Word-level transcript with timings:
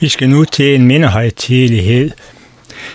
Vi 0.00 0.08
skal 0.08 0.30
nu 0.30 0.44
til 0.44 0.74
en 0.74 0.86
mindehøjtidelighed 0.86 2.10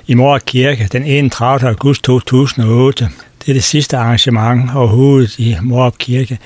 i 0.07 0.13
Mor 0.13 0.37
Kirke 0.37 0.89
den 0.91 1.03
31. 1.03 1.69
august 1.69 2.03
2008. 2.03 3.09
Det 3.41 3.49
er 3.49 3.53
det 3.53 3.63
sidste 3.63 3.97
arrangement 3.97 4.75
overhovedet 4.75 5.39
i 5.39 5.55
Morup 5.61 5.97
Kirke, 5.97 6.39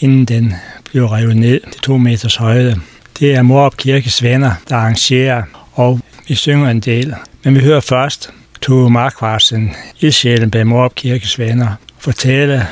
inden 0.00 0.24
den 0.24 0.54
bliver 0.84 1.16
revet 1.16 1.36
ned 1.36 1.60
til 1.72 1.80
to 1.80 1.96
meters 1.98 2.36
højde. 2.36 2.80
Det 3.18 3.34
er 3.34 3.42
Morup 3.42 3.76
Kirkes 3.76 4.22
venner, 4.22 4.52
der 4.68 4.76
arrangerer, 4.76 5.42
og 5.72 6.00
vi 6.28 6.34
synger 6.34 6.70
en 6.70 6.80
del. 6.80 7.14
Men 7.44 7.54
vi 7.54 7.60
hører 7.60 7.80
først 7.80 8.30
Tove 8.62 8.90
Markvarsen, 8.90 9.74
ildsjælen 10.00 10.50
bag 10.50 10.66
Morup 10.66 10.94
Kirkes 10.94 11.38
venner, 11.38 11.74
fortælle 11.98 12.66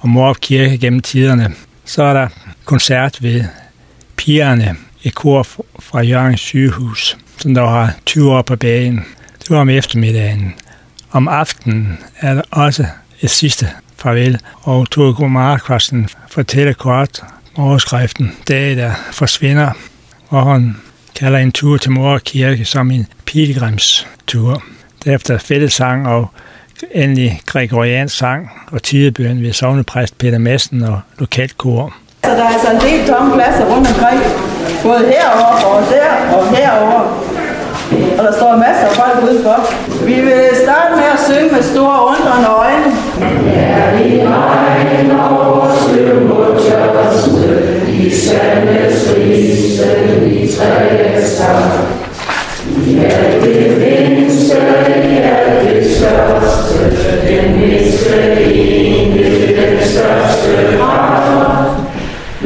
om 0.00 0.10
Morup 0.10 0.36
Kirke 0.40 0.78
gennem 0.78 1.00
tiderne. 1.00 1.52
Så 1.84 2.02
er 2.02 2.12
der 2.12 2.28
koncert 2.64 3.22
ved 3.22 3.44
Pigerne, 4.16 4.76
et 5.06 5.14
kor 5.14 5.46
fra 5.78 6.00
Jørgens 6.02 6.40
sygehus, 6.40 7.16
som 7.38 7.54
der 7.54 7.62
var 7.62 7.94
20 8.06 8.32
år 8.32 8.42
på 8.42 8.56
bagen. 8.56 9.04
Det 9.38 9.50
var 9.50 9.60
om 9.60 9.68
eftermiddagen. 9.68 10.54
Om 11.10 11.28
aftenen 11.28 11.98
er 12.20 12.34
der 12.34 12.42
også 12.50 12.86
et 13.20 13.30
sidste 13.30 13.70
farvel, 13.96 14.40
og 14.62 14.90
Tore 14.90 15.28
Markvarsen 15.28 16.08
fortæller 16.28 16.72
kort 16.72 17.22
overskriften 17.56 18.32
Dag, 18.48 18.76
der 18.76 18.92
forsvinder, 19.12 19.70
og 20.28 20.52
han 20.52 20.76
kalder 21.14 21.38
en 21.38 21.52
tur 21.52 21.76
til 21.76 21.90
Mor 21.90 22.18
Kirke 22.18 22.64
som 22.64 22.90
en 22.90 23.06
pilgrimstur. 23.26 24.62
Derefter 25.04 25.38
fællesang 25.38 26.08
og 26.08 26.30
endelig 26.90 27.40
gregoriansk 27.46 28.16
sang 28.16 28.50
og 28.66 28.82
tidebøn 28.82 29.42
ved 29.42 29.52
sovnepræst 29.52 30.18
Peter 30.18 30.38
Madsen 30.38 30.82
og 30.82 31.00
lokalkor. 31.18 31.94
Så 32.26 32.32
der 32.32 32.44
er 32.48 32.52
altså 32.56 32.70
en 32.76 32.80
del 32.88 33.00
tomme 33.08 33.34
pladser 33.34 33.64
rundt 33.72 33.86
omkring, 33.92 34.20
både 34.82 35.02
herover 35.12 35.52
og 35.72 35.82
der 35.92 36.10
og 36.36 36.42
herover. 36.56 37.00
Og 38.18 38.24
der 38.24 38.32
står 38.38 38.56
masser 38.56 38.86
af 38.90 38.94
folk 39.00 39.30
udenfor. 39.30 39.58
Vi 40.06 40.14
vil 40.14 40.42
starte 40.64 40.92
med 41.00 41.08
at 41.16 41.20
synge 41.28 41.48
med 41.54 41.62
store 41.62 41.98
undrende 42.12 42.48
øjne. 42.62 42.88
Ja, 43.56 43.82
i 44.08 44.26
regn 44.26 45.10
over 45.30 45.68
sløv 45.82 46.20
mod 46.28 46.50
tørste, 46.64 47.48
i 47.88 48.10
sandets 48.10 49.14
rise, 49.16 49.88
i 50.26 50.52
træets 50.54 51.42
Ja, 52.86 53.40
det 53.42 53.78
mindste, 53.78 54.56
ja, 55.10 55.36
det 55.64 55.96
største, 55.96 56.78
den 57.28 57.60
mindste 57.60 58.44
enhed, 58.52 59.56
den 59.56 59.78
største 59.88 60.76
kraft. 60.78 61.15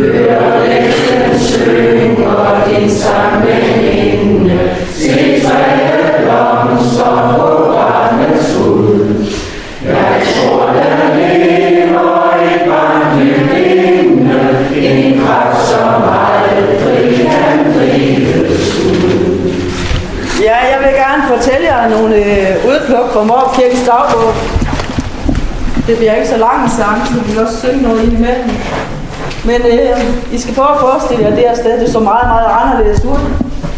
Hør 0.00 0.66
lægten 0.68 1.38
synger 1.38 2.64
din 2.68 2.90
sang 2.90 3.44
med 3.44 3.52
hende, 3.52 4.60
se 4.94 5.42
træet 5.44 6.14
blomster 6.22 7.36
på 7.36 7.72
barnets 7.72 8.54
hud. 8.54 9.24
Jeg 9.84 10.22
tror, 10.34 10.66
der 10.66 11.16
lever 11.16 12.34
et 12.44 12.70
barn 12.70 13.20
i 13.20 13.32
hende, 13.32 14.40
en 14.74 15.20
kraft, 15.20 15.68
som 15.68 16.02
aldrig 16.02 17.18
kan 17.18 17.72
drives 17.74 18.76
ud. 18.86 19.50
Ja, 20.42 20.56
jeg 20.56 20.78
vil 20.84 20.94
gerne 20.94 21.22
fortælle 21.36 21.66
jer 21.66 21.88
nogle 21.88 22.16
øh, 22.16 22.66
udpluk 22.68 23.12
fra 23.12 23.24
Morp 23.24 23.56
Kirkes 23.56 23.82
dagbog. 23.86 24.34
Det 25.86 25.96
bliver 25.98 26.14
ikke 26.14 26.28
så 26.28 26.36
lang 26.36 26.64
en 26.64 26.70
sang, 26.70 27.06
så 27.06 27.14
vi 27.14 27.30
vil 27.30 27.40
også 27.40 27.60
synge 27.60 27.82
noget 27.82 28.02
ind 28.04 28.12
imellem. 28.12 28.50
Men 29.44 29.60
øh, 29.62 30.34
I 30.34 30.38
skal 30.38 30.54
prøve 30.54 30.70
at 30.74 30.80
forestille 30.80 31.24
jer 31.24 31.30
det 31.30 31.38
her 31.38 31.54
sted. 31.54 31.80
Det 31.80 31.92
så 31.92 32.00
meget, 32.00 32.28
meget 32.28 32.46
anderledes 32.60 33.04
ud, 33.04 33.18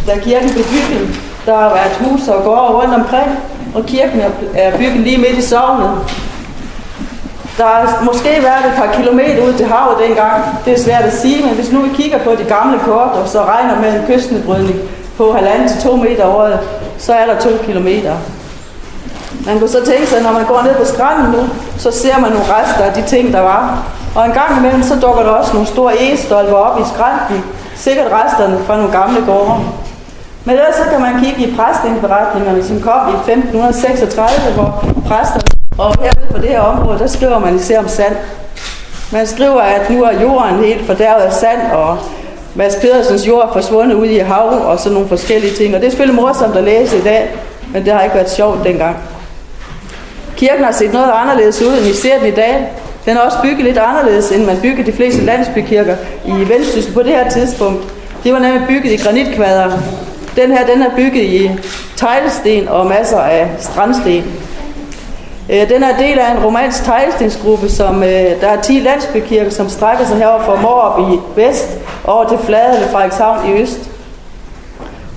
da 0.06 0.18
kirken 0.18 0.50
blev 0.50 0.64
bygget. 0.64 1.20
Der 1.46 1.56
har 1.58 1.68
været 1.68 1.96
hus 2.00 2.28
og 2.28 2.44
gårde 2.44 2.72
rundt 2.72 2.94
omkring, 2.94 3.30
og 3.74 3.86
kirken 3.86 4.20
er 4.54 4.76
bygget 4.78 5.00
lige 5.00 5.18
midt 5.18 5.38
i 5.38 5.42
sovnet. 5.42 5.90
Der 7.58 7.64
har 7.64 8.02
måske 8.04 8.28
været 8.28 8.66
et 8.66 8.72
par 8.76 8.92
kilometer 8.92 9.46
ud 9.46 9.52
til 9.52 9.66
havet 9.66 9.96
dengang. 10.08 10.42
Det 10.64 10.72
er 10.72 10.78
svært 10.78 11.04
at 11.04 11.12
sige, 11.12 11.44
men 11.46 11.54
hvis 11.54 11.72
nu 11.72 11.80
vi 11.82 11.88
kigger 11.94 12.18
på 12.18 12.30
de 12.30 12.44
gamle 12.44 12.78
kort, 12.78 13.08
og 13.08 13.28
så 13.28 13.44
regner 13.44 13.80
med 13.80 14.00
en 14.00 14.06
kystnedbrydning 14.06 14.80
på 15.16 15.32
halvanden 15.32 15.68
til 15.68 15.82
to 15.82 15.96
meter 15.96 16.24
over, 16.24 16.56
så 16.98 17.12
er 17.12 17.26
der 17.26 17.40
to 17.40 17.48
kilometer. 17.64 18.16
Man 19.46 19.58
kunne 19.58 19.68
så 19.68 19.84
tænke 19.84 20.06
sig, 20.06 20.22
når 20.22 20.32
man 20.32 20.44
går 20.46 20.62
ned 20.62 20.74
på 20.74 20.84
stranden 20.84 21.30
nu, 21.32 21.48
så 21.78 21.90
ser 21.90 22.18
man 22.18 22.30
nogle 22.32 22.46
rester 22.54 22.84
af 22.84 22.92
de 22.92 23.02
ting, 23.02 23.32
der 23.32 23.40
var. 23.40 23.82
Og 24.16 24.26
en 24.26 24.32
gang 24.32 24.58
imellem, 24.58 24.82
så 24.82 24.94
dukker 24.94 25.22
der 25.22 25.30
også 25.30 25.52
nogle 25.52 25.68
store 25.68 25.92
egestolper 26.00 26.56
op 26.56 26.80
i 26.80 26.84
skrænten. 26.94 27.44
Sikkert 27.76 28.06
resterne 28.12 28.58
fra 28.66 28.76
nogle 28.76 28.92
gamle 28.92 29.20
gårde. 29.26 29.60
Men 30.44 30.54
ellers 30.54 30.74
så 30.74 30.82
kan 30.90 31.00
man 31.00 31.24
kigge 31.24 31.46
i 31.46 31.56
præstindberetningerne, 31.56 32.64
som 32.64 32.80
kom 32.80 33.08
i 33.08 33.16
1536, 33.16 34.54
hvor 34.54 34.84
præsterne 35.08 35.42
og 35.78 35.94
herude 36.00 36.32
på 36.32 36.38
det 36.38 36.48
her 36.48 36.60
område, 36.60 36.98
der 36.98 37.06
skriver 37.06 37.38
man 37.38 37.56
især 37.56 37.78
om 37.78 37.88
sand. 37.88 38.16
Man 39.12 39.26
skriver, 39.26 39.60
at 39.60 39.90
nu 39.90 40.04
er 40.04 40.20
jorden 40.20 40.64
helt 40.64 40.86
fordærvet 40.86 41.22
af 41.22 41.32
sand, 41.32 41.72
og 41.72 41.98
Mads 42.54 42.76
Pedersens 42.76 43.28
jord 43.28 43.48
er 43.48 43.52
forsvundet 43.52 43.94
ud 43.94 44.06
i 44.06 44.18
hav 44.18 44.62
og 44.64 44.78
sådan 44.78 44.92
nogle 44.92 45.08
forskellige 45.08 45.54
ting. 45.54 45.74
Og 45.74 45.80
det 45.80 45.86
er 45.86 45.90
selvfølgelig 45.90 46.22
morsomt 46.22 46.56
at 46.56 46.64
læse 46.64 46.98
i 46.98 47.02
dag, 47.02 47.36
men 47.72 47.84
det 47.84 47.92
har 47.92 48.02
ikke 48.02 48.14
været 48.14 48.30
sjovt 48.30 48.64
dengang. 48.64 48.96
Kirken 50.36 50.64
har 50.64 50.72
set 50.72 50.92
noget 50.92 51.12
anderledes 51.14 51.62
ud, 51.62 51.72
end 51.72 51.84
vi 51.84 51.94
ser 51.94 52.18
den 52.18 52.26
i 52.26 52.30
dag. 52.30 52.68
Den 53.04 53.16
er 53.16 53.20
også 53.20 53.38
bygget 53.42 53.64
lidt 53.64 53.78
anderledes, 53.78 54.32
end 54.32 54.44
man 54.44 54.60
byggede 54.62 54.90
de 54.90 54.96
fleste 54.96 55.24
landsbykirker 55.24 55.96
i 56.26 56.48
Vendsyssel 56.48 56.94
på 56.94 57.02
det 57.02 57.10
her 57.10 57.30
tidspunkt. 57.30 57.82
De 58.24 58.32
var 58.32 58.38
nemlig 58.38 58.62
bygget 58.68 58.92
i 58.92 58.96
granitkvader. 58.96 59.78
Den 60.36 60.50
her 60.50 60.66
den 60.66 60.82
er 60.82 60.96
bygget 60.96 61.22
i 61.24 61.50
teglsten 61.96 62.68
og 62.68 62.86
masser 62.86 63.18
af 63.18 63.50
strandsten. 63.58 64.24
Øh, 65.50 65.68
den 65.68 65.82
er 65.82 65.98
del 65.98 66.18
af 66.18 66.32
en 66.32 66.44
romansk 66.44 66.84
teglstensgruppe, 66.84 67.68
som 67.68 68.02
øh, 68.02 68.10
der 68.40 68.48
er 68.48 68.60
10 68.60 68.72
landsbykirker, 68.72 69.50
som 69.50 69.68
strækker 69.68 70.06
sig 70.06 70.16
herover 70.16 70.42
fra 70.42 70.60
Morup 70.60 71.12
i 71.12 71.40
vest 71.40 71.68
over 72.04 72.28
til 72.28 72.38
Flade 72.38 72.74
eller 72.74 72.88
Frederikshavn 72.88 73.48
i 73.48 73.62
øst. 73.62 73.90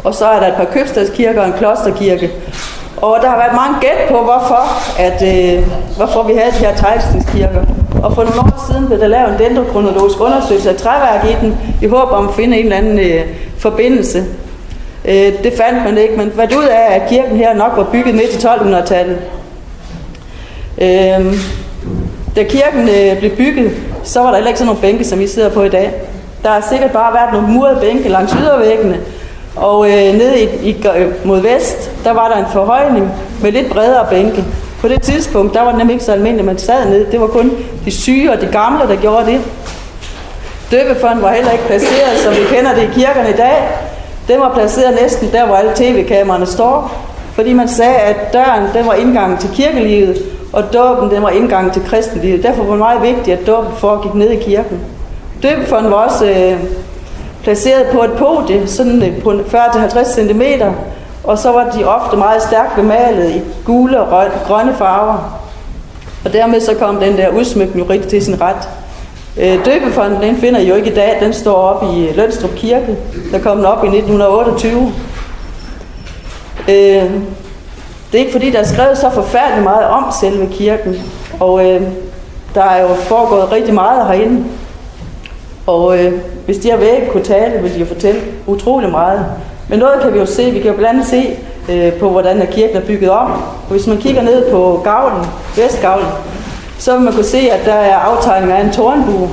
Og 0.04 0.16
så 0.16 0.26
er 0.26 0.40
der 0.40 0.48
et 0.48 0.56
par 0.56 0.66
købstadskirker 0.66 1.42
og 1.42 1.48
en 1.48 1.54
klosterkirke. 1.54 2.32
Og 2.98 3.18
der 3.22 3.30
har 3.30 3.38
været 3.38 3.56
mange 3.56 3.76
gæt 3.82 4.08
på, 4.10 4.18
hvorfor, 4.18 4.64
at, 5.00 5.22
øh, 5.22 5.64
hvorfor 5.98 6.24
vi 6.24 6.34
havde 6.34 6.52
de 6.52 6.66
her 6.66 6.76
teglstenskirker. 6.76 7.62
Og 8.04 8.16
for 8.16 8.24
nogle 8.24 8.40
år 8.40 8.66
siden 8.72 8.86
blev 8.86 9.00
der 9.00 9.08
lavet 9.08 9.30
en 9.32 9.40
dendrokronologisk 9.40 10.22
undersøgelse 10.22 10.70
af 10.70 10.76
træværk 10.76 11.26
i 11.26 11.36
den, 11.42 11.58
i 11.82 11.88
håb 11.88 12.12
om 12.12 12.28
at 12.28 12.34
finde 12.34 12.58
en 12.58 12.64
eller 12.64 12.78
anden 12.78 13.00
øh, 13.00 13.22
forbindelse. 13.58 14.24
Øh, 15.06 15.44
det 15.44 15.54
fandt 15.58 15.84
man 15.84 15.98
ikke, 15.98 16.18
men 16.18 16.32
fandt 16.36 16.54
ud 16.54 16.64
af, 16.64 16.96
at 16.96 17.10
kirken 17.10 17.38
her 17.38 17.54
nok 17.54 17.72
var 17.78 17.84
bygget 17.84 18.16
midt 18.16 18.44
i 18.44 18.48
1200-tallet. 18.48 19.18
Øh, 20.82 21.36
da 22.36 22.44
kirken 22.44 22.90
øh, 22.90 23.20
blev 23.20 23.32
bygget, 23.32 23.72
så 24.04 24.20
var 24.20 24.28
der 24.28 24.36
heller 24.36 24.48
ikke 24.48 24.60
sådan 24.60 24.68
nogle 24.68 24.82
bænke, 24.82 25.04
som 25.04 25.20
vi 25.20 25.28
sidder 25.28 25.50
på 25.50 25.64
i 25.64 25.70
dag. 25.70 25.94
Der 26.44 26.50
har 26.50 26.66
sikkert 26.70 26.92
bare 26.92 27.14
været 27.14 27.34
nogle 27.34 27.48
murede 27.48 27.78
bænke 27.82 28.10
langs 28.10 28.34
ydervæggene, 28.34 29.00
og 29.56 29.88
øh, 29.88 30.14
nede 30.14 30.42
i, 30.42 30.70
i, 30.70 30.86
mod 31.24 31.40
vest, 31.40 31.92
der 32.04 32.12
var 32.12 32.28
der 32.28 32.38
en 32.38 32.52
forhøjning 32.54 33.12
med 33.42 33.52
lidt 33.52 33.70
bredere 33.70 34.08
bænke. 34.10 34.44
På 34.82 34.88
det 34.88 35.02
tidspunkt, 35.02 35.54
der 35.54 35.62
var 35.62 35.70
det 35.70 35.78
nemlig 35.78 35.94
ikke 35.94 36.06
så 36.06 36.12
almindeligt, 36.12 36.40
at 36.40 36.46
man 36.46 36.58
sad 36.58 36.90
ned. 36.90 37.06
Det 37.12 37.22
var 37.22 37.28
kun 37.28 37.52
de 37.86 37.92
syge 37.92 38.32
og 38.32 38.42
de 38.42 38.48
gamle, 38.48 38.88
der 38.88 38.96
gjorde 38.96 39.26
det. 39.26 39.42
Døbefonden 40.72 41.22
var 41.22 41.32
heller 41.32 41.52
ikke 41.52 41.64
placeret, 41.64 42.18
som 42.24 42.34
vi 42.34 42.56
kender 42.56 42.74
det 42.76 42.84
i 42.84 43.00
kirkerne 43.00 43.30
i 43.30 43.38
dag. 43.38 43.70
Den 44.28 44.40
var 44.40 44.54
placeret 44.54 44.98
næsten 45.02 45.32
der, 45.32 45.46
hvor 45.46 45.56
alle 45.56 45.72
tv-kameraerne 45.76 46.46
står. 46.46 46.92
Fordi 47.34 47.54
man 47.54 47.68
sagde, 47.68 47.96
at 47.96 48.34
døren 48.34 48.64
den 48.74 48.88
var 48.88 48.94
indgangen 48.94 49.38
til 49.38 49.50
kirkelivet, 49.54 50.18
og 50.54 50.74
dåben 50.74 51.10
den 51.10 51.24
var 51.24 51.30
indgangen 51.30 51.74
til 51.74 51.82
kristenlivet. 51.86 52.44
Derfor 52.44 52.64
var 52.64 52.70
det 52.70 52.80
meget 52.80 53.02
vigtigt, 53.02 53.40
at 53.40 53.48
dåben 53.48 53.72
foregik 53.78 54.14
ned 54.14 54.30
i 54.30 54.36
kirken. 54.36 54.80
Døbefonden 55.44 55.92
var 55.92 55.98
også 55.98 56.26
øh, 56.26 56.60
placeret 57.46 57.88
på 57.92 58.04
et 58.04 58.12
podie, 58.12 58.68
sådan 58.68 59.04
øh, 59.04 59.22
på 59.22 59.32
40-50 59.32 60.16
cm, 60.16 60.42
og 61.24 61.38
så 61.38 61.52
var 61.52 61.70
de 61.70 61.84
ofte 61.84 62.18
meget 62.18 62.42
stærkt 62.42 62.76
bemalet 62.76 63.36
i 63.36 63.42
gule 63.66 64.02
og 64.02 64.28
grønne 64.48 64.76
farver. 64.78 65.40
Og 66.26 66.34
dermed 66.34 66.62
så 66.62 66.76
kom 66.76 67.00
den 67.00 67.18
der 67.18 67.30
udsmykning 67.30 67.86
jo 67.86 67.94
rigtig 67.94 68.10
til 68.10 68.26
sin 68.26 68.42
ret. 68.42 68.70
Øh, 69.38 69.66
døbefonden, 69.66 70.22
den 70.22 70.38
finder 70.38 70.60
I 70.60 70.68
jo 70.68 70.76
ikke 70.76 70.92
i 70.92 70.96
dag, 70.96 71.18
den 71.22 71.34
står 71.34 71.56
op 71.56 71.96
i 71.96 72.08
øh, 72.08 72.16
Lønstrup 72.16 72.56
Kirke. 72.56 72.98
Der 73.32 73.40
kom 73.40 73.58
den 73.58 73.66
op 73.66 73.84
i 73.84 73.88
1928. 73.88 74.94
Øh, 76.68 76.76
det 78.12 78.14
er 78.14 78.20
ikke 78.20 78.32
fordi, 78.32 78.52
der 78.52 78.60
er 78.60 78.64
skrevet 78.64 78.98
så 78.98 79.10
forfærdeligt 79.10 79.64
meget 79.64 79.88
om 79.88 80.06
selve 80.22 80.48
kirken, 80.52 80.96
og 81.40 81.66
øh, 81.66 81.82
der 82.56 82.64
er 82.64 82.82
jo 82.82 82.88
foregået 82.88 83.52
rigtig 83.52 83.74
meget 83.74 84.08
herinde. 84.08 84.44
Og 85.68 86.00
øh, 86.00 86.14
hvis 86.46 86.58
de 86.58 86.70
her 86.70 86.78
vægge 86.78 87.08
kunne 87.12 87.24
tale, 87.24 87.62
ville 87.62 87.76
de 87.76 87.80
jo 87.80 87.86
fortælle 87.86 88.22
utrolig 88.48 88.90
meget. 88.90 89.26
Men 89.70 89.80
noget 89.80 90.02
kan 90.02 90.14
vi 90.14 90.20
jo 90.20 90.26
se, 90.26 90.52
vi 90.52 90.60
kan 90.60 90.72
jo 90.72 90.78
blandt 90.78 90.90
andet 90.90 91.08
se 91.08 91.38
øh, 91.70 91.94
på, 91.94 92.10
hvordan 92.10 92.40
der 92.40 92.46
kirken 92.46 92.78
er 92.78 92.82
bygget 92.82 93.10
om. 93.10 93.32
Og 93.32 93.72
hvis 93.72 93.88
man 93.88 93.98
kigger 93.98 94.22
ned 94.22 94.52
på 94.52 94.82
gavlen, 94.84 95.26
vestgavlen, 95.58 96.08
så 96.80 96.94
vil 96.94 97.02
man 97.02 97.14
kunne 97.14 97.26
se, 97.26 97.50
at 97.52 97.66
der 97.66 97.74
er 97.74 97.96
aftegninger 97.96 98.56
af 98.56 98.64
en 98.64 98.72
tårnbue. 98.72 99.30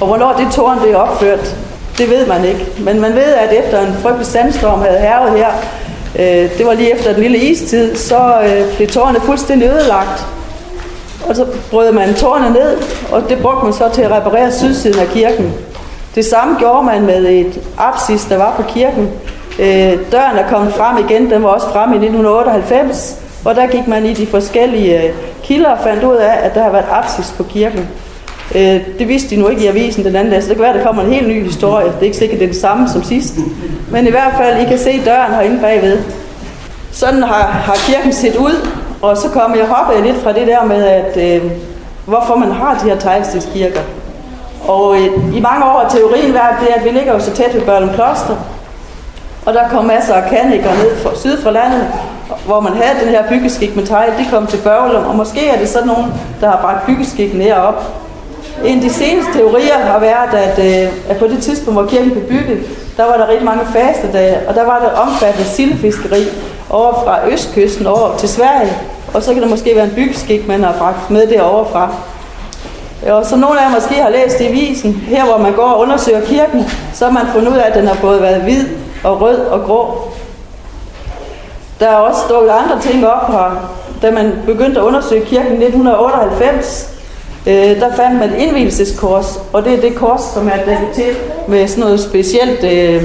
Og 0.00 0.06
hvornår 0.06 0.32
det 0.32 0.46
tårn 0.52 0.78
blev 0.82 0.96
opført, 0.96 1.56
Det 1.98 2.10
ved 2.10 2.26
man 2.26 2.44
ikke. 2.44 2.66
Men 2.78 3.00
man 3.00 3.14
ved, 3.14 3.34
at 3.34 3.52
efter 3.64 3.80
en 3.80 3.94
frygtelig 4.02 4.26
sandstorm 4.26 4.80
havde 4.80 4.98
hervet 4.98 5.38
her, 5.38 5.48
øh, 6.18 6.58
det 6.58 6.66
var 6.66 6.74
lige 6.74 6.94
efter 6.94 7.12
den 7.12 7.22
lille 7.22 7.38
istid, 7.38 7.96
så 7.96 8.40
øh, 8.44 8.76
blev 8.76 8.88
tårnet 8.88 9.22
fuldstændig 9.22 9.68
ødelagt. 9.68 10.26
Og 11.28 11.36
så 11.36 11.46
brød 11.70 11.92
man 11.92 12.14
tårnet 12.14 12.52
ned, 12.52 12.76
og 13.12 13.28
det 13.28 13.38
brugte 13.38 13.64
man 13.64 13.72
så 13.72 13.88
til 13.94 14.02
at 14.02 14.10
reparere 14.10 14.52
sydsiden 14.52 14.98
af 14.98 15.08
kirken. 15.08 15.54
Det 16.14 16.24
samme 16.24 16.58
gjorde 16.58 16.82
man 16.82 17.02
med 17.02 17.24
et 17.28 17.60
apsis, 17.78 18.24
der 18.24 18.36
var 18.36 18.54
på 18.56 18.62
kirken. 18.62 19.10
Øh, 19.58 19.98
døren 20.12 20.38
er 20.38 20.48
kommet 20.48 20.74
frem 20.74 21.04
igen, 21.08 21.30
den 21.30 21.42
var 21.42 21.48
også 21.48 21.66
frem 21.66 21.92
i 21.92 21.96
1998, 21.96 23.16
og 23.44 23.54
der 23.54 23.66
gik 23.66 23.88
man 23.88 24.06
i 24.06 24.12
de 24.12 24.26
forskellige 24.26 25.02
øh, 25.02 25.14
kilder 25.42 25.70
og 25.70 25.78
fandt 25.82 26.04
ud 26.04 26.16
af, 26.16 26.38
at 26.42 26.54
der 26.54 26.62
har 26.62 26.70
været 26.70 26.86
apsis 26.90 27.34
på 27.36 27.42
kirken. 27.42 27.88
Øh, 28.54 28.80
det 28.98 29.08
vidste 29.08 29.36
de 29.36 29.40
nu 29.40 29.48
ikke 29.48 29.64
i 29.64 29.66
avisen 29.66 30.04
den 30.04 30.16
anden 30.16 30.32
dag, 30.32 30.42
så 30.42 30.48
det 30.48 30.56
kan 30.56 30.62
være, 30.62 30.72
at 30.72 30.78
der 30.78 30.86
kommer 30.86 31.02
en 31.02 31.12
helt 31.12 31.28
ny 31.28 31.44
historie. 31.44 31.86
Det 31.86 31.98
er 32.00 32.02
ikke 32.02 32.16
sikkert, 32.16 32.40
det 32.40 32.46
er 32.46 32.52
den 32.52 32.60
samme 32.60 32.88
som 32.88 33.02
sidst. 33.02 33.34
Men 33.90 34.06
i 34.06 34.10
hvert 34.10 34.32
fald, 34.36 34.66
I 34.66 34.68
kan 34.68 34.78
se 34.78 35.00
døren 35.04 35.34
herinde 35.34 35.60
bagved. 35.60 35.98
Sådan 36.92 37.22
har, 37.22 37.42
har 37.42 37.74
kirken 37.74 38.12
set 38.12 38.36
ud, 38.36 38.68
og 39.04 39.16
så 39.16 39.28
kom 39.28 39.54
jeg 39.56 39.66
hoppede 39.66 40.06
lidt 40.06 40.22
fra 40.22 40.32
det 40.32 40.46
der 40.46 40.64
med, 40.64 40.84
at 40.84 41.16
øh, 41.16 41.50
hvorfor 42.06 42.36
man 42.36 42.52
har 42.52 42.78
de 42.82 42.88
her 42.88 42.98
teglstenskirker. 42.98 43.80
Og 44.68 44.96
øh, 44.96 45.36
i 45.36 45.40
mange 45.40 45.64
år 45.64 45.78
har 45.80 45.88
teorien 45.88 46.34
været 46.34 46.56
det, 46.60 46.68
at 46.76 46.84
vi 46.84 46.90
ligger 46.90 47.12
jo 47.12 47.20
så 47.20 47.30
tæt 47.30 47.54
ved 47.54 47.62
Børlum 47.62 47.88
Kloster, 47.88 48.36
og 49.46 49.54
der 49.54 49.68
kom 49.68 49.84
masser 49.84 50.14
af 50.14 50.30
kanikere 50.30 50.74
ned 50.74 50.96
fra, 50.96 51.10
syd 51.16 51.42
for 51.42 51.50
landet, 51.50 51.88
hvor 52.46 52.60
man 52.60 52.72
havde 52.72 53.00
den 53.00 53.08
her 53.08 53.28
byggeskik 53.28 53.76
med 53.76 53.86
tegl, 53.86 54.12
de 54.18 54.26
kom 54.30 54.46
til 54.46 54.58
Børlum, 54.64 55.06
og 55.06 55.16
måske 55.16 55.48
er 55.48 55.58
det 55.58 55.68
sådan 55.68 55.88
nogen, 55.88 56.06
der 56.40 56.50
har 56.50 56.60
bragt 56.60 56.86
byggeskik 56.86 57.34
ned 57.34 57.52
op. 57.52 57.84
En 58.64 58.76
af 58.76 58.82
de 58.82 58.92
seneste 58.92 59.32
teorier 59.32 59.78
har 59.78 59.98
været, 59.98 60.34
at, 60.34 60.58
øh, 60.58 60.92
at 61.08 61.16
på 61.16 61.26
det 61.26 61.42
tidspunkt, 61.42 61.80
hvor 61.80 61.88
kirken 61.88 62.10
blev 62.10 62.24
bygget, 62.24 62.58
der 62.96 63.04
var 63.04 63.16
der 63.16 63.28
rigtig 63.28 63.44
mange 63.44 63.66
fastedage, 63.72 64.48
og 64.48 64.54
der 64.54 64.64
var 64.64 64.78
der 64.78 65.00
omfattende 65.00 65.48
sildefiskeri 65.48 66.24
over 66.70 66.92
fra 67.04 67.28
østkysten 67.28 67.86
over 67.86 68.16
til 68.16 68.28
Sverige, 68.28 68.72
og 69.14 69.22
så 69.22 69.32
kan 69.32 69.42
der 69.42 69.48
måske 69.48 69.76
være 69.76 69.84
en 69.84 69.94
byggeskik, 69.94 70.48
man 70.48 70.62
har 70.62 70.74
bragt 70.78 71.10
med 71.10 71.26
derovre 71.26 71.72
fra. 71.72 71.94
Og 73.12 73.26
som 73.26 73.38
nogle 73.38 73.60
af 73.60 73.64
jer 73.64 73.74
måske 73.74 73.94
har 73.94 74.10
læst 74.10 74.40
i 74.40 74.52
visen, 74.52 74.92
her 74.92 75.24
hvor 75.24 75.38
man 75.38 75.52
går 75.52 75.62
og 75.62 75.80
undersøger 75.80 76.20
kirken, 76.20 76.64
så 76.94 77.04
har 77.04 77.12
man 77.12 77.32
fundet 77.32 77.52
ud 77.52 77.56
af, 77.56 77.68
at 77.68 77.74
den 77.74 77.86
har 77.86 77.98
både 78.00 78.22
været 78.22 78.42
hvid 78.42 78.64
og 79.04 79.20
rød 79.20 79.38
og 79.38 79.60
grå. 79.60 80.10
Der 81.80 81.88
er 81.88 81.96
også 81.96 82.20
stået 82.26 82.48
andre 82.48 82.80
ting 82.80 83.06
op 83.06 83.32
her. 83.32 83.70
Da 84.02 84.10
man 84.10 84.32
begyndte 84.46 84.80
at 84.80 84.84
undersøge 84.84 85.24
kirken 85.24 85.62
i 85.62 85.64
1998, 85.64 86.90
øh, 87.46 87.54
der 87.54 87.94
fandt 87.96 88.18
man 88.18 88.34
indvielseskors, 88.38 89.40
og 89.52 89.64
det 89.64 89.74
er 89.74 89.80
det 89.80 89.94
kors, 89.94 90.22
som 90.34 90.48
er 90.48 90.56
dækket 90.66 90.88
til 90.94 91.16
med 91.48 91.68
sådan 91.68 91.84
noget 91.84 92.00
specielt 92.00 92.64
øh, 92.64 93.04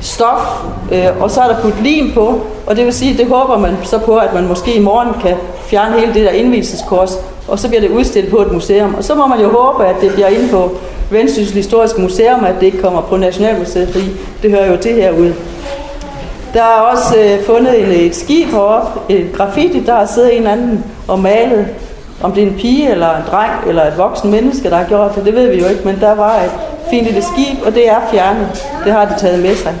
stof, 0.00 0.64
øh, 0.92 1.06
og 1.20 1.30
så 1.30 1.40
er 1.40 1.48
der 1.48 1.60
puttet 1.60 1.82
lim 1.82 2.12
på, 2.14 2.40
og 2.66 2.76
det 2.76 2.84
vil 2.84 2.92
sige, 2.92 3.18
det 3.18 3.26
håber 3.26 3.58
man 3.58 3.76
så 3.84 3.98
på, 3.98 4.16
at 4.16 4.34
man 4.34 4.48
måske 4.48 4.74
i 4.74 4.80
morgen 4.80 5.08
kan 5.22 5.36
fjerne 5.66 6.00
hele 6.00 6.14
det 6.14 6.24
der 6.24 6.30
indvielseskors, 6.30 7.18
og 7.48 7.58
så 7.58 7.68
bliver 7.68 7.80
det 7.80 7.90
udstillet 7.90 8.30
på 8.30 8.42
et 8.42 8.52
museum. 8.52 8.94
Og 8.94 9.04
så 9.04 9.14
må 9.14 9.26
man 9.26 9.40
jo 9.40 9.48
håbe, 9.48 9.86
at 9.86 9.96
det 10.00 10.12
bliver 10.12 10.28
inde 10.28 10.48
på 10.48 10.70
Vendsyssel 11.10 11.56
Historiske 11.56 12.00
Museum, 12.00 12.44
at 12.44 12.54
det 12.60 12.66
ikke 12.66 12.82
kommer 12.82 13.00
på 13.00 13.16
Nationalmuseet, 13.16 13.88
fordi 13.88 14.06
det 14.42 14.50
hører 14.50 14.70
jo 14.70 14.76
til 14.76 14.94
herude. 14.94 15.34
Der 16.54 16.62
er 16.62 16.80
også 16.92 17.16
øh, 17.18 17.44
fundet 17.44 17.80
en, 17.82 18.06
et 18.06 18.16
skib 18.16 18.48
heroppe, 18.48 19.00
et 19.08 19.32
graffiti, 19.32 19.80
der 19.86 19.94
har 19.94 20.06
siddet 20.06 20.32
en 20.32 20.38
eller 20.38 20.52
anden 20.52 20.84
og 21.08 21.18
malet, 21.18 21.66
om 22.22 22.32
det 22.32 22.42
er 22.42 22.46
en 22.46 22.54
pige 22.54 22.90
eller 22.90 23.16
en 23.16 23.22
dreng 23.30 23.52
eller 23.66 23.84
et 23.84 23.98
voksen 23.98 24.30
menneske, 24.30 24.70
der 24.70 24.76
har 24.76 24.84
gjort 24.84 25.14
det, 25.14 25.24
det 25.24 25.34
ved 25.34 25.50
vi 25.50 25.60
jo 25.60 25.66
ikke, 25.66 25.80
men 25.84 26.00
der 26.00 26.14
var 26.14 26.34
et 26.34 26.50
fint 26.90 27.04
lille 27.04 27.22
skib, 27.22 27.66
og 27.66 27.74
det 27.74 27.88
er 27.88 27.96
fjernet. 28.10 28.66
Det 28.84 28.92
har 28.92 29.04
de 29.04 29.14
taget 29.18 29.42
med 29.42 29.56
sig. 29.56 29.74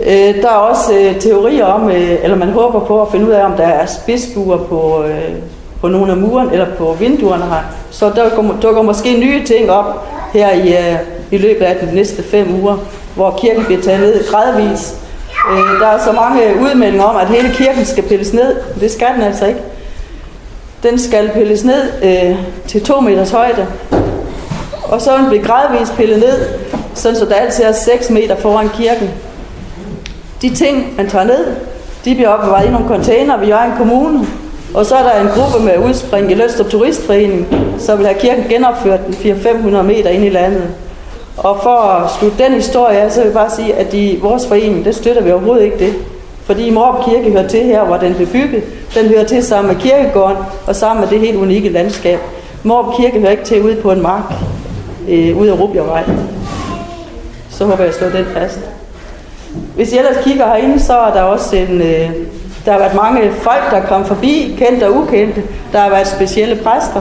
Øh, 0.00 0.42
der 0.42 0.48
er 0.48 0.56
også 0.56 0.94
øh, 0.98 1.20
teorier 1.20 1.64
om, 1.64 1.90
øh, 1.90 2.18
eller 2.22 2.36
man 2.36 2.50
håber 2.50 2.80
på 2.80 3.02
at 3.02 3.08
finde 3.12 3.26
ud 3.26 3.30
af, 3.30 3.44
om 3.44 3.52
der 3.52 3.66
er 3.66 3.86
spidsbuer 3.86 4.56
på, 4.56 5.04
øh, 5.04 5.34
på 5.80 5.88
nogle 5.88 6.12
af 6.12 6.18
muren, 6.18 6.50
eller 6.50 6.66
på 6.78 6.96
vinduerne 7.00 7.44
her. 7.44 7.62
Så 7.90 8.10
der 8.10 8.58
dukker 8.62 8.82
måske 8.82 9.18
nye 9.18 9.44
ting 9.44 9.70
op 9.70 10.06
her 10.32 10.50
i, 10.50 10.68
øh, 10.68 10.98
i 11.30 11.38
løbet 11.38 11.64
af 11.64 11.86
de 11.86 11.94
næste 11.94 12.22
fem 12.22 12.62
uger, 12.62 12.76
hvor 13.14 13.38
kirken 13.40 13.64
bliver 13.64 13.82
taget 13.82 14.00
ned 14.00 14.30
gradvis. 14.30 14.94
Øh, 15.50 15.80
der 15.80 15.86
er 15.86 16.04
så 16.04 16.12
mange 16.12 16.40
udmeldinger 16.60 17.04
om, 17.04 17.16
at 17.16 17.28
hele 17.28 17.54
kirken 17.54 17.84
skal 17.84 18.04
pilles 18.04 18.32
ned. 18.32 18.56
Det 18.80 18.90
skal 18.90 19.08
den 19.14 19.22
altså 19.22 19.46
ikke. 19.46 19.60
Den 20.82 20.98
skal 20.98 21.30
pilles 21.34 21.64
ned 21.64 21.82
øh, 22.02 22.36
til 22.66 22.84
to 22.84 23.00
meters 23.00 23.30
højde. 23.30 23.66
Og 24.94 25.00
så 25.00 25.10
vil 25.16 25.38
den 25.38 25.46
gradvist 25.46 25.96
pillet 25.96 26.18
ned, 26.18 26.48
sådan 26.94 27.18
så 27.18 27.24
der 27.24 27.34
altid 27.34 27.64
er 27.64 27.72
6 27.72 28.10
meter 28.10 28.36
foran 28.36 28.68
kirken. 28.68 29.10
De 30.42 30.54
ting, 30.54 30.94
man 30.96 31.10
tager 31.10 31.24
ned, 31.24 31.46
de 32.04 32.14
bliver 32.14 32.28
opbevaret 32.28 32.66
i 32.66 32.70
nogle 32.70 32.88
container 32.88 33.38
ved 33.38 33.46
Jørgen 33.46 33.72
Kommune. 33.78 34.26
Og 34.74 34.86
så 34.86 34.94
er 34.94 35.02
der 35.02 35.20
en 35.20 35.28
gruppe 35.28 35.64
med 35.64 35.88
udspring 35.88 36.30
i 36.30 36.34
Lønstrup 36.34 36.70
Turistforening, 36.70 37.46
som 37.78 37.98
vil 37.98 38.06
have 38.06 38.18
kirken 38.18 38.44
genopført 38.48 39.00
400-500 39.00 39.82
meter 39.82 40.10
ind 40.10 40.24
i 40.24 40.28
landet. 40.28 40.68
Og 41.36 41.58
for 41.62 41.76
at 41.76 42.10
slutte 42.18 42.44
den 42.44 42.52
historie 42.52 42.98
af, 42.98 43.12
så 43.12 43.20
vil 43.20 43.26
jeg 43.26 43.34
bare 43.34 43.50
sige, 43.50 43.74
at 43.74 43.94
i 43.94 44.18
vores 44.22 44.46
forening, 44.46 44.84
det 44.84 44.94
støtter 44.94 45.22
vi 45.22 45.32
overhovedet 45.32 45.64
ikke 45.64 45.78
det. 45.78 45.94
Fordi 46.44 46.70
Morup 46.70 47.04
Kirke 47.04 47.30
hører 47.30 47.48
til 47.48 47.62
her, 47.62 47.84
hvor 47.84 47.96
den 47.96 48.14
blev 48.14 48.28
bygget. 48.28 48.62
Den 48.94 49.06
hører 49.06 49.24
til 49.24 49.42
sammen 49.42 49.74
med 49.74 49.82
kirkegården 49.82 50.36
og 50.66 50.76
sammen 50.76 51.00
med 51.00 51.10
det 51.10 51.20
helt 51.20 51.36
unikke 51.36 51.68
landskab. 51.68 52.18
Morup 52.62 52.96
Kirke 52.96 53.20
hører 53.20 53.30
ikke 53.30 53.44
til 53.44 53.62
ude 53.62 53.76
på 53.76 53.92
en 53.92 54.02
mark 54.02 54.32
øh, 55.08 55.36
ud 55.36 55.46
af 55.46 55.60
Rubjervej. 55.60 56.04
Så 57.50 57.64
håber 57.64 57.78
jeg, 57.78 57.88
at 57.88 57.94
slå 57.94 58.08
den 58.08 58.24
fast. 58.24 58.60
Hvis 59.74 59.92
I 59.92 59.98
ellers 59.98 60.24
kigger 60.24 60.46
herinde, 60.46 60.80
så 60.80 60.98
er 60.98 61.12
der 61.12 61.22
også 61.22 61.56
en... 61.56 61.82
Øh, 61.82 62.10
der 62.64 62.72
har 62.72 62.78
været 62.78 62.94
mange 62.94 63.32
folk, 63.32 63.70
der 63.70 63.80
kom 63.80 64.04
forbi, 64.04 64.54
kendte 64.58 64.86
og 64.86 64.96
ukendte. 64.96 65.42
Der 65.72 65.78
har 65.78 65.90
været 65.90 66.06
specielle 66.06 66.56
præster. 66.56 67.00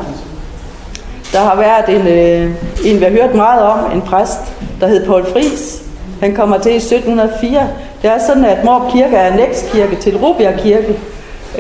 Der 1.34 1.40
har 1.40 1.56
været 1.56 2.00
en, 2.00 2.08
øh, 2.08 2.52
en 2.86 3.00
vi 3.00 3.04
har 3.04 3.12
hørt 3.12 3.36
meget 3.36 3.62
om, 3.62 3.92
en 3.94 4.02
præst, 4.02 4.40
der 4.82 4.88
hed 4.88 5.06
Paul 5.06 5.26
Fris. 5.26 5.84
Han 6.22 6.36
kommer 6.36 6.58
til 6.58 6.72
i 6.72 6.76
1704. 6.76 7.70
Det 8.02 8.10
er 8.10 8.20
sådan, 8.28 8.46
at 8.46 8.66
Morp 8.66 8.92
Kirke 8.92 9.16
er 9.16 9.36
nækstkirke 9.36 9.96
til 9.96 10.18
Rubjerg 10.18 10.60
Kirke. 10.60 11.00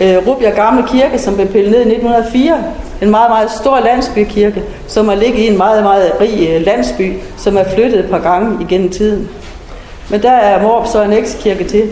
Øh, 0.01 0.27
Rubjerg 0.27 0.53
Gamle 0.53 0.83
Kirke, 0.87 1.19
som 1.19 1.35
blev 1.35 1.47
pillet 1.47 1.71
ned 1.71 1.79
i 1.79 1.95
1904. 1.95 2.63
En 3.01 3.11
meget, 3.11 3.29
meget 3.29 3.51
stor 3.51 3.79
landsbykirke, 3.79 4.63
som 4.87 5.07
har 5.07 5.15
ligget 5.15 5.39
i 5.39 5.47
en 5.47 5.57
meget, 5.57 5.83
meget 5.83 6.11
rig 6.21 6.49
øh, 6.49 6.61
landsby, 6.61 7.13
som 7.37 7.57
er 7.57 7.63
flyttet 7.63 7.99
et 7.99 8.09
par 8.09 8.19
gange 8.19 8.57
igennem 8.61 8.89
tiden. 8.89 9.29
Men 10.09 10.21
der 10.21 10.31
er 10.31 10.61
Morp 10.61 10.87
så 10.87 11.03
en 11.03 11.13
ekskirke 11.13 11.63
til. 11.63 11.91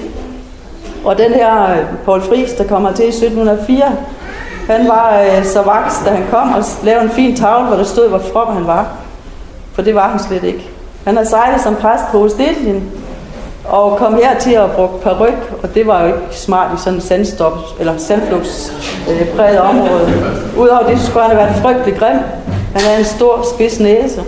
Og 1.05 1.17
den 1.17 1.33
her 1.33 1.71
øh, 1.71 1.85
Paul 2.05 2.21
Friis, 2.21 2.51
der 2.51 2.67
kommer 2.67 2.91
til 2.91 3.05
i 3.05 3.07
1704, 3.07 3.97
han 4.67 4.87
var 4.87 5.21
øh, 5.21 5.45
så 5.45 5.61
vaks, 5.61 6.01
da 6.05 6.09
han 6.09 6.23
kom 6.31 6.53
og 6.53 6.63
lavede 6.83 7.03
en 7.03 7.09
fin 7.09 7.35
tavle, 7.35 7.67
hvor 7.67 7.75
der 7.75 7.83
stod, 7.83 8.09
hvor 8.09 8.21
from 8.33 8.53
han 8.53 8.67
var. 8.67 8.87
For 9.73 9.81
det 9.81 9.95
var 9.95 10.09
han 10.09 10.19
slet 10.19 10.43
ikke. 10.43 10.69
Han 11.05 11.17
har 11.17 11.23
sejlet 11.23 11.61
som 11.61 11.75
præst 11.75 12.03
på 12.11 12.23
Ostetien, 12.23 12.91
og 13.65 13.97
kom 13.97 14.15
her 14.15 14.39
til 14.39 14.51
at 14.51 14.71
bruge 14.71 14.89
peruk, 15.03 15.59
og 15.63 15.75
det 15.75 15.87
var 15.87 16.01
jo 16.01 16.07
ikke 16.07 16.19
smart 16.31 16.79
i 16.79 16.81
sådan 16.83 16.93
en 16.93 17.01
sandstop, 17.01 17.57
eller 17.79 17.97
sandflugtspræget 17.97 19.59
øh, 19.59 19.69
område. 19.69 20.13
Udover 20.57 20.87
det, 20.89 20.99
så 20.99 21.05
skulle 21.05 21.27
han 21.27 21.35
have 21.35 21.47
været 21.47 21.61
frygtelig 21.61 21.99
grim. 21.99 22.19
Han 22.73 22.81
havde 22.81 22.99
en 22.99 23.05
stor 23.05 23.45
spids 23.55 23.79
næse. 23.79 24.23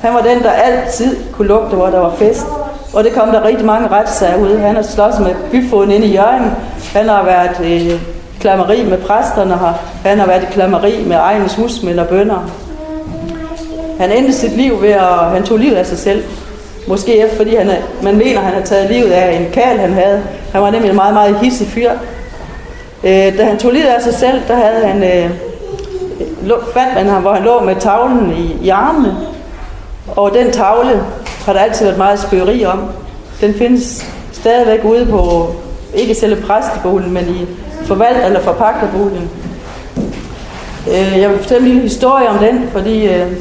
Han 0.00 0.14
var 0.14 0.20
den, 0.20 0.42
der 0.42 0.50
altid 0.50 1.16
kunne 1.32 1.48
lugte, 1.48 1.76
hvor 1.76 1.86
der 1.86 1.98
var 1.98 2.12
fest. 2.16 2.46
Og 2.94 3.04
det 3.04 3.12
kom 3.12 3.28
der 3.28 3.44
rigtig 3.44 3.66
mange 3.66 3.88
retssager 3.88 4.36
ud. 4.36 4.58
Han 4.58 4.74
har 4.74 4.82
slået 4.82 5.20
med 5.20 5.34
byfoden 5.50 5.90
inde 5.90 6.06
i 6.06 6.14
Jørgen. 6.14 6.50
Han 6.92 7.08
har 7.08 7.24
været 7.24 7.60
øh, 7.60 7.70
i 7.70 8.00
klammeri 8.40 8.84
med 8.84 8.98
præsterne 8.98 9.58
her. 9.58 9.72
Han 10.04 10.18
har 10.18 10.26
været 10.26 10.42
i 10.42 10.46
klammeri 10.52 11.04
med 11.06 11.16
egens 11.16 11.54
husmænd 11.54 12.00
og 12.00 12.08
bønder. 12.08 12.50
Han 14.00 14.12
endte 14.12 14.32
sit 14.32 14.56
liv 14.56 14.82
ved 14.82 14.90
at... 14.90 15.30
Han 15.32 15.42
tog 15.42 15.58
livet 15.58 15.76
af 15.76 15.86
sig 15.86 15.98
selv. 15.98 16.24
Måske 16.86 17.28
fordi 17.36 17.54
han, 17.54 17.70
man 18.02 18.16
mener, 18.16 18.40
han 18.40 18.54
har 18.54 18.62
taget 18.62 18.90
livet 18.90 19.10
af 19.10 19.36
en 19.36 19.46
kal, 19.52 19.78
han 19.78 19.92
havde. 19.92 20.22
Han 20.52 20.62
var 20.62 20.70
nemlig 20.70 20.90
en 20.90 20.96
meget, 20.96 21.14
meget 21.14 21.38
hissig 21.38 21.66
fyr. 21.66 21.90
Øh, 23.04 23.38
da 23.38 23.44
han 23.44 23.58
tog 23.58 23.72
livet 23.72 23.86
af 23.86 24.02
sig 24.02 24.14
selv, 24.14 24.40
der 24.48 24.54
havde 24.54 24.86
han... 24.86 25.04
Øh, 25.04 25.30
fandt 26.74 26.94
man 26.94 27.06
ham, 27.06 27.22
hvor 27.22 27.32
han 27.32 27.42
lå 27.42 27.60
med 27.60 27.76
tavlen 27.76 28.32
i, 28.36 28.66
i 28.66 28.68
armene. 28.68 29.16
Og 30.16 30.34
den 30.34 30.50
tavle 30.50 31.04
har 31.46 31.52
der 31.52 31.60
altid 31.60 31.84
været 31.84 31.98
meget 31.98 32.20
spøgeri 32.20 32.64
om. 32.64 32.84
Den 33.40 33.54
findes 33.54 34.06
stadigvæk 34.32 34.84
ude 34.84 35.06
på, 35.06 35.50
ikke 35.94 36.14
selve 36.14 36.42
præsteboligen, 36.42 37.12
men 37.12 37.24
i 37.28 37.46
forvalt- 37.84 38.24
eller 38.26 38.40
forpagterboligen. 38.40 39.30
Øh, 40.88 41.18
jeg 41.18 41.30
vil 41.30 41.38
fortælle 41.38 41.62
en 41.62 41.68
lille 41.68 41.82
historie 41.82 42.28
om 42.28 42.38
den, 42.38 42.68
fordi 42.72 43.06
øh, 43.06 43.32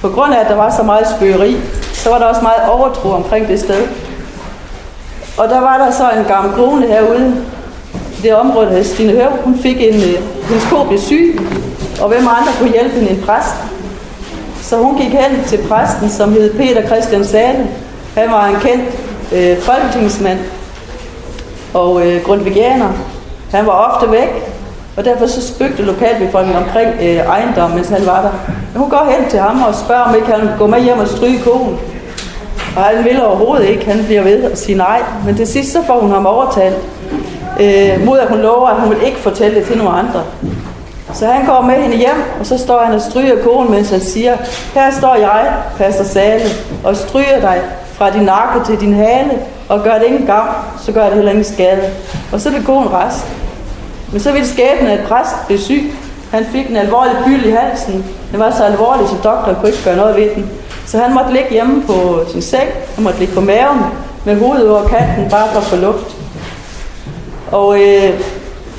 på 0.00 0.08
grund 0.08 0.34
af, 0.34 0.40
at 0.40 0.48
der 0.48 0.56
var 0.56 0.74
så 0.76 0.82
meget 0.82 1.06
spøgeri, 1.16 1.56
så 2.02 2.10
var 2.10 2.18
der 2.18 2.26
også 2.26 2.40
meget 2.42 2.70
overtro 2.70 3.10
omkring 3.10 3.48
det 3.48 3.60
sted. 3.60 3.86
Og 5.38 5.48
der 5.48 5.60
var 5.60 5.78
der 5.78 5.90
så 5.90 6.10
en 6.18 6.24
gammel 6.24 6.54
kone 6.54 6.86
herude, 6.86 7.34
i 8.18 8.22
det 8.22 8.34
område, 8.34 8.66
der 8.66 8.82
Stine 8.82 9.12
Høv, 9.12 9.30
hun 9.44 9.58
fik 9.58 9.76
en, 9.80 9.94
øh, 9.94 10.48
hendes 10.48 10.66
ko 10.70 10.84
blev 10.84 10.98
syg, 10.98 11.40
og 12.00 12.08
hvem 12.08 12.28
andre 12.28 12.52
kunne 12.58 12.70
hjælpe 12.70 12.94
hende 12.94 13.10
en 13.10 13.22
præst. 13.26 13.54
Så 14.62 14.76
hun 14.76 14.98
gik 14.98 15.12
hen 15.12 15.44
til 15.46 15.58
præsten, 15.68 16.10
som 16.10 16.32
hed 16.32 16.54
Peter 16.54 16.86
Christian 16.86 17.24
Sale. 17.24 17.66
Han 18.16 18.30
var 18.30 18.46
en 18.46 18.56
kendt 18.60 18.84
øh, 19.32 19.58
folketingsmand 19.58 20.38
og 21.74 22.06
øh, 22.06 22.24
grundvigianer. 22.24 22.88
Han 23.50 23.66
var 23.66 23.72
ofte 23.72 24.10
væk, 24.10 24.28
og 24.96 25.04
derfor 25.04 25.26
så 25.26 25.46
spøgte 25.46 25.82
lokalbefolkningen 25.82 26.62
omkring 26.64 26.88
øh, 27.02 27.16
ejendommen, 27.16 27.76
mens 27.76 27.88
han 27.88 28.06
var 28.06 28.22
der. 28.22 28.52
Men 28.72 28.80
hun 28.80 28.90
går 28.90 29.16
hen 29.18 29.30
til 29.30 29.38
ham 29.38 29.62
og 29.62 29.74
spørger, 29.74 30.02
om 30.02 30.14
ikke 30.14 30.26
han 30.26 30.40
vil 30.40 30.50
gå 30.58 30.66
med 30.66 30.82
hjem 30.82 30.98
og 30.98 31.08
stryge 31.08 31.38
konen. 31.38 31.78
Og 32.76 32.82
han 32.82 33.04
vil 33.04 33.24
overhovedet 33.24 33.68
ikke. 33.68 33.90
Han 33.90 34.04
bliver 34.04 34.22
ved 34.22 34.44
at 34.44 34.58
sige 34.58 34.78
nej. 34.78 35.02
Men 35.26 35.36
til 35.36 35.46
sidst 35.46 35.72
så 35.72 35.82
får 35.86 36.00
hun 36.00 36.10
ham 36.10 36.26
overtalt. 36.26 36.76
Øh, 37.60 38.06
mod 38.06 38.18
at 38.18 38.28
hun 38.28 38.38
lover, 38.38 38.68
at 38.68 38.80
hun 38.80 38.90
vil 38.90 39.06
ikke 39.06 39.18
fortælle 39.18 39.58
det 39.58 39.66
til 39.66 39.78
nogen 39.78 39.98
andre. 39.98 40.22
Så 41.14 41.26
han 41.26 41.46
går 41.46 41.60
med 41.62 41.74
hende 41.74 41.96
hjem, 41.96 42.22
og 42.40 42.46
så 42.46 42.58
står 42.58 42.82
han 42.82 42.94
og 42.94 43.00
stryger 43.00 43.42
konen, 43.42 43.70
mens 43.70 43.90
han 43.90 44.00
siger, 44.00 44.36
her 44.74 44.90
står 44.90 45.14
jeg, 45.14 45.52
pastor 45.78 46.04
Sale, 46.04 46.44
og 46.84 46.96
stryger 46.96 47.40
dig 47.40 47.60
fra 47.92 48.10
din 48.10 48.22
nakke 48.22 48.66
til 48.66 48.80
din 48.80 48.94
hale, 48.94 49.30
og 49.68 49.82
gør 49.82 49.98
det 49.98 50.06
ingen 50.06 50.26
gavn, 50.26 50.48
så 50.82 50.92
gør 50.92 51.04
det 51.04 51.14
heller 51.14 51.30
ingen 51.30 51.44
skade. 51.44 51.82
Og 52.32 52.40
så 52.40 52.50
blev 52.50 52.64
konen 52.64 52.92
rest. 52.92 53.26
Men 54.12 54.20
så 54.20 54.32
ville 54.32 54.48
skæbnen, 54.48 54.88
at 54.90 55.00
præst 55.08 55.46
blev 55.46 55.58
syg. 55.58 55.92
Han 56.30 56.44
fik 56.52 56.70
en 56.70 56.76
alvorlig 56.76 57.12
byld 57.26 57.44
i 57.44 57.50
halsen. 57.50 58.04
Den 58.32 58.40
var 58.40 58.50
så 58.50 58.64
alvorlig, 58.64 59.08
så 59.08 59.14
doktoren 59.14 59.56
kunne 59.56 59.68
ikke 59.68 59.84
gøre 59.84 59.96
noget 59.96 60.16
ved 60.16 60.28
den. 60.34 60.50
Så 60.86 60.98
han 60.98 61.14
måtte 61.14 61.32
ligge 61.32 61.50
hjemme 61.50 61.82
på 61.86 62.20
sin 62.32 62.42
seng. 62.42 62.68
Han 62.94 63.04
måtte 63.04 63.18
ligge 63.18 63.34
på 63.34 63.40
maven 63.40 63.78
med 64.24 64.36
hovedet 64.36 64.70
over 64.70 64.88
kanten, 64.88 65.30
bare 65.30 65.48
for 65.52 65.58
at 65.58 65.66
få 65.66 65.76
luft. 65.76 66.16
Og 67.50 67.80
øh, 67.80 68.10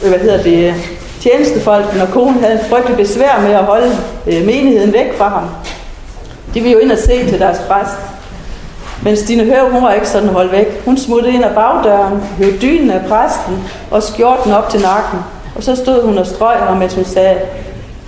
hvad 0.01 0.19
hedder 0.19 0.43
det, 0.43 0.73
tjenestefolken 1.19 2.01
og 2.01 2.07
konen 2.07 2.43
havde 2.43 2.53
en 2.53 2.65
frygtelig 2.69 2.97
besvær 2.97 3.41
med 3.41 3.51
at 3.51 3.63
holde 3.63 3.97
øh, 4.27 4.45
menigheden 4.45 4.93
væk 4.93 5.17
fra 5.17 5.29
ham. 5.29 5.49
De 6.53 6.61
ville 6.61 6.71
jo 6.71 6.79
ind 6.79 6.91
og 6.91 6.97
se 6.97 7.29
til 7.29 7.39
deres 7.39 7.57
præst. 7.69 7.97
Men 9.03 9.17
Stine 9.17 9.43
Høv, 9.43 9.71
hun 9.71 9.83
var 9.83 9.93
ikke 9.93 10.09
sådan 10.09 10.29
holdt 10.29 10.51
væk. 10.51 10.85
Hun 10.85 10.97
smuttede 10.97 11.33
ind 11.33 11.45
ad 11.45 11.55
bagdøren, 11.55 12.23
hørte 12.37 12.57
dynen 12.61 12.91
af 12.91 13.01
præsten 13.09 13.63
og 13.91 14.03
skjorten 14.03 14.51
op 14.51 14.69
til 14.69 14.81
nakken. 14.81 15.19
Og 15.55 15.63
så 15.63 15.75
stod 15.75 16.05
hun 16.05 16.17
og 16.17 16.27
strøg 16.27 16.57
ham, 16.57 16.77
mens 16.77 16.93
hun 16.93 17.05
sagde, 17.05 17.37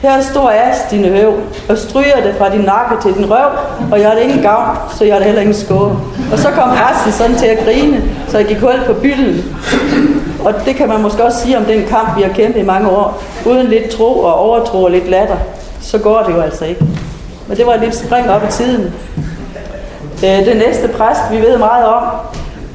her 0.10 0.22
står 0.22 0.50
jeg, 0.50 0.76
Stine 0.88 1.08
Høv, 1.08 1.34
og 1.70 1.78
stryger 1.78 2.22
det 2.24 2.36
fra 2.38 2.50
din 2.50 2.62
nakke 2.62 2.96
til 3.02 3.14
din 3.14 3.32
røv, 3.32 3.50
og 3.92 4.00
jeg 4.00 4.08
har 4.10 4.16
det 4.16 4.24
ingen 4.24 4.42
gavn, 4.42 4.78
så 4.98 5.06
jeg 5.06 5.14
har 5.14 5.20
det 5.20 5.26
heller 5.26 5.42
ingen 5.42 5.56
skåre. 5.56 6.00
Og 6.32 6.40
så 6.40 6.50
kom 6.50 6.70
præsten 6.70 7.12
sådan 7.12 7.36
til 7.36 7.46
at 7.46 7.66
grine, 7.66 8.04
så 8.28 8.38
jeg 8.38 8.48
gik 8.48 8.60
hul 8.60 8.84
på 8.88 8.94
bylden. 8.94 9.56
Og 10.46 10.54
det 10.66 10.76
kan 10.76 10.88
man 10.88 11.02
måske 11.02 11.24
også 11.24 11.40
sige 11.40 11.58
om 11.58 11.66
den 11.66 11.86
kamp, 11.88 12.18
vi 12.18 12.22
har 12.22 12.34
kæmpet 12.34 12.60
i 12.60 12.64
mange 12.64 12.90
år. 12.90 13.24
Uden 13.46 13.68
lidt 13.68 13.90
tro 13.90 14.20
og 14.20 14.34
overtro 14.34 14.84
og 14.84 14.92
lidt 14.92 15.10
latter, 15.10 15.38
så 15.82 15.98
går 15.98 16.24
det 16.28 16.36
jo 16.36 16.42
altså 16.42 16.66
ikke. 16.66 16.86
Men 17.48 17.58
det 17.58 17.66
var 17.66 17.74
et 17.74 17.80
lille 17.80 17.96
spring 17.96 18.30
op 18.30 18.44
i 18.44 18.52
tiden. 18.52 18.94
Det 20.22 20.46
den 20.46 20.58
næste 20.58 20.88
præst, 20.88 21.22
vi 21.32 21.38
ved 21.42 21.58
meget 21.58 21.86
om, 21.86 22.04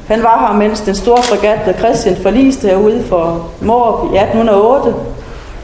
han 0.08 0.22
var 0.22 0.46
her, 0.46 0.58
mens 0.58 0.80
den 0.80 0.94
store 0.94 1.22
fregat, 1.22 1.58
der 1.66 1.72
Christian 1.72 2.16
forliste 2.22 2.68
herude 2.68 3.04
for 3.08 3.46
Morp 3.60 4.14
i 4.14 4.16
1808. 4.16 4.94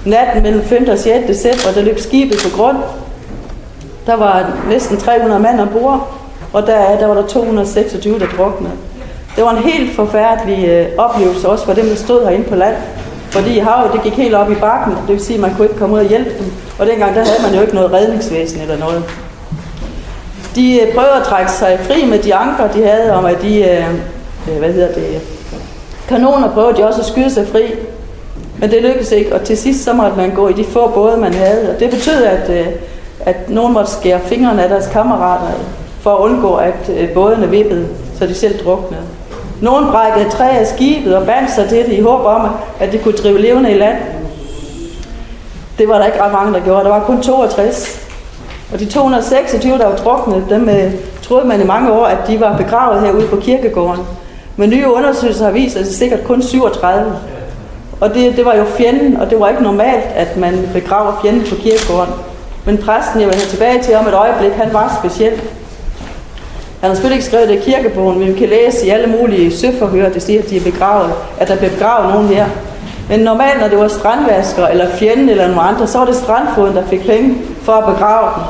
Natten 0.06 0.42
mellem 0.42 0.62
5. 0.62 0.88
og 0.88 0.98
6. 0.98 1.26
december, 1.26 1.72
der 1.74 1.82
løb 1.82 1.98
skibet 1.98 2.38
på 2.44 2.56
grund. 2.56 2.76
Der 4.06 4.16
var 4.16 4.52
næsten 4.68 4.96
300 4.96 5.40
mand 5.40 5.60
ombord, 5.60 6.12
og 6.52 6.66
der, 6.66 6.98
der 6.98 7.06
var 7.06 7.14
der 7.14 7.26
226, 7.26 8.18
der 8.18 8.26
druknede. 8.26 8.72
Det 9.36 9.44
var 9.44 9.50
en 9.50 9.62
helt 9.62 9.96
forfærdelig 9.96 10.68
øh, 10.68 10.86
oplevelse 10.98 11.48
også 11.48 11.64
for 11.64 11.72
dem, 11.72 11.86
der 11.86 11.94
stod 11.94 12.24
herinde 12.24 12.48
på 12.48 12.54
land. 12.54 12.76
Fordi 13.30 13.58
havet 13.58 13.92
det 13.92 14.02
gik 14.02 14.12
helt 14.12 14.34
op 14.34 14.50
i 14.50 14.54
bakken, 14.54 14.92
det 14.92 15.08
vil 15.08 15.20
sige, 15.20 15.34
at 15.34 15.40
man 15.40 15.54
kunne 15.54 15.66
ikke 15.66 15.78
komme 15.78 15.94
ud 15.94 16.00
og 16.00 16.08
hjælpe 16.08 16.30
dem. 16.38 16.52
Og 16.78 16.86
dengang 16.86 17.14
der 17.14 17.24
havde 17.24 17.42
man 17.42 17.54
jo 17.54 17.60
ikke 17.60 17.74
noget 17.74 17.92
redningsvæsen 17.92 18.60
eller 18.60 18.78
noget. 18.78 19.02
De 20.54 20.80
øh, 20.80 20.94
prøvede 20.94 21.16
at 21.16 21.24
trække 21.24 21.52
sig 21.52 21.78
fri 21.82 22.06
med 22.06 22.18
de 22.18 22.34
anker, 22.34 22.68
de 22.68 22.82
havde, 22.86 23.12
om 23.12 23.24
at 23.24 23.42
de, 23.42 23.60
øh, 23.60 23.84
øh 24.50 24.58
hvad 24.58 24.72
hedder 24.72 24.94
det, 24.94 25.20
kanoner 26.08 26.50
prøvede 26.50 26.76
de 26.76 26.86
også 26.86 27.00
at 27.00 27.06
skyde 27.06 27.30
sig 27.30 27.48
fri. 27.48 27.62
Men 28.60 28.70
det 28.70 28.82
lykkedes 28.82 29.12
ikke, 29.12 29.34
og 29.34 29.44
til 29.44 29.56
sidst 29.56 29.84
så 29.84 29.92
måtte 29.92 30.16
man 30.16 30.34
gå 30.34 30.48
i 30.48 30.52
de 30.52 30.64
få 30.64 30.90
både, 30.90 31.16
man 31.16 31.34
havde. 31.34 31.70
Og 31.74 31.80
det 31.80 31.90
betød, 31.90 32.24
at, 32.24 32.50
øh, 32.50 32.66
at 33.20 33.50
nogen 33.50 33.72
måtte 33.72 33.90
skære 33.90 34.20
fingrene 34.20 34.62
af 34.62 34.68
deres 34.68 34.86
kammerater, 34.86 35.46
for 36.00 36.14
at 36.14 36.20
undgå, 36.20 36.54
at 36.54 36.90
øh, 36.96 37.08
bådene 37.08 37.50
vippede, 37.50 37.88
så 38.18 38.26
de 38.26 38.34
selv 38.34 38.64
druknede. 38.64 39.02
Nogen 39.60 39.86
brækkede 39.86 40.30
træ 40.30 40.48
af 40.48 40.66
skibet 40.66 41.16
og 41.16 41.26
bandt 41.26 41.50
sig 41.50 41.68
til 41.68 41.78
det 41.78 41.92
i 41.92 42.00
håb 42.00 42.20
om, 42.24 42.48
at 42.80 42.92
de 42.92 42.98
kunne 42.98 43.16
drive 43.16 43.40
levende 43.40 43.70
i 43.70 43.78
land. 43.78 43.96
Det 45.78 45.88
var 45.88 45.98
der 45.98 46.06
ikke 46.06 46.22
ret 46.22 46.32
mange, 46.32 46.52
der 46.52 46.60
gjorde. 46.60 46.84
Der 46.84 46.90
var 46.90 47.04
kun 47.04 47.22
62. 47.22 48.06
Og 48.72 48.80
de 48.80 48.86
226, 48.86 49.78
der 49.78 49.86
var 49.86 49.96
druknet, 49.96 50.44
dem 50.50 50.68
øh, 50.68 50.92
troede 51.22 51.48
man 51.48 51.60
i 51.60 51.64
mange 51.64 51.92
år, 51.92 52.04
at 52.04 52.18
de 52.28 52.40
var 52.40 52.56
begravet 52.56 53.00
herude 53.00 53.26
på 53.26 53.36
kirkegården. 53.36 54.04
Men 54.56 54.70
nye 54.70 54.90
undersøgelser 54.90 55.44
har 55.44 55.52
vist, 55.52 55.76
at 55.76 55.84
det 55.84 55.90
er 55.90 55.94
sikkert 55.94 56.24
kun 56.24 56.42
37. 56.42 57.12
Og 58.00 58.14
det, 58.14 58.36
det 58.36 58.44
var 58.44 58.54
jo 58.54 58.64
fjenden, 58.64 59.16
og 59.16 59.30
det 59.30 59.40
var 59.40 59.48
ikke 59.48 59.62
normalt, 59.62 60.04
at 60.14 60.36
man 60.36 60.70
begraver 60.72 61.18
fjenden 61.22 61.46
på 61.48 61.54
kirkegården. 61.54 62.14
Men 62.64 62.78
præsten, 62.78 63.20
jeg 63.20 63.28
vil 63.28 63.34
have 63.34 63.48
tilbage 63.48 63.82
til 63.82 63.94
om 63.94 64.06
et 64.06 64.14
øjeblik, 64.14 64.52
han 64.52 64.72
var 64.72 65.00
speciel. 65.02 65.32
Han 66.80 66.90
har 66.90 66.94
selvfølgelig 66.94 67.16
ikke 67.16 67.26
skrevet 67.26 67.48
det 67.48 67.54
i 67.54 67.70
kirkebogen, 67.70 68.18
men 68.18 68.28
vi 68.28 68.38
kan 68.38 68.48
læse 68.48 68.86
i 68.86 68.90
alle 68.90 69.06
mulige 69.06 69.56
søforhør, 69.56 70.08
det 70.08 70.22
siger, 70.22 70.42
at 70.42 70.50
de 70.50 70.56
er 70.56 70.60
begravet, 70.60 71.12
at 71.38 71.48
der 71.48 71.56
bliver 71.56 71.70
begravet 71.70 72.14
nogen 72.14 72.28
her. 72.28 72.46
Men 73.08 73.20
normalt, 73.20 73.60
når 73.60 73.68
det 73.68 73.78
var 73.78 73.88
strandvasker 73.88 74.66
eller 74.66 74.90
fjenden 74.90 75.28
eller 75.28 75.46
nogen 75.46 75.74
andre, 75.74 75.86
så 75.86 75.98
var 75.98 76.04
det 76.04 76.16
strandfoden, 76.16 76.76
der 76.76 76.86
fik 76.86 77.06
penge 77.06 77.38
for 77.62 77.72
at 77.72 77.94
begrave 77.94 78.30
dem. 78.34 78.42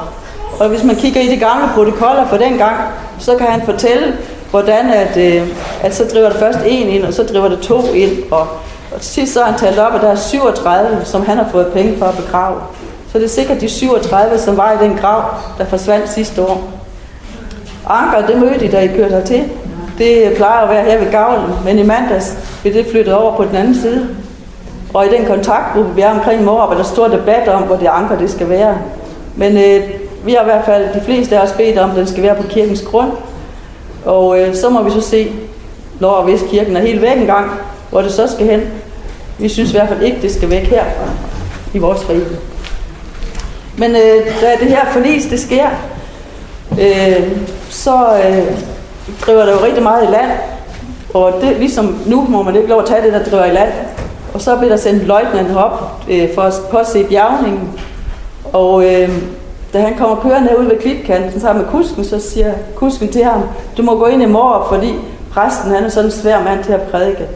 Og 0.61 0.69
hvis 0.69 0.85
man 0.85 0.97
kigger 0.97 1.21
i 1.21 1.27
de 1.27 1.37
gamle 1.37 1.69
protokoller 1.75 2.27
for 2.27 2.37
den 2.37 2.59
gang, 2.59 2.77
så 3.19 3.37
kan 3.37 3.47
han 3.47 3.63
fortælle, 3.65 4.17
hvordan 4.51 4.91
at, 4.91 5.17
øh, 5.17 5.49
at 5.83 5.95
så 5.95 6.05
driver 6.05 6.29
der 6.29 6.39
først 6.39 6.59
en 6.67 6.89
ind, 6.89 7.05
og 7.05 7.15
så 7.15 7.23
driver 7.23 7.49
der 7.49 7.61
to 7.61 7.93
ind, 7.93 8.13
og, 8.31 8.47
og 8.97 9.03
til 9.03 9.11
sidst 9.11 9.33
så 9.33 9.43
har 9.43 9.51
han 9.51 9.61
talt 9.61 9.79
op, 9.79 9.95
at 9.95 10.01
der 10.01 10.09
er 10.09 10.17
37, 10.17 11.05
som 11.05 11.27
han 11.27 11.37
har 11.37 11.49
fået 11.51 11.67
penge 11.73 11.99
for 11.99 12.07
at 12.07 12.17
begrave. 12.17 12.61
Så 13.13 13.19
det 13.19 13.25
er 13.25 13.29
sikkert 13.29 13.61
de 13.61 13.69
37, 13.69 14.39
som 14.39 14.57
var 14.57 14.73
i 14.73 14.85
den 14.85 14.97
grav, 14.97 15.25
der 15.59 15.65
forsvandt 15.65 16.09
sidste 16.09 16.43
år. 16.43 16.71
Anker, 17.87 18.27
det 18.27 18.39
mødte 18.39 18.65
I, 18.65 18.69
da 18.69 18.81
I 18.81 18.87
kørte 18.87 19.15
hertil. 19.15 19.45
Det 19.99 20.33
plejer 20.37 20.63
at 20.63 20.71
være 20.71 20.85
her 20.85 20.99
ved 20.99 21.11
gavlen, 21.11 21.55
men 21.65 21.79
i 21.79 21.83
mandags 21.83 22.39
blev 22.63 22.75
det 22.75 22.87
flyttet 22.91 23.15
over 23.15 23.37
på 23.37 23.45
den 23.45 23.57
anden 23.57 23.75
side. 23.75 24.09
Og 24.95 25.07
i 25.07 25.09
den 25.09 25.27
kontaktgruppe, 25.27 25.95
vi 25.95 26.01
er 26.01 26.11
omkring 26.11 26.45
Morup, 26.45 26.73
er 26.73 26.77
der 26.77 26.85
stor 26.85 27.09
debat 27.09 27.49
om, 27.49 27.63
hvor 27.63 27.77
det 27.77 27.87
anker 27.87 28.19
det 28.19 28.31
skal 28.31 28.49
være. 28.49 28.79
Men 29.37 29.57
øh, 29.57 29.89
vi 30.25 30.33
har 30.33 30.41
i 30.41 30.45
hvert 30.45 30.65
fald, 30.65 30.89
de 30.95 31.01
fleste 31.05 31.39
af 31.39 31.43
os 31.43 31.53
bedt 31.53 31.79
om, 31.79 31.91
at 31.91 31.97
den 31.97 32.07
skal 32.07 32.23
være 32.23 32.35
på 32.35 32.49
kirkens 32.49 32.83
grund. 32.83 33.11
Og 34.05 34.41
øh, 34.41 34.55
så 34.55 34.71
må 34.71 34.83
vi 34.83 34.91
så 34.91 35.01
se, 35.01 35.33
når 36.01 36.11
og 36.11 36.25
hvis 36.25 36.43
kirken 36.51 36.77
er 36.77 36.81
helt 36.81 37.03
væk 37.03 37.17
engang, 37.17 37.51
hvor 37.91 38.03
det 38.03 38.13
så 38.13 38.27
skal 38.27 38.47
hen. 38.47 38.61
Vi 39.39 39.49
synes 39.49 39.71
i 39.71 39.73
hvert 39.73 39.89
fald 39.89 40.03
ikke, 40.03 40.23
det 40.23 40.35
skal 40.35 40.51
væk 40.51 40.63
her 40.63 40.85
i 41.75 41.79
vores 41.79 42.05
forening. 42.05 42.37
Men 43.79 43.91
øh, 43.91 44.27
da 44.41 44.57
det 44.61 44.69
her 44.69 44.87
forlis, 44.93 45.27
det 45.27 45.41
sker, 45.41 45.67
øh, 46.81 47.31
så 47.71 47.97
øh, 48.25 48.57
driver 49.27 49.45
der 49.45 49.53
jo 49.53 49.65
rigtig 49.65 49.83
meget 49.83 50.09
i 50.09 50.13
land. 50.13 50.31
Og 51.15 51.33
det, 51.41 51.57
ligesom 51.59 51.99
nu 52.07 52.27
må 52.29 52.43
man 52.43 52.57
ikke 52.57 52.69
lov 52.69 52.81
at 52.81 52.87
tage 52.87 53.03
det, 53.03 53.13
der 53.13 53.25
driver 53.25 53.45
i 53.45 53.53
land. 53.53 53.73
Og 54.35 54.41
så 54.41 54.57
bliver 54.57 54.71
der 54.71 54.77
sendt 54.77 55.07
løjtnant 55.07 55.57
op 55.57 56.03
øh, 56.11 56.35
for 56.35 56.43
at 56.43 56.55
påse 56.71 57.05
bjergningen. 57.05 57.81
Og 58.53 58.85
øh, 58.85 59.09
da 59.73 59.81
han 59.81 59.95
kommer 59.99 60.17
kørende 60.17 60.59
ud 60.59 60.65
ved 60.65 60.79
klipkanten 60.79 61.41
sammen 61.41 61.65
med 61.65 61.73
kusken, 61.73 62.05
så 62.05 62.21
siger 62.21 62.53
kusken 62.75 63.13
til 63.13 63.25
ham, 63.25 63.43
du 63.77 63.83
må 63.83 63.99
gå 63.99 64.07
ind 64.07 64.23
i 64.23 64.27
mor, 64.27 64.67
fordi 64.69 64.95
præsten 65.33 65.71
han 65.71 65.85
er 65.85 65.89
sådan 65.89 66.11
en 66.11 66.17
svær 66.17 66.43
mand 66.43 66.65
til 66.65 66.73
at 66.73 66.83
prædike. 66.83 67.27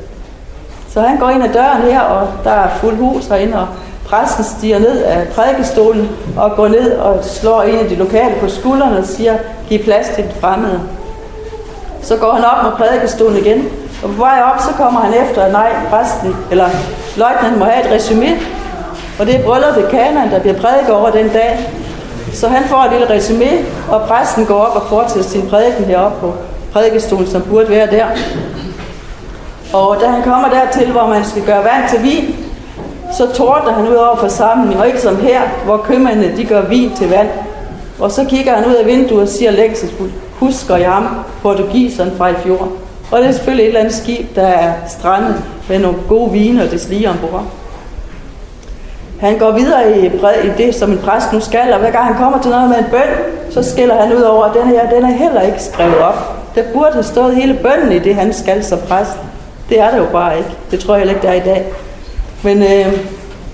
Så 0.92 1.00
han 1.00 1.18
går 1.18 1.30
ind 1.30 1.44
ad 1.44 1.48
døren 1.48 1.82
her, 1.82 2.00
og 2.00 2.28
der 2.44 2.50
er 2.50 2.68
fuld 2.80 2.96
hus 2.96 3.26
herinde, 3.26 3.58
og 3.58 3.66
præsten 4.06 4.44
stiger 4.44 4.78
ned 4.78 5.02
af 5.02 5.28
prædikestolen 5.28 6.08
og 6.36 6.56
går 6.56 6.68
ned 6.68 6.92
og 6.92 7.24
slår 7.24 7.62
en 7.62 7.78
af 7.78 7.88
de 7.88 7.94
lokale 7.94 8.34
på 8.40 8.48
skuldrene 8.48 8.98
og 8.98 9.04
siger, 9.04 9.34
giv 9.68 9.84
plads 9.84 10.08
til 10.08 10.24
den 10.24 10.32
fremmede. 10.40 10.80
Så 12.02 12.16
går 12.16 12.32
han 12.32 12.44
op 12.44 12.64
med 12.64 12.72
prædikestolen 12.72 13.36
igen, 13.36 13.68
og 14.02 14.08
på 14.08 14.16
vej 14.16 14.42
op, 14.52 14.60
så 14.60 14.68
kommer 14.76 15.00
han 15.00 15.14
efter, 15.14 15.42
at 15.42 15.52
nej, 15.52 15.72
præsten, 15.90 16.36
eller 16.50 16.68
løjtnanten 17.16 17.58
må 17.58 17.64
have 17.64 17.86
et 17.86 17.92
resume, 17.92 18.28
og 19.18 19.26
det 19.26 19.34
er 19.34 19.44
brylluppet 19.44 19.88
kanon, 19.90 20.30
der 20.30 20.40
bliver 20.40 20.56
prædiket 20.60 20.94
over 20.94 21.10
den 21.10 21.28
dag. 21.28 21.70
Så 22.32 22.48
han 22.48 22.64
får 22.64 22.76
et 22.76 22.90
lille 22.90 23.10
resume, 23.10 23.50
og 23.90 24.00
præsten 24.00 24.46
går 24.46 24.60
op 24.60 24.76
og 24.76 24.82
fortsætter 24.88 25.28
sin 25.28 25.48
prædiken 25.48 25.84
heroppe 25.84 26.20
på 26.20 26.34
prædikestolen, 26.72 27.26
som 27.26 27.42
burde 27.42 27.68
være 27.68 27.86
der. 27.86 28.06
Og 29.72 29.96
da 30.00 30.06
han 30.06 30.22
kommer 30.22 30.48
dertil, 30.48 30.92
hvor 30.92 31.06
man 31.06 31.24
skal 31.24 31.42
gøre 31.42 31.64
vand 31.64 31.88
til 31.90 32.02
vin, 32.02 32.36
så 33.18 33.32
tordner 33.34 33.72
han 33.72 33.88
ud 33.88 33.94
over 33.94 34.16
forsamlingen, 34.16 34.80
og 34.80 34.86
ikke 34.86 35.00
som 35.00 35.16
her, 35.16 35.40
hvor 35.64 35.76
købmændene 35.76 36.36
de 36.36 36.44
gør 36.44 36.62
vin 36.62 36.96
til 36.96 37.10
vand. 37.10 37.28
Og 37.98 38.10
så 38.10 38.24
kigger 38.24 38.54
han 38.54 38.66
ud 38.66 38.74
af 38.74 38.86
vinduet 38.86 39.22
og 39.22 39.28
siger 39.28 39.50
længselsfuldt, 39.50 40.12
husker 40.38 40.76
jeg 40.76 40.90
ham, 40.90 41.08
portugiseren 41.42 42.12
fra 42.18 42.28
i 42.28 42.34
fjor. 42.34 42.68
Og 43.10 43.18
det 43.18 43.28
er 43.28 43.32
selvfølgelig 43.32 43.64
et 43.64 43.68
eller 43.68 43.80
andet 43.80 43.94
skib, 43.94 44.36
der 44.36 44.46
er 44.46 44.72
strandet 44.88 45.42
med 45.68 45.78
nogle 45.78 45.98
gode 46.08 46.32
viner 46.32 46.64
og 46.64 46.70
det 46.70 46.88
lige 46.88 47.10
ombord. 47.10 47.44
Han 49.20 49.38
går 49.38 49.50
videre 49.50 49.98
i, 49.98 50.08
bred, 50.08 50.44
i 50.44 50.62
det, 50.62 50.74
som 50.74 50.92
en 50.92 50.98
præst 50.98 51.32
nu 51.32 51.40
skal, 51.40 51.72
og 51.72 51.78
hver 51.78 51.90
gang 51.90 52.04
han 52.04 52.16
kommer 52.16 52.42
til 52.42 52.50
noget 52.50 52.68
med 52.68 52.78
en 52.78 52.84
bøn, 52.90 53.00
så 53.50 53.62
skiller 53.62 54.02
han 54.02 54.16
ud 54.16 54.22
over, 54.22 54.44
at 54.44 54.54
den 54.54 54.68
her, 54.68 54.90
den 54.90 55.04
er 55.04 55.12
heller 55.12 55.40
ikke 55.40 55.62
skrevet 55.62 55.98
op. 55.98 56.36
Der 56.54 56.62
burde 56.74 56.92
have 56.92 57.02
stået 57.02 57.36
hele 57.36 57.54
bønnen 57.54 57.92
i 57.92 57.98
det, 57.98 58.14
han 58.14 58.32
skal 58.32 58.64
som 58.64 58.78
præst. 58.88 59.16
Det 59.70 59.80
er 59.80 59.90
der 59.90 59.98
jo 59.98 60.06
bare 60.12 60.38
ikke. 60.38 60.50
Det 60.70 60.80
tror 60.80 60.94
jeg 60.94 61.00
heller 61.00 61.14
ikke, 61.14 61.26
der 61.26 61.32
er 61.32 61.42
i 61.42 61.44
dag. 61.44 61.66
Men 62.42 62.62
øh, 62.62 62.98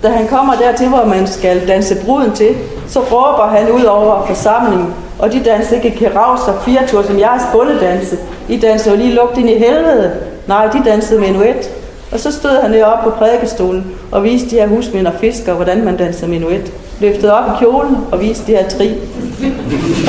da 0.02 0.08
han 0.08 0.26
kommer 0.26 0.54
dertil, 0.54 0.88
hvor 0.88 1.04
man 1.04 1.26
skal 1.26 1.68
danse 1.68 1.96
bruden 2.04 2.32
til, 2.32 2.56
så 2.88 3.00
råber 3.00 3.46
han 3.46 3.70
ud 3.70 3.82
over 3.84 4.26
forsamlingen, 4.26 4.94
og 5.18 5.32
de 5.32 5.42
danser 5.44 5.76
ikke 5.76 5.98
keravs 5.98 6.40
og 6.48 6.54
firetur 6.64 7.02
som 7.02 7.18
jeres 7.18 7.42
bundedanse. 7.52 8.16
I 8.48 8.56
danser 8.56 8.90
jo 8.90 8.96
lige 8.96 9.14
lugt 9.14 9.38
ind 9.38 9.50
i 9.50 9.58
helvede. 9.58 10.12
Nej, 10.46 10.66
de 10.66 10.82
dansede 10.84 11.20
menuet. 11.20 11.70
Og 12.12 12.20
så 12.20 12.32
stod 12.32 12.62
han 12.62 12.72
deroppe 12.72 13.10
på 13.10 13.16
prædikestolen 13.16 13.86
og 14.12 14.24
viste 14.24 14.50
de 14.50 14.54
her 14.54 14.66
husmænd 14.66 15.06
og 15.06 15.12
fiskere, 15.20 15.54
hvordan 15.54 15.84
man 15.84 15.96
danser 15.96 16.26
menuet. 16.26 16.72
Løftede 17.00 17.38
op 17.38 17.44
i 17.46 17.58
kjolen 17.58 17.96
og 18.12 18.20
viste 18.20 18.46
de 18.46 18.56
her 18.56 18.68
tri. 18.68 18.94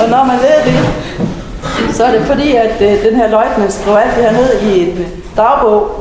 Og 0.03 0.09
når 0.09 0.25
man 0.25 0.37
ved 0.37 0.57
det, 0.65 0.73
så 1.93 2.03
er 2.03 2.11
det 2.11 2.21
fordi, 2.21 2.55
at 2.55 2.81
øh, 2.81 3.05
den 3.05 3.15
her 3.15 3.29
løjtnant 3.29 3.73
skrev 3.73 3.95
alt 3.95 4.15
det 4.15 4.23
her 4.23 4.31
ned 4.31 4.61
i 4.61 4.81
en 4.81 4.97
øh, 4.97 5.07
dagbog. 5.37 5.91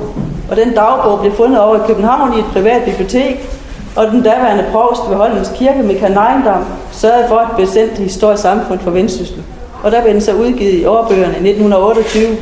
Og 0.51 0.57
den 0.57 0.75
dagbog 0.75 1.21
blev 1.21 1.33
fundet 1.33 1.61
over 1.61 1.77
i 1.77 1.87
København 1.87 2.35
i 2.37 2.39
et 2.39 2.45
privat 2.53 2.83
bibliotek. 2.85 3.51
Og 3.97 4.07
den 4.07 4.23
daværende 4.23 4.65
provst 4.73 5.03
ved 5.09 5.17
Holmens 5.17 5.53
Kirke, 5.57 5.83
Michael 5.83 6.13
Neindam, 6.13 6.65
sørgede 6.93 7.29
for 7.29 7.37
at 7.37 7.49
blive 7.55 7.69
sendt 7.69 7.95
til 7.95 8.05
Historisk 8.05 8.43
Samfund 8.43 8.79
for 8.79 8.91
Vendsyssel. 8.91 9.43
Og 9.83 9.93
der 9.93 10.03
blev 10.03 10.13
den 10.13 10.23
så 10.23 10.33
udgivet 10.33 10.75
i 10.75 10.85
årbøgerne 10.85 11.35
i 11.35 11.51
1928. 11.51 12.37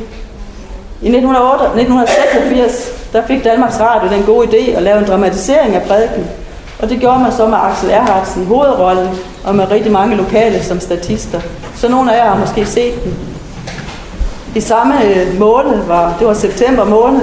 I 1.01 1.07
1986 1.07 2.95
der 3.13 3.27
fik 3.27 3.43
Danmarks 3.43 3.79
Radio 3.79 4.09
den 4.15 4.23
gode 4.23 4.47
idé 4.47 4.77
at 4.77 4.83
lave 4.83 4.99
en 4.99 5.05
dramatisering 5.07 5.75
af 5.75 5.81
prædiken. 5.81 6.27
Og 6.79 6.89
det 6.89 6.99
gjorde 6.99 7.19
man 7.19 7.31
så 7.31 7.47
med 7.47 7.57
Axel 7.57 7.89
Erhardsen 7.89 8.43
i 8.43 8.45
hovedrollen, 8.45 9.09
og 9.43 9.55
med 9.55 9.71
rigtig 9.71 9.91
mange 9.91 10.15
lokale 10.15 10.63
som 10.63 10.79
statister. 10.79 11.41
Så 11.75 11.89
nogle 11.89 12.15
af 12.15 12.17
jer 12.17 12.29
har 12.29 12.39
måske 12.39 12.65
set 12.65 13.03
den. 13.03 13.17
I 14.55 14.59
samme 14.59 15.05
øh, 15.05 15.39
måned, 15.39 15.83
var, 15.87 16.15
det 16.19 16.27
var 16.27 16.33
september 16.33 16.85
måned, 16.85 17.21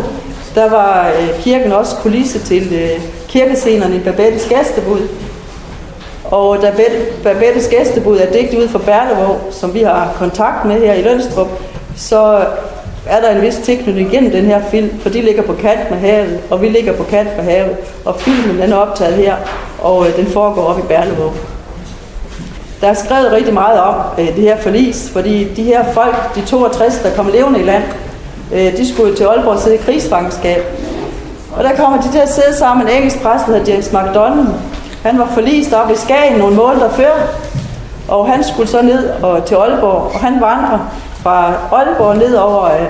der 0.54 0.71
var 0.71 1.09
øh, 1.09 1.42
kirken 1.42 1.73
også 1.73 1.97
kulisse 1.97 2.38
til 2.38 2.73
øh, 2.73 3.02
kirkescenerne 3.28 3.97
i 3.97 3.99
Babettes 3.99 4.47
gæstebud. 4.49 5.09
Og 6.25 6.59
da 6.62 6.75
Babettes 7.23 7.68
gæstebud 7.68 8.18
er 8.18 8.32
digt 8.32 8.54
ud 8.54 8.68
for 8.68 8.78
Berlevåg, 8.78 9.38
som 9.50 9.75
vi 9.75 9.82
har 9.82 10.12
kontakt 10.18 10.64
med 10.64 10.80
her 10.80 10.92
i 10.92 11.02
Lønstrup, 11.02 11.49
så 11.97 12.47
er 13.06 13.21
der 13.21 13.30
en 13.30 13.42
vis 13.42 13.56
tilknytning 13.64 14.12
igennem 14.12 14.32
den 14.32 14.44
her 14.44 14.62
film, 14.71 15.00
for 15.00 15.09
de 15.09 15.23
ligger 15.23 15.42
på 15.42 15.52
kant 15.52 15.90
med 15.90 15.99
havet, 15.99 16.40
og 16.50 16.62
vi 16.62 16.68
ligger 16.68 16.92
på 16.92 17.02
kant 17.02 17.37
med 17.37 17.44
havet. 17.44 17.76
Og 18.04 18.21
filmen 18.21 18.62
den 18.62 18.73
er 18.73 18.76
optaget 18.76 19.14
her, 19.14 19.37
og 19.82 20.06
øh, 20.06 20.16
den 20.16 20.26
foregår 20.26 20.62
op 20.62 20.78
i 20.78 20.82
Berlevåg. 20.82 21.32
Der 22.80 22.88
er 22.88 22.94
skrevet 22.94 23.32
rigtig 23.32 23.54
meget 23.54 23.80
om 23.80 23.94
øh, 24.18 24.26
det 24.26 24.44
her 24.44 24.56
forlis, 24.56 25.11
fordi 25.12 25.54
de 25.54 25.62
her 25.62 25.92
folk, 25.92 26.35
de 26.35 26.40
62, 26.47 26.99
der 26.99 27.14
kom 27.14 27.28
levende 27.32 27.61
i 27.61 27.62
land, 27.62 27.82
øh, 28.52 28.76
de 28.76 28.94
skulle 28.94 29.16
til 29.16 29.25
Aalborg 29.25 29.59
sidde 29.59 29.76
i 29.76 29.78
krigsfangenskab. 29.78 30.62
Og 31.56 31.64
der 31.64 31.76
kommer 31.76 32.00
de 32.02 32.12
til 32.12 32.18
at 32.18 32.32
sidde 32.32 32.56
sammen 32.56 32.85
med 32.85 32.92
en 32.92 32.99
engelsk 32.99 33.23
præst, 33.23 33.47
der 33.47 33.52
hedder 33.52 33.73
James 33.73 33.92
McDonald. 33.92 34.47
Han 35.02 35.18
var 35.18 35.28
forlist 35.35 35.73
op 35.73 35.90
i 35.90 35.97
Skagen 35.97 36.38
nogle 36.38 36.56
måneder 36.56 36.90
før, 36.90 37.12
og 38.09 38.28
han 38.28 38.44
skulle 38.44 38.68
så 38.68 38.82
ned 38.82 39.11
og, 39.23 39.44
til 39.44 39.54
Aalborg, 39.54 40.14
og 40.14 40.21
han 40.21 40.32
vandrer 40.32 40.78
fra 41.23 41.52
Aalborg 41.73 42.17
ned 42.17 42.35
over 42.35 42.64
øh, 42.64 42.87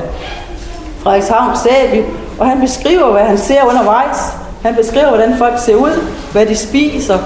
Frederikshavn 1.02 1.56
Sæby, 1.56 2.04
og 2.38 2.46
han 2.46 2.60
beskriver, 2.60 3.12
hvad 3.12 3.22
han 3.22 3.38
ser 3.38 3.64
undervejs. 3.64 4.18
Han 4.62 4.74
beskriver, 4.74 5.08
hvordan 5.08 5.36
folk 5.38 5.54
ser 5.58 5.74
ud, 5.74 6.08
hvad 6.32 6.46
de 6.46 6.56
spiser, 6.56 7.18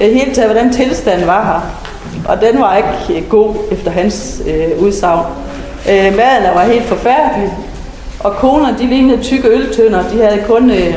øh, 0.00 0.12
helt 0.12 0.34
taget, 0.34 0.50
hvordan 0.50 0.72
tilstanden 0.72 1.26
var 1.26 1.44
her. 1.44 1.60
Og 2.28 2.40
den 2.40 2.60
var 2.60 2.76
ikke 2.76 3.20
øh, 3.20 3.28
god 3.28 3.54
efter 3.70 3.90
hans 3.90 4.42
øh, 4.46 4.82
udsagn. 4.82 5.26
Øh, 5.88 6.16
maden 6.16 6.54
var 6.54 6.62
helt 6.62 6.84
forfærdelig, 6.84 7.52
og 8.20 8.32
koner, 8.32 8.76
de 8.76 8.86
lignede 8.86 9.22
tykke 9.22 9.48
øltønder. 9.48 10.02
De 10.02 10.22
havde 10.22 10.42
kun 10.46 10.70
øh, 10.70 10.94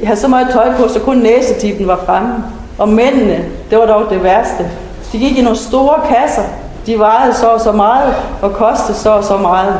de 0.00 0.06
havde 0.06 0.20
så 0.20 0.28
meget 0.28 0.48
tøj 0.52 0.76
på, 0.76 0.88
så 0.88 1.00
kun 1.00 1.16
næsetippen 1.16 1.86
var 1.86 2.02
fremme. 2.06 2.34
Og 2.78 2.88
mændene, 2.88 3.44
det 3.70 3.78
var 3.78 3.86
dog 3.86 4.10
det 4.10 4.22
værste. 4.22 4.70
De 5.12 5.18
gik 5.18 5.38
i 5.38 5.42
nogle 5.42 5.58
store 5.58 6.00
kasser, 6.08 6.42
de 6.86 6.98
vejede 6.98 7.34
så 7.34 7.46
og 7.46 7.60
så 7.60 7.72
meget 7.72 8.14
og 8.42 8.52
kostede 8.52 8.98
så 8.98 9.10
og 9.10 9.24
så 9.24 9.36
meget. 9.36 9.74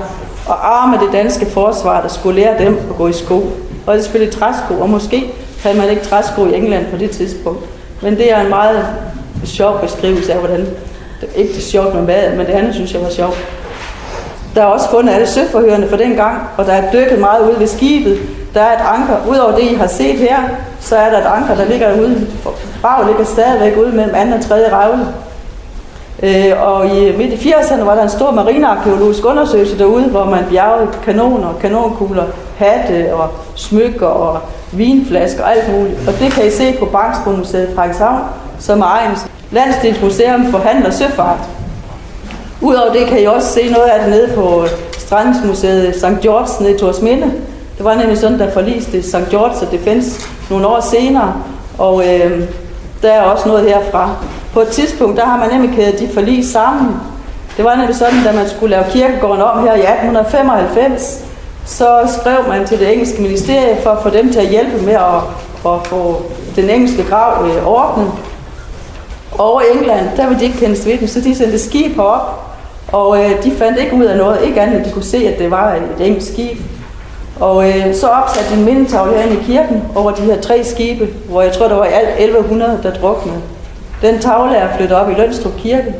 Og 0.48 0.82
arme 0.82 0.98
det 0.98 1.12
danske 1.12 1.46
forsvar, 1.46 2.00
der 2.00 2.08
skulle 2.08 2.40
lære 2.40 2.58
dem 2.58 2.78
at 2.90 2.96
gå 2.96 3.08
i 3.08 3.12
sko. 3.12 3.52
Og 3.86 3.94
det 3.94 4.04
spillede 4.04 4.32
træsko, 4.32 4.74
og 4.80 4.90
måske 4.90 5.24
havde 5.62 5.78
man 5.78 5.88
ikke 5.88 6.04
træsko 6.04 6.46
i 6.46 6.54
England 6.56 6.86
på 6.90 6.96
det 6.96 7.10
tidspunkt. 7.10 7.64
Men 8.02 8.16
det 8.16 8.32
er 8.32 8.40
en 8.40 8.48
meget 8.48 8.86
sjov 9.44 9.80
beskrivelse 9.80 10.32
af, 10.32 10.38
hvordan 10.38 10.60
det 11.20 11.28
er 11.34 11.38
ikke 11.38 11.54
det 11.54 11.62
sjovt 11.62 11.94
med 11.94 12.02
mad, 12.02 12.36
men 12.36 12.46
det 12.46 12.52
andet 12.52 12.74
synes 12.74 12.94
jeg 12.94 13.02
var 13.02 13.10
sjovt. 13.10 13.36
Der 14.54 14.62
er 14.62 14.66
også 14.66 14.90
fundet 14.90 15.12
alle 15.12 15.26
søforhørende 15.26 15.88
for 15.88 15.96
den 15.96 16.12
gang, 16.12 16.42
og 16.56 16.66
der 16.66 16.72
er 16.72 16.92
dykket 16.92 17.18
meget 17.18 17.50
ud 17.50 17.58
ved 17.58 17.66
skibet. 17.66 18.18
Der 18.54 18.60
er 18.60 18.72
et 18.72 19.00
anker, 19.00 19.16
udover 19.28 19.54
det 19.54 19.62
I 19.62 19.74
har 19.74 19.86
set 19.86 20.16
her, 20.16 20.36
så 20.80 20.96
er 20.96 21.10
der 21.10 21.18
et 21.18 21.26
anker, 21.36 21.54
der 21.54 21.64
ligger 21.64 22.00
ude. 22.00 22.26
Bag 22.82 23.06
ligger 23.06 23.24
stadigvæk 23.24 23.76
ude 23.76 23.92
mellem 23.92 24.14
anden 24.14 24.34
og 24.34 24.40
tredje 24.40 24.76
revle. 24.76 25.06
Øh, 26.24 26.62
og 26.62 26.86
i 26.86 27.16
midt 27.16 27.32
i 27.32 27.50
80'erne 27.50 27.84
var 27.84 27.94
der 27.94 28.02
en 28.02 28.08
stor 28.08 28.30
marinearkeologisk 28.30 29.24
undersøgelse 29.24 29.78
derude, 29.78 30.04
hvor 30.04 30.24
man 30.24 30.44
bjergede 30.50 30.88
kanoner, 31.04 31.54
kanonkugler, 31.60 32.24
hatte 32.56 33.14
og 33.14 33.28
smykker 33.54 34.06
og 34.06 34.40
vinflasker 34.72 35.44
og 35.44 35.56
alt 35.56 35.72
muligt. 35.72 36.08
Og 36.08 36.14
det 36.20 36.32
kan 36.32 36.46
I 36.46 36.50
se 36.50 36.72
på 36.78 36.84
Bangsbundmuseet 36.84 37.68
Frederikshavn, 37.74 38.20
som 38.58 38.80
er 38.80 38.84
egens 38.84 39.26
landsdelsmuseum 39.50 40.46
for 40.50 40.58
handel 40.58 40.86
og 40.86 40.92
søfart. 40.92 41.38
Udover 42.60 42.92
det 42.92 43.06
kan 43.06 43.22
I 43.22 43.24
også 43.24 43.48
se 43.48 43.70
noget 43.70 43.86
af 43.86 44.00
det 44.00 44.10
nede 44.10 44.32
på 44.34 44.62
øh, 44.62 44.68
Strandingsmuseet 44.98 45.96
St. 45.96 46.22
George 46.22 46.62
nede 46.62 46.74
i 46.74 46.78
Torsminde. 46.78 47.32
Det 47.76 47.84
var 47.84 47.94
nemlig 47.94 48.18
sådan, 48.18 48.38
der 48.38 48.50
forliste 48.50 49.02
St. 49.02 49.30
George 49.30 49.66
og 49.66 49.72
Defense 49.72 50.20
nogle 50.50 50.66
år 50.66 50.80
senere, 50.80 51.34
og 51.78 52.04
øh, 52.06 52.40
der 53.02 53.12
er 53.12 53.22
også 53.22 53.48
noget 53.48 53.68
herfra. 53.68 54.10
På 54.54 54.60
et 54.60 54.68
tidspunkt, 54.68 55.16
der 55.16 55.24
har 55.24 55.38
man 55.38 55.50
nemlig 55.50 55.76
kædet 55.76 55.98
de 55.98 56.08
forlig 56.14 56.52
sammen. 56.52 56.96
Det 57.56 57.64
var 57.64 57.74
nemlig 57.76 57.96
sådan, 57.96 58.24
da 58.24 58.32
man 58.32 58.48
skulle 58.48 58.70
lave 58.70 58.84
kirkegården 58.90 59.42
om 59.42 59.58
her 59.58 59.74
i 59.74 59.80
1895, 59.80 61.24
så 61.66 62.16
skrev 62.20 62.48
man 62.48 62.66
til 62.66 62.78
det 62.78 62.92
engelske 62.92 63.22
ministerie 63.22 63.76
for 63.82 63.90
at 63.90 64.02
få 64.02 64.10
dem 64.10 64.32
til 64.32 64.40
at 64.40 64.48
hjælpe 64.48 64.84
med 64.84 64.92
at, 64.94 65.20
at 65.66 65.86
få 65.86 66.22
den 66.56 66.70
engelske 66.70 67.04
grav 67.04 67.46
øh, 67.46 67.66
ordnet. 67.66 68.10
Over 69.38 69.60
England, 69.60 70.08
der 70.16 70.26
ville 70.26 70.40
de 70.40 70.44
ikke 70.44 70.58
kendes 70.58 70.86
ved 70.86 70.98
den, 70.98 71.08
så 71.08 71.20
de 71.20 71.34
sendte 71.34 71.58
skib 71.58 71.98
op, 71.98 72.44
og 72.92 73.24
øh, 73.24 73.44
de 73.44 73.50
fandt 73.50 73.78
ikke 73.78 73.96
ud 73.96 74.04
af 74.04 74.16
noget, 74.16 74.42
ikke 74.42 74.60
andet 74.60 74.76
end 74.76 74.84
de 74.84 74.92
kunne 74.92 75.04
se, 75.04 75.28
at 75.28 75.38
det 75.38 75.50
var 75.50 75.74
et 75.74 76.06
engelsk 76.06 76.32
skib. 76.32 76.58
Og 77.40 77.68
øh, 77.68 77.94
så 77.94 78.06
opsatte 78.06 78.54
en 78.54 78.64
mindetavle 78.64 79.16
herinde 79.16 79.40
i 79.40 79.44
kirken 79.44 79.82
over 79.94 80.10
de 80.10 80.22
her 80.22 80.40
tre 80.40 80.64
skibe, 80.64 81.08
hvor 81.28 81.42
jeg 81.42 81.52
tror, 81.52 81.68
der 81.68 81.76
var 81.76 81.84
i 81.84 81.92
alt 81.92 82.08
1100, 82.08 82.80
der 82.82 82.94
druknede. 82.94 83.40
Den 84.04 84.18
tavle 84.18 84.56
er 84.56 84.76
flyttet 84.76 84.98
op 84.98 85.10
i 85.10 85.14
Lønstrup 85.14 85.52
Kirke. 85.58 85.94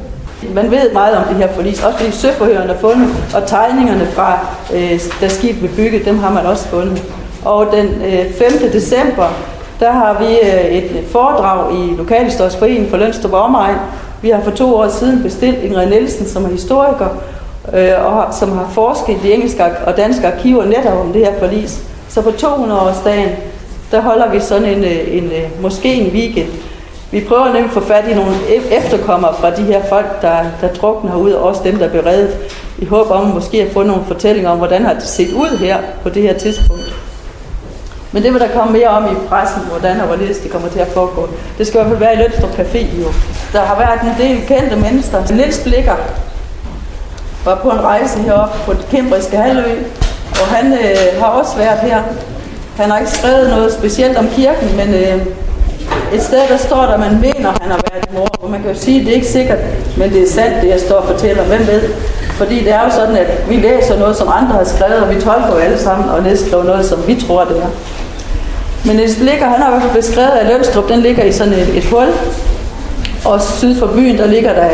Man 0.55 0.71
ved 0.71 0.93
meget 0.93 1.17
om 1.17 1.25
det 1.25 1.37
her 1.37 1.49
forlis, 1.53 1.85
også 1.85 1.99
fordi 1.99 2.11
søforhørende 2.11 2.75
er 2.75 2.79
fundet, 2.79 3.09
og 3.35 3.47
tegningerne 3.47 4.07
fra, 4.07 4.39
øh, 4.75 5.01
da 5.21 5.29
skibet 5.29 5.59
blev 5.59 5.71
bygget, 5.71 6.05
dem 6.05 6.19
har 6.19 6.31
man 6.31 6.47
også 6.47 6.69
fundet. 6.69 7.03
Og 7.45 7.67
den 7.73 7.87
øh, 7.87 8.33
5. 8.61 8.71
december, 8.73 9.29
der 9.81 9.93
har 9.93 10.19
vi 10.19 10.25
øh, 10.25 10.65
et 10.65 11.05
foredrag 11.11 11.75
i 11.75 11.95
Lokalhistorisk 11.97 12.59
Forening 12.59 12.91
for 12.91 12.97
Lønstrup 12.97 13.33
Omegn. 13.33 13.77
Vi 14.23 14.31
har 14.31 14.41
for 14.41 14.51
to 14.51 14.77
år 14.77 14.89
siden 14.89 15.23
bestilt 15.23 15.59
Ingrid 15.63 15.87
Nielsen, 15.87 16.27
som 16.27 16.45
er 16.45 16.49
historiker, 16.49 17.09
øh, 17.75 18.07
og 18.07 18.35
som 18.35 18.53
har 18.59 18.69
forsket 18.73 19.17
i 19.17 19.19
de 19.23 19.35
engelske 19.35 19.65
og 19.87 19.97
danske 19.97 20.27
arkiver 20.27 20.65
netop 20.65 21.01
om 21.01 21.13
det 21.13 21.27
her 21.27 21.39
forlis. 21.39 21.83
Så 22.09 22.23
på 22.23 22.31
200-årsdagen, 22.31 23.31
der 23.91 24.01
holder 24.01 24.31
vi 24.31 24.41
sådan 24.41 24.65
en, 24.65 24.85
øh, 24.85 25.17
en, 25.17 25.25
en 25.25 25.51
måske 25.61 25.95
en 25.95 26.13
weekend, 26.13 26.49
vi 27.11 27.25
prøver 27.29 27.45
nemlig 27.45 27.65
at 27.65 27.71
få 27.71 27.81
fat 27.81 28.05
i 28.11 28.15
nogle 28.15 28.31
e- 28.31 28.75
efterkommere 28.75 29.35
fra 29.41 29.51
de 29.51 29.63
her 29.63 29.83
folk, 29.89 30.23
der, 30.23 30.37
der 30.61 30.69
drukner 30.69 31.17
ud, 31.17 31.33
og 31.33 31.43
også 31.43 31.61
dem, 31.65 31.79
der 31.79 31.89
blev 31.89 32.03
reddet, 32.03 32.37
i 32.79 32.87
håb 32.87 33.11
om 33.11 33.27
måske 33.27 33.63
at 33.63 33.73
få 33.73 33.83
nogle 33.83 34.03
fortællinger 34.07 34.51
om, 34.51 34.59
hvordan 34.59 34.85
har 34.85 34.95
det 34.95 35.03
set 35.03 35.33
ud 35.33 35.59
her 35.59 35.79
på 36.03 36.09
det 36.09 36.23
her 36.23 36.39
tidspunkt. 36.39 36.95
Men 38.13 38.23
det 38.23 38.33
vil 38.33 38.41
der 38.41 38.49
komme 38.49 38.73
mere 38.73 38.89
om 38.89 39.05
i 39.05 39.17
pressen, 39.29 39.63
hvordan 39.71 40.01
og 40.01 40.07
hvorledes 40.07 40.39
det 40.39 40.51
kommer 40.51 40.69
til 40.69 40.79
at 40.79 40.89
foregå. 40.89 41.29
Det 41.59 41.67
skal 41.67 41.81
i 41.81 41.83
hvert 41.83 41.91
fald 41.91 41.99
være 41.99 42.15
i 42.15 42.17
Lønstrup 42.17 42.51
Café 42.51 42.79
jo. 42.79 43.07
Der 43.53 43.61
har 43.61 43.79
været 43.79 44.17
en 44.17 44.29
del 44.29 44.47
kendte 44.47 44.77
mennesker. 44.77 45.35
Niels 45.35 45.61
Blikker 45.65 45.97
var 47.45 47.55
på 47.55 47.71
en 47.71 47.81
rejse 47.81 48.19
heroppe 48.19 48.59
på 48.67 48.73
det 48.73 48.87
kæmbriske 48.91 49.37
halvø, 49.37 49.71
og 50.31 50.47
han 50.47 50.73
øh, 50.73 51.21
har 51.21 51.27
også 51.27 51.57
været 51.57 51.79
her. 51.79 52.03
Han 52.77 52.91
har 52.91 52.99
ikke 52.99 53.11
skrevet 53.11 53.49
noget 53.51 53.73
specielt 53.73 54.17
om 54.17 54.29
kirken, 54.29 54.77
men 54.77 54.95
øh, 54.95 55.27
et 56.13 56.23
sted, 56.23 56.41
der 56.49 56.57
står 56.57 56.83
der, 56.83 56.99
man 56.99 57.21
mener, 57.21 57.49
han 57.61 57.71
har 57.71 57.81
været 57.93 58.13
mor. 58.15 58.29
Og 58.43 58.51
man 58.51 58.63
kan 58.63 58.71
jo 58.71 58.79
sige, 58.79 59.01
at 59.01 59.07
det 59.07 59.13
er 59.13 59.15
ikke 59.15 59.27
sikkert, 59.27 59.59
men 59.97 60.11
det 60.11 60.23
er 60.23 60.31
sandt, 60.31 60.63
det 60.63 60.69
jeg 60.69 60.81
står 60.81 60.95
og 60.95 61.07
fortæller. 61.07 61.43
Hvem 61.43 61.67
ved? 61.67 61.83
Fordi 62.33 62.65
det 62.65 62.73
er 62.73 62.85
jo 62.85 62.91
sådan, 62.91 63.17
at 63.17 63.27
vi 63.49 63.57
læser 63.57 63.99
noget, 63.99 64.17
som 64.17 64.29
andre 64.33 64.53
har 64.53 64.65
skrevet, 64.65 64.97
og 64.97 65.15
vi 65.15 65.21
tolker 65.21 65.49
jo 65.53 65.57
alle 65.57 65.79
sammen 65.79 66.09
og 66.09 66.23
nedskriver 66.23 66.65
noget, 66.65 66.87
som 66.87 66.99
vi 67.07 67.23
tror, 67.27 67.45
det 67.45 67.57
er. 67.57 67.69
Men 68.87 68.97
Niels 68.97 69.17
Blikker, 69.17 69.47
han 69.47 69.61
har 69.61 69.69
i 69.69 69.71
hvert 69.71 69.83
fald 69.83 70.03
beskrevet, 70.03 70.31
at 70.31 70.47
Lønstrup 70.47 70.89
den 70.89 71.01
ligger 71.01 71.25
i 71.25 71.33
sådan 71.33 71.53
et, 71.53 71.77
et 71.77 71.85
hul, 71.85 72.07
og 73.25 73.43
syd 73.43 73.79
for 73.79 73.87
byen, 73.87 74.19
der 74.19 74.27
ligger 74.27 74.55
der 74.55 74.69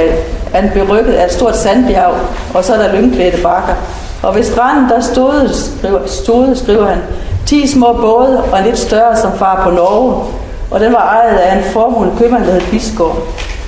en 0.59 0.71
berykket 0.75 1.13
af 1.13 1.25
et 1.25 1.33
stort 1.33 1.57
sandbjerg, 1.57 2.15
og 2.55 2.65
så 2.65 2.75
er 2.75 2.79
der 2.79 3.01
lyngklædte 3.01 3.43
bakker. 3.43 3.75
Og 4.23 4.35
ved 4.35 4.43
stranden, 4.43 4.89
der 4.89 5.01
stod, 5.01 5.51
skriver, 5.79 6.01
stod, 6.07 6.57
skriver 6.57 6.87
han, 6.87 6.99
10 7.47 7.67
små 7.67 7.93
både 7.93 8.43
og 8.53 8.63
lidt 8.65 8.79
større 8.79 9.17
som 9.17 9.33
far 9.39 9.65
på 9.65 9.71
Norge. 9.71 10.25
Og 10.71 10.81
den 10.81 10.93
var 10.93 11.23
ejet 11.23 11.39
af 11.39 11.57
en 11.57 11.65
formue 11.65 12.13
købmand, 12.19 12.45
der 12.45 12.53
hed 12.53 12.61
Biskov. 12.71 13.17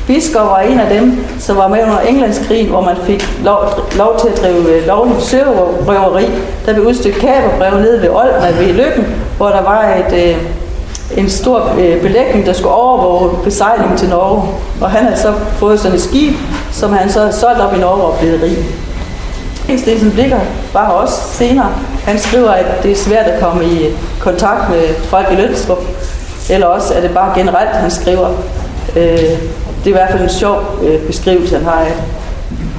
Biskov 0.06 0.46
var 0.46 0.60
en 0.60 0.80
af 0.80 0.98
dem, 0.98 1.24
som 1.38 1.56
var 1.56 1.68
med 1.68 1.82
under 1.82 2.00
Englandskrigen, 2.00 2.66
hvor 2.66 2.80
man 2.80 2.96
fik 3.04 3.38
lov, 3.44 3.64
lov 3.96 4.20
til 4.20 4.28
at 4.28 4.42
drive 4.42 4.76
øh, 4.76 4.86
lovligt 4.86 5.22
sørøveri. 5.22 6.26
Der 6.66 6.72
blev 6.72 6.86
udstykket 6.86 7.20
kaberbrev 7.20 7.80
nede 7.80 8.02
ved 8.02 8.08
Olden 8.08 8.58
ved 8.58 8.74
Lykken, 8.74 9.06
hvor 9.36 9.48
der 9.48 9.62
var 9.62 9.94
et, 9.94 10.28
øh, 10.28 10.36
en 11.16 11.30
stor 11.30 11.72
øh, 11.78 12.00
belægning, 12.02 12.46
der 12.46 12.52
skulle 12.52 12.74
overvåge 12.74 13.30
besejlingen 13.44 13.98
til 13.98 14.08
Norge. 14.08 14.42
Og 14.80 14.90
han 14.90 15.04
havde 15.04 15.20
så 15.20 15.32
fået 15.56 15.80
sådan 15.80 15.96
et 15.96 16.02
skib, 16.02 16.34
som 16.72 16.92
han 16.92 17.10
så 17.10 17.20
havde 17.20 17.32
solgt 17.32 17.60
op 17.60 17.74
i 17.74 17.78
Norge 17.78 18.02
og 18.02 18.18
blevet 18.18 18.42
rig. 18.42 18.58
Stensen 19.78 20.10
Blikker 20.10 20.40
var 20.72 20.88
også 20.88 21.14
senere. 21.32 21.74
Han 22.04 22.18
skriver, 22.18 22.50
at 22.50 22.82
det 22.82 22.92
er 22.92 22.96
svært 22.96 23.26
at 23.26 23.40
komme 23.40 23.64
i 23.64 23.86
kontakt 24.20 24.70
med 24.70 24.94
folk 24.94 25.26
i 25.32 25.34
Lønstrup. 25.34 25.78
Eller 26.52 26.66
også 26.66 26.94
er 26.94 27.00
det 27.00 27.10
bare 27.10 27.38
generelt, 27.38 27.70
han 27.70 27.90
skriver. 27.90 28.28
Øh, 28.96 29.02
det 29.84 29.84
er 29.84 29.88
i 29.88 29.92
hvert 29.92 30.10
fald 30.10 30.22
en 30.22 30.28
sjov 30.28 30.56
øh, 30.82 31.00
beskrivelse, 31.00 31.56
han 31.56 31.64
har 31.64 31.80
af 31.80 31.92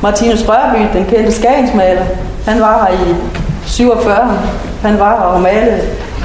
Martinus 0.01 0.45
Rørby, 0.47 0.97
den 0.97 1.05
kendte 1.05 1.31
skagensmaler, 1.31 2.05
han 2.45 2.61
var 2.61 2.87
her 2.89 3.05
i 3.07 3.15
47. 3.65 4.37
Han 4.81 4.99
var 4.99 5.09
her 5.09 5.23
og 5.23 5.41
malede 5.41 5.81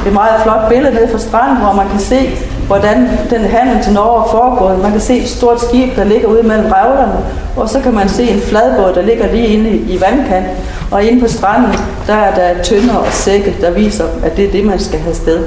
et 0.06 0.12
meget 0.12 0.42
flot 0.42 0.68
billede 0.68 0.94
nede 0.94 1.08
fra 1.08 1.18
stranden, 1.18 1.56
hvor 1.56 1.72
man 1.72 1.88
kan 1.88 2.00
se, 2.00 2.30
hvordan 2.66 3.08
den 3.30 3.44
handel 3.44 3.84
til 3.84 3.92
Norge 3.92 4.24
er 4.24 4.28
foregået. 4.30 4.82
Man 4.82 4.92
kan 4.92 5.00
se 5.00 5.18
et 5.18 5.28
stort 5.28 5.60
skib, 5.60 5.96
der 5.96 6.04
ligger 6.04 6.28
ude 6.28 6.42
mellem 6.42 6.72
revlerne, 6.72 7.18
og 7.56 7.68
så 7.68 7.80
kan 7.80 7.94
man 7.94 8.08
se 8.08 8.22
en 8.22 8.40
fladbåd, 8.40 8.94
der 8.94 9.02
ligger 9.02 9.32
lige 9.32 9.46
inde 9.46 9.70
i 9.70 10.00
vandkanten. 10.00 10.52
Og 10.90 11.04
inde 11.04 11.20
på 11.20 11.28
stranden, 11.28 11.72
der 12.06 12.14
er 12.14 12.34
der 12.34 12.62
tønder 12.62 12.94
og 12.94 13.12
sække, 13.12 13.56
der 13.60 13.70
viser, 13.70 14.04
at 14.24 14.36
det 14.36 14.44
er 14.44 14.50
det, 14.50 14.64
man 14.64 14.78
skal 14.78 14.98
have 14.98 15.14
sted. 15.14 15.44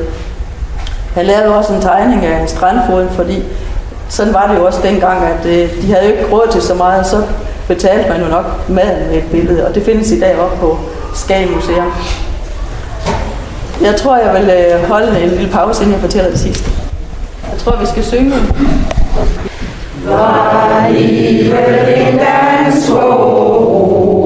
Han 1.16 1.26
lavede 1.26 1.58
også 1.58 1.74
en 1.74 1.82
tegning 1.82 2.26
af 2.26 2.50
strandfoden, 2.50 3.10
fordi 3.10 3.44
sådan 4.10 4.34
var 4.34 4.48
det 4.48 4.56
jo 4.60 4.66
også 4.66 4.80
dengang, 4.84 5.26
at 5.26 5.46
øh, 5.46 5.82
de 5.82 5.94
havde 5.94 6.06
jo 6.06 6.12
ikke 6.12 6.26
råd 6.32 6.48
til 6.52 6.62
så 6.62 6.74
meget, 6.74 7.08
så 7.08 7.24
betalte 7.68 8.10
man 8.10 8.22
jo 8.22 8.28
nok 8.28 8.70
maden 8.70 9.08
med 9.10 9.18
et 9.18 9.24
billede, 9.32 9.68
og 9.68 9.76
det 9.76 9.84
findes 9.84 10.12
i 10.12 10.20
dag 10.20 10.40
op 10.40 10.58
på 10.60 10.78
Skagen 11.16 11.56
Museum. 11.56 11.94
Jeg 13.82 13.96
tror, 13.96 14.18
jeg 14.18 14.34
vil 14.34 14.50
øh, 14.50 14.90
holde 14.90 15.22
en 15.24 15.30
lille 15.30 15.50
pause, 15.52 15.84
inden 15.84 15.94
jeg 15.94 16.02
fortæller 16.02 16.30
det 16.30 16.40
sidste. 16.40 16.72
Jeg 17.52 17.60
tror, 17.60 17.76
vi 17.80 17.86
skal 17.86 18.04
synge. 18.04 18.34
Var 20.06 20.88
livet 20.90 22.08
en 22.08 22.18
dansk 22.18 22.92
roser, 22.92 24.22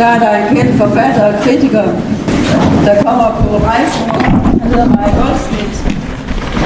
der 0.00 0.06
er 0.06 0.18
der 0.24 0.32
en 0.40 0.56
kendt 0.56 0.74
forfatter 0.82 1.24
og 1.30 1.34
kritiker, 1.44 1.84
der 2.86 2.94
kommer 3.04 3.28
på 3.40 3.56
rejsen. 3.70 4.02
Han 4.60 4.68
hedder 4.72 4.88
Maja 4.94 5.10
Goldsmith. 5.18 5.78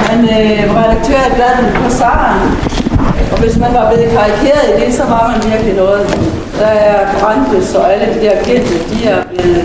Han 0.09 0.19
øh, 0.35 0.75
var 0.75 0.83
redaktør 0.83 1.19
af 1.29 1.33
bladet 1.37 1.67
på 1.79 1.89
Saren. 1.99 2.41
Og 3.31 3.37
hvis 3.43 3.55
man 3.63 3.71
var 3.77 3.85
blevet 3.91 4.09
karikeret 4.17 4.63
i 4.71 4.73
det, 4.81 4.89
så 4.99 5.03
var 5.13 5.23
man 5.31 5.51
virkelig 5.51 5.75
noget. 5.83 6.01
Der 6.59 6.71
er 6.89 6.97
Brandes 7.19 7.75
og 7.79 7.93
alle 7.93 8.07
de 8.13 8.19
der 8.25 8.35
kendte, 8.47 8.73
de 8.91 8.97
er 9.13 9.19
blevet 9.29 9.63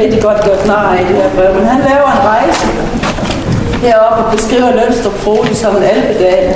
rigtig 0.00 0.22
godt 0.26 0.40
gjort 0.44 0.66
nar 0.66 0.94
i 0.94 1.02
det 1.08 1.16
her 1.20 1.30
brev. 1.36 1.50
Men 1.58 1.64
han 1.72 1.80
laver 1.90 2.08
en 2.16 2.22
rejse 2.32 2.66
heroppe 3.84 4.18
og 4.24 4.32
beskriver 4.36 4.70
Lønstrup 4.78 5.16
Frode 5.24 5.54
som 5.62 5.76
en 5.76 5.82
alpedal. 5.92 6.46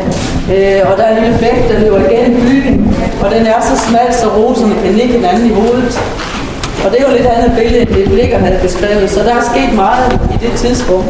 Øh, 0.55 0.81
og 0.89 0.93
der 0.99 1.05
er 1.05 1.17
en 1.17 1.23
lille 1.23 1.39
bæk, 1.45 1.59
der 1.71 1.77
løber 1.85 2.01
igennem 2.09 2.41
byen, 2.49 2.97
og 3.23 3.31
den 3.35 3.47
er 3.47 3.61
så 3.71 3.75
smal, 3.87 4.11
så 4.23 4.27
roserne 4.39 4.75
kan 4.83 4.93
ligge 4.93 5.13
hinanden 5.19 5.47
i 5.51 5.55
hovedet. 5.61 5.95
Og 6.85 6.91
det 6.91 6.99
er 7.01 7.05
jo 7.09 7.17
lidt 7.17 7.27
andet 7.27 7.53
billede, 7.59 7.81
end 7.81 7.89
det 7.89 8.05
Blikker 8.13 8.39
havde 8.39 8.59
beskrevet, 8.63 9.11
så 9.11 9.21
der 9.21 9.35
er 9.35 9.45
sket 9.53 9.73
meget 9.75 10.13
i 10.35 10.37
det 10.47 10.53
tidspunkt. 10.63 11.09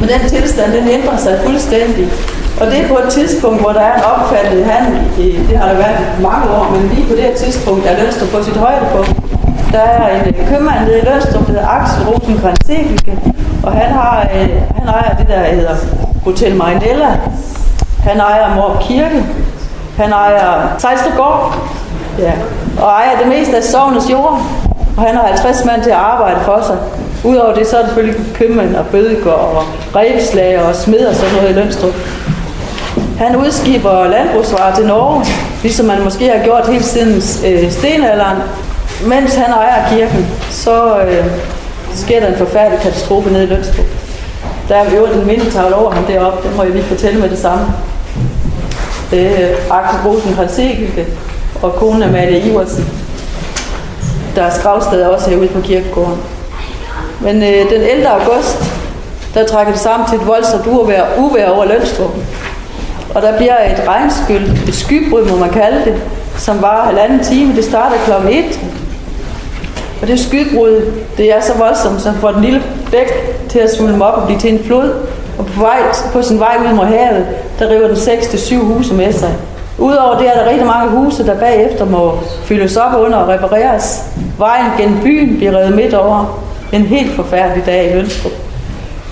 Men 0.00 0.08
den 0.08 0.28
tilstand, 0.28 0.72
den 0.72 0.88
ændrer 0.88 1.16
sig 1.16 1.40
fuldstændig. 1.44 2.06
Og 2.60 2.66
det 2.66 2.76
er 2.80 2.88
på 2.88 2.98
et 3.04 3.08
tidspunkt, 3.10 3.60
hvor 3.60 3.72
der 3.72 3.80
er 3.80 3.94
en 3.96 4.04
opfattet 4.14 4.64
handel, 4.64 5.00
det 5.48 5.56
har 5.58 5.68
der 5.68 5.74
været 5.74 5.98
mange 6.20 6.44
år, 6.56 6.64
men 6.72 6.90
lige 6.94 7.06
på 7.08 7.14
det 7.14 7.22
her 7.22 7.34
tidspunkt 7.34 7.86
er 7.86 8.02
Lønstrup 8.02 8.28
på 8.28 8.42
sit 8.42 8.56
højdepunkt. 8.56 9.12
Der 9.72 9.80
er 9.80 10.20
en 10.20 10.28
øh, 10.28 10.48
købmand 10.48 10.80
nede 10.86 10.98
i 10.98 11.04
Lønstrup, 11.04 11.46
der 11.46 11.52
hedder 11.52 11.68
Axel 11.68 12.06
Rosenkrantz 12.08 12.70
og 13.62 13.72
han, 13.72 13.92
har, 13.92 14.28
øh, 14.34 14.48
han 14.76 14.88
ejer 14.88 15.16
det, 15.16 15.28
der 15.28 15.38
hedder 15.38 15.76
Hotel 16.24 16.56
Marinella. 16.56 17.10
Han 18.02 18.20
ejer 18.20 18.54
Morp 18.54 18.80
Kirke. 18.80 19.24
Han 19.96 20.12
ejer 20.12 20.74
Sejstrup 20.78 21.16
Ja. 22.18 22.32
Og 22.78 22.88
ejer 22.88 23.18
det 23.18 23.28
meste 23.28 23.56
af 23.56 23.64
sovnets 23.64 24.10
jord. 24.10 24.42
Og 24.96 25.02
han 25.02 25.16
har 25.16 25.26
50 25.26 25.64
mand 25.64 25.82
til 25.82 25.90
at 25.90 25.96
arbejde 25.96 26.40
for 26.44 26.62
sig. 26.66 26.78
Udover 27.24 27.54
det, 27.54 27.66
så 27.66 27.76
er 27.76 27.80
det 27.80 27.88
selvfølgelig 27.88 28.20
købmænd 28.34 28.76
og 28.76 28.86
bødegård 28.86 29.34
og 29.34 29.64
rebslager 29.96 30.62
og 30.68 30.74
smed 30.74 31.06
og 31.06 31.14
sådan 31.14 31.34
noget 31.34 31.50
i 31.50 31.52
Lønstrup. 31.52 31.94
Han 33.18 33.36
udskiber 33.36 34.08
landbrugsvarer 34.08 34.74
til 34.74 34.86
Norge, 34.86 35.26
ligesom 35.62 35.86
man 35.86 36.04
måske 36.04 36.28
har 36.28 36.44
gjort 36.44 36.68
hele 36.68 36.84
siden 36.84 37.14
øh, 37.46 37.72
stenalderen. 37.72 38.38
Mens 39.06 39.34
han 39.34 39.50
ejer 39.50 39.96
kirken, 39.96 40.26
så 40.50 40.98
øh, 40.98 41.24
sker 41.94 42.20
der 42.20 42.26
en 42.26 42.36
forfærdelig 42.36 42.80
katastrofe 42.80 43.32
nede 43.32 43.44
i 43.44 43.46
Lønstrup. 43.46 43.86
Der 44.68 44.76
er 44.76 44.96
jo 44.96 45.06
en 45.06 45.26
mindetavle 45.26 45.76
over 45.76 45.90
ham 45.90 46.04
deroppe, 46.04 46.48
det 46.48 46.56
må 46.56 46.62
jeg 46.62 46.72
lige 46.72 46.84
fortælle 46.84 47.20
med 47.20 47.28
det 47.28 47.38
samme. 47.38 47.66
Det 49.10 49.26
er 49.26 49.56
Axel 49.70 50.00
Rosenkrantz 50.06 50.58
og 51.64 51.72
kone 51.72 52.04
Amalie 52.04 52.40
Iversen. 52.40 52.84
Der 54.36 54.42
er 54.42 55.08
også 55.08 55.30
herude 55.30 55.48
på 55.48 55.60
kirkegården. 55.60 56.18
Men 57.20 57.36
øh, 57.42 57.70
den 57.70 57.80
11. 57.80 58.08
august, 58.08 58.64
der 59.34 59.46
trækker 59.46 59.72
det 59.72 59.80
sammen 59.80 60.08
til 60.08 60.18
et 60.18 60.26
voldsomt 60.26 60.66
uvær, 60.66 61.02
uvær 61.18 61.48
over 61.48 61.64
Lønstrup. 61.64 62.10
Og 63.14 63.22
der 63.22 63.36
bliver 63.36 63.72
et 63.72 63.88
regnskyld, 63.88 64.68
et 64.68 64.74
skybrud 64.74 65.24
må 65.24 65.36
man 65.36 65.50
kalde 65.50 65.84
det, 65.84 66.02
som 66.38 66.62
var 66.62 66.84
halvanden 66.84 67.24
time. 67.24 67.56
Det 67.56 67.64
starter 67.64 67.96
kl. 68.04 68.28
1. 68.28 68.60
Og 70.02 70.08
det 70.08 70.20
skybrud, 70.20 70.92
det 71.16 71.32
er 71.36 71.40
så 71.40 71.52
voldsomt, 71.58 72.02
så 72.02 72.12
får 72.20 72.30
den 72.30 72.42
lille 72.42 72.62
bæk 72.90 73.38
til 73.48 73.58
at 73.58 73.76
svulme 73.76 74.04
op 74.04 74.18
og 74.18 74.26
blive 74.26 74.40
til 74.40 74.52
en 74.52 74.64
flod. 74.64 75.06
Og 75.38 75.46
på, 75.46 75.60
vej, 75.60 75.78
på 76.12 76.22
sin 76.22 76.40
vej 76.40 76.56
ud 76.68 76.74
mod 76.74 76.84
havet, 76.84 77.26
der 77.58 77.70
river 77.70 77.88
den 77.88 77.96
6-7 77.96 78.56
huse 78.56 78.94
med 78.94 79.12
sig. 79.12 79.34
Udover 79.78 80.18
det 80.18 80.28
er 80.28 80.34
der 80.34 80.50
rigtig 80.50 80.66
mange 80.66 80.90
huse, 80.90 81.26
der 81.26 81.38
bagefter 81.38 81.84
må 81.84 82.18
fyldes 82.44 82.76
op 82.76 83.00
under 83.00 83.18
og 83.18 83.28
repareres. 83.28 84.04
Vejen 84.38 84.66
gennem 84.78 85.00
byen 85.02 85.36
bliver 85.36 85.52
revet 85.52 85.76
midt 85.76 85.94
over. 85.94 86.40
En 86.72 86.82
helt 86.82 87.16
forfærdelig 87.16 87.66
dag 87.66 87.90
i 87.90 87.94
Lønstrup. 87.96 88.32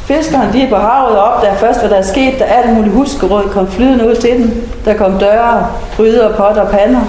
Fiskeren 0.05 0.53
de 0.53 0.62
er 0.62 0.68
på 0.68 0.77
havet 0.77 1.18
og 1.18 1.25
opdager 1.25 1.55
først, 1.55 1.81
hvad 1.81 1.90
der 1.90 1.96
er 1.96 2.03
sket, 2.03 2.38
da 2.38 2.44
alt 2.44 2.77
muligt 2.77 2.94
huskeråd 2.94 3.48
kom 3.53 3.68
flydende 3.68 4.09
ud 4.09 4.14
til 4.14 4.31
den. 4.31 4.64
Der 4.85 4.94
kom 4.94 5.18
døre, 5.18 5.66
gryder, 5.96 6.37
potter 6.37 6.62
og 6.62 6.68
pander. 6.68 7.01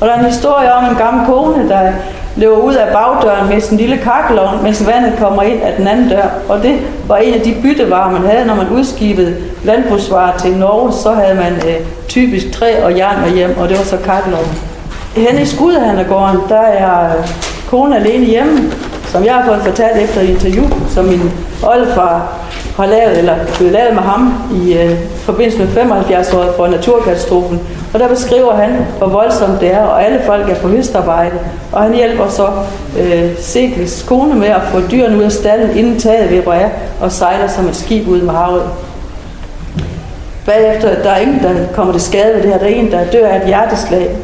Og 0.00 0.08
der 0.08 0.14
er 0.14 0.18
en 0.18 0.24
historie 0.24 0.74
om 0.74 0.84
en 0.84 0.96
gammel 0.96 1.26
kone, 1.26 1.68
der 1.68 1.92
løber 2.38 2.56
ud 2.56 2.74
af 2.74 2.92
bagdøren 2.92 3.48
med 3.48 3.60
sin 3.60 3.76
lille 3.76 3.96
kakkelovn, 3.96 4.62
mens 4.62 4.86
vandet 4.86 5.12
kommer 5.18 5.42
ind 5.42 5.62
af 5.62 5.74
den 5.76 5.88
anden 5.88 6.08
dør. 6.08 6.28
Og 6.48 6.62
det 6.62 6.78
var 7.06 7.16
en 7.16 7.34
af 7.34 7.40
de 7.40 7.54
byttevarer, 7.62 8.10
man 8.10 8.30
havde, 8.30 8.46
når 8.46 8.54
man 8.54 8.68
udskibede 8.68 9.36
landbrugsvarer 9.64 10.36
til 10.38 10.56
Norge. 10.56 10.92
Så 10.92 11.12
havde 11.12 11.34
man 11.34 11.52
øh, 11.52 11.86
typisk 12.08 12.52
træ 12.52 12.82
og 12.84 12.96
jern 12.96 13.20
med 13.20 13.30
hjem, 13.30 13.56
og 13.58 13.68
det 13.68 13.78
var 13.78 13.84
så 13.84 13.96
kakkelovnen. 14.04 14.58
Henne 15.16 15.42
i 15.42 15.46
Skudhandlergården, 15.46 16.38
der 16.48 16.60
er 16.60 17.16
øh, 17.18 17.28
kone 17.70 17.96
alene 17.96 18.24
hjemme, 18.24 18.58
som 19.04 19.24
jeg 19.24 19.34
har 19.34 19.44
fået 19.46 19.62
fortalt 19.62 20.02
efter 20.02 20.20
et 20.20 20.28
interview, 20.28 20.64
som 20.94 21.04
min 21.04 21.32
oldefar 21.62 22.38
har 22.78 22.86
lavet, 22.86 23.18
eller 23.18 23.34
blev 23.58 23.72
lavet 23.72 23.94
med 23.94 24.02
ham 24.02 24.34
i 24.64 24.78
øh, 24.78 24.98
forbindelse 25.16 25.58
med 25.58 25.68
75 25.68 26.34
år 26.34 26.44
for 26.56 26.66
naturkatastrofen. 26.66 27.60
Og 27.94 28.00
der 28.00 28.08
beskriver 28.08 28.54
han, 28.54 28.86
hvor 28.98 29.06
voldsomt 29.06 29.60
det 29.60 29.74
er, 29.74 29.82
og 29.82 30.04
alle 30.04 30.20
folk 30.26 30.50
er 30.50 30.54
på 30.54 30.68
høstarbejde. 30.68 31.38
Og 31.72 31.82
han 31.82 31.94
hjælper 31.94 32.28
så 32.28 32.48
øh, 33.00 33.30
Segels 33.38 34.02
kone 34.08 34.34
med 34.34 34.48
at 34.48 34.62
få 34.72 34.80
dyrene 34.90 35.16
ud 35.18 35.22
af 35.22 35.32
stallen, 35.32 35.76
inden 35.76 35.98
taget 35.98 36.30
vibrerer, 36.30 36.68
og 37.00 37.12
sejler 37.12 37.48
som 37.48 37.68
et 37.68 37.76
skib 37.76 38.08
ud 38.08 38.22
med 38.22 38.34
havet. 38.34 38.62
bagefter, 40.46 41.02
der 41.02 41.10
er 41.10 41.18
ingen, 41.18 41.42
der 41.42 41.54
kommer 41.74 41.92
til 41.92 42.02
skade 42.02 42.34
ved 42.34 42.42
det 42.42 42.50
her. 42.50 42.58
Der 42.58 42.66
er 42.66 42.70
en, 42.70 42.92
der 42.92 43.04
dør 43.04 43.28
af 43.28 43.36
et 43.36 43.46
hjerteslag. 43.46 44.16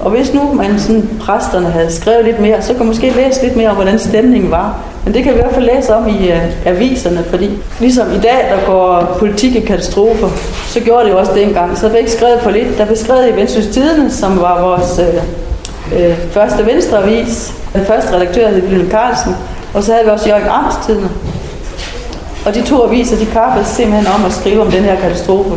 Og 0.00 0.10
hvis 0.10 0.34
nu 0.34 0.52
man 0.52 0.78
sådan, 0.78 1.10
præsterne 1.20 1.70
havde 1.70 1.92
skrevet 1.92 2.24
lidt 2.24 2.40
mere, 2.40 2.62
så 2.62 2.68
kunne 2.68 2.78
man 2.78 2.86
måske 2.86 3.10
læse 3.10 3.42
lidt 3.42 3.56
mere 3.56 3.68
om, 3.68 3.74
hvordan 3.74 3.98
stemningen 3.98 4.50
var. 4.50 4.76
Men 5.04 5.14
det 5.14 5.22
kan 5.22 5.32
vi 5.32 5.38
i 5.38 5.42
hvert 5.42 5.54
fald 5.54 5.70
læse 5.74 5.94
om 5.94 6.08
i 6.08 6.28
uh, 6.28 6.66
aviserne, 6.66 7.24
fordi 7.30 7.50
ligesom 7.80 8.06
i 8.12 8.18
dag, 8.18 8.50
der 8.50 8.66
går 8.66 9.16
politik 9.18 9.56
i 9.56 9.60
katastrofer, 9.60 10.28
så 10.66 10.80
gjorde 10.80 11.04
det 11.04 11.10
jo 11.10 11.18
også 11.18 11.32
dengang. 11.34 11.78
Så 11.78 11.82
det 11.84 11.90
blev 11.90 12.00
ikke 12.00 12.12
skrevet 12.12 12.40
for 12.42 12.50
lidt. 12.50 12.78
Der 12.78 12.84
blev 12.84 12.96
skrevet 12.96 13.28
i 13.28 13.36
Vendsyns 13.36 13.66
Tidene, 13.66 14.10
som 14.10 14.40
var 14.40 14.62
vores 14.62 14.98
uh, 14.98 15.98
uh, 15.98 16.16
første 16.30 16.66
venstreavis. 16.66 17.52
Den 17.72 17.84
første 17.84 18.14
redaktør 18.14 18.48
hed 18.48 18.62
Wilhelm 18.62 18.90
Carlsen, 18.90 19.36
og 19.74 19.82
så 19.82 19.92
havde 19.92 20.04
vi 20.04 20.10
også 20.10 20.28
Jørgen 20.28 20.48
Amtstidene. 20.48 21.08
Og 22.46 22.54
de 22.54 22.62
to 22.62 22.82
aviser, 22.84 23.16
de 23.16 23.26
kappede 23.26 23.64
simpelthen 23.64 24.06
om 24.06 24.24
at 24.24 24.32
skrive 24.32 24.60
om 24.60 24.70
den 24.70 24.82
her 24.82 24.96
katastrofe. 24.96 25.50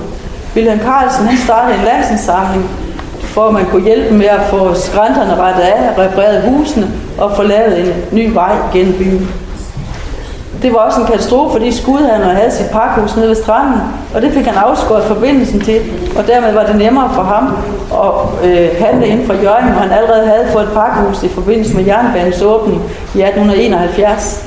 Wilhelm 0.56 0.80
Carlsen, 0.80 1.26
han 1.26 1.38
startede 1.38 1.80
en 1.80 1.86
landsindsamling, 1.86 2.70
for 3.32 3.48
at 3.48 3.54
man 3.54 3.66
kunne 3.66 3.84
hjælpe 3.84 4.14
med 4.14 4.26
at 4.26 4.42
få 4.50 4.74
skrænterne 4.74 5.36
rettet 5.36 5.62
af, 5.62 5.98
repareret 5.98 6.42
husene 6.42 6.92
og 7.18 7.36
få 7.36 7.44
lavet 7.44 7.80
en 7.80 7.94
ny 8.12 8.34
vej 8.34 8.56
gennem 8.74 8.94
byen. 8.94 9.32
Det 10.62 10.74
var 10.74 10.80
også 10.80 11.00
en 11.02 11.08
katastrofe, 11.08 11.52
fordi 11.52 11.72
skudhandler 11.72 12.34
havde 12.34 12.52
sit 12.52 12.70
pakhus 12.72 13.16
nede 13.16 13.28
ved 13.28 13.36
stranden, 13.36 13.82
og 14.16 14.22
det 14.22 14.32
fik 14.34 14.46
han 14.46 14.56
afskåret 14.56 15.04
forbindelsen 15.04 15.62
til, 15.62 15.82
og 16.18 16.28
dermed 16.28 16.54
var 16.54 16.66
det 16.66 16.76
nemmere 16.76 17.10
for 17.14 17.22
ham 17.22 17.58
at 17.94 18.50
øh, 18.50 18.70
handle 18.80 19.08
inden 19.08 19.28
for 19.28 19.34
Jørgen, 19.34 19.72
hvor 19.72 19.82
han 19.82 19.92
allerede 19.92 20.28
havde 20.28 20.48
fået 20.52 20.64
et 20.64 20.72
pakhus 20.74 21.24
i 21.24 21.30
forbindelse 21.30 21.76
med 21.76 21.86
jernbanens 21.86 22.42
åbning 22.42 22.82
i 23.16 23.22
1871. 23.22 24.46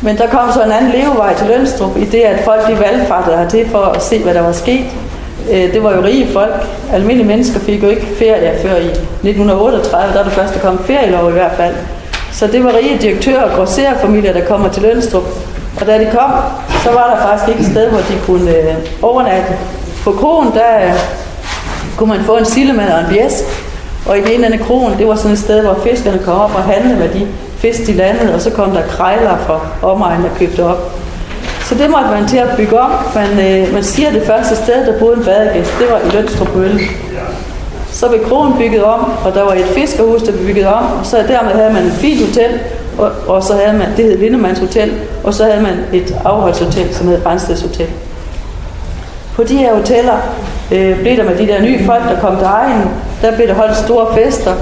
Men 0.00 0.18
der 0.18 0.26
kom 0.26 0.52
så 0.54 0.62
en 0.62 0.72
anden 0.72 0.90
levevej 0.90 1.34
til 1.34 1.46
Lønstrup, 1.46 1.96
i 1.96 2.04
det 2.04 2.20
at 2.20 2.44
folk 2.44 2.68
de 2.68 2.80
valgfartede 2.80 3.36
hertil 3.36 3.70
for 3.70 3.78
at 3.78 4.02
se, 4.02 4.22
hvad 4.22 4.34
der 4.34 4.42
var 4.42 4.52
sket. 4.52 4.84
Øh, 5.50 5.72
det 5.72 5.82
var 5.82 5.94
jo 5.94 6.04
rige 6.04 6.28
folk. 6.32 6.54
Almindelige 6.92 7.26
mennesker 7.26 7.60
fik 7.60 7.82
jo 7.82 7.88
ikke 7.88 8.06
ferie 8.18 8.58
før 8.62 8.76
i 8.76 8.88
1938, 8.88 10.12
der 10.12 10.20
er 10.20 10.24
det 10.24 10.32
første, 10.32 10.58
kom 10.58 10.78
ferielov 10.78 11.28
i 11.28 11.32
hvert 11.32 11.52
fald. 11.56 11.74
Så 12.32 12.46
det 12.46 12.64
var 12.64 12.72
rige 12.78 12.98
direktører 12.98 13.42
og 13.42 13.56
grosserfamilier, 13.56 14.32
der 14.32 14.44
kommer 14.44 14.68
til 14.68 14.82
Lønstrup. 14.82 15.24
Og 15.80 15.86
da 15.86 15.98
de 15.98 16.10
kom, 16.10 16.30
så 16.82 16.90
var 16.90 17.14
der 17.14 17.28
faktisk 17.28 17.48
ikke 17.48 17.60
et 17.60 17.66
sted, 17.66 17.88
hvor 17.90 17.98
de 17.98 18.18
kunne 18.26 18.56
øh, 18.56 18.74
overnatte. 19.02 19.52
På 20.04 20.12
krogen, 20.12 20.52
der 20.54 20.86
øh, 20.86 20.92
kunne 21.96 22.08
man 22.08 22.24
få 22.24 22.36
en 22.36 22.44
sildemand 22.44 22.92
og 22.92 23.00
en 23.00 23.06
bjæs. 23.08 23.44
Og 24.06 24.18
i 24.18 24.20
den 24.20 24.30
ene 24.30 24.52
af 24.52 24.60
krogen, 24.60 24.98
det 24.98 25.08
var 25.08 25.14
sådan 25.14 25.32
et 25.32 25.38
sted, 25.38 25.62
hvor 25.62 25.78
fiskerne 25.84 26.18
kom 26.18 26.40
op 26.40 26.54
og 26.54 26.62
handlede 26.62 26.98
med 26.98 27.08
de 27.08 27.26
fisk, 27.56 27.86
de 27.86 27.92
landede. 27.92 28.34
Og 28.34 28.40
så 28.40 28.50
kom 28.50 28.70
der 28.70 28.82
krejler 28.82 29.38
fra 29.46 29.60
omegnen, 29.82 30.24
og 30.24 30.38
købte 30.38 30.64
op. 30.64 30.97
Så 31.68 31.74
det 31.74 31.90
måtte 31.90 32.10
man 32.10 32.28
til 32.28 32.36
at 32.36 32.48
bygge 32.56 32.80
om. 32.80 32.90
Man, 33.14 33.30
øh, 33.46 33.74
man 33.74 33.82
siger, 33.84 34.08
at 34.08 34.14
det 34.14 34.22
første 34.22 34.56
sted, 34.56 34.86
der 34.86 34.98
boede 34.98 35.16
en 35.16 35.24
badegæst, 35.24 35.70
det 35.78 35.86
var 35.90 35.98
i 35.98 36.16
Lønstrup 36.16 36.56
Mølle. 36.56 36.80
Så 37.92 38.08
blev 38.08 38.28
kronen 38.28 38.58
bygget 38.58 38.84
om, 38.84 39.12
og 39.24 39.34
der 39.34 39.42
var 39.42 39.52
et 39.52 39.64
fiskerhus, 39.64 40.22
der 40.22 40.32
blev 40.32 40.46
bygget 40.46 40.66
om, 40.66 40.84
og 41.00 41.06
så 41.06 41.16
dermed 41.16 41.52
havde 41.52 41.72
man 41.72 41.84
et 41.84 41.92
fint 41.92 42.26
hotel, 42.26 42.60
og, 42.98 43.10
og 43.26 43.42
så 43.42 43.52
havde 43.52 43.78
man, 43.78 43.88
det 43.96 44.04
hed 44.04 44.18
Lindemanns 44.18 44.58
Hotel, 44.58 44.92
og 45.24 45.34
så 45.34 45.44
havde 45.44 45.62
man 45.62 45.74
et 45.92 46.16
afholdshotel, 46.24 46.94
som 46.94 47.08
hed 47.08 47.20
Brandsteds 47.20 47.62
Hotel. 47.62 47.86
På 49.36 49.42
de 49.44 49.56
her 49.56 49.74
hoteller 49.74 50.16
øh, 50.72 51.00
blev 51.00 51.16
der 51.16 51.24
med 51.24 51.38
de 51.38 51.46
der 51.46 51.62
nye 51.62 51.84
folk, 51.84 52.02
der 52.02 52.20
kom 52.20 52.36
til 52.36 52.46
egen, 52.46 52.82
der 53.22 53.36
blev 53.36 53.48
der 53.48 53.54
holdt 53.54 53.76
store 53.76 54.06
fester, 54.14 54.54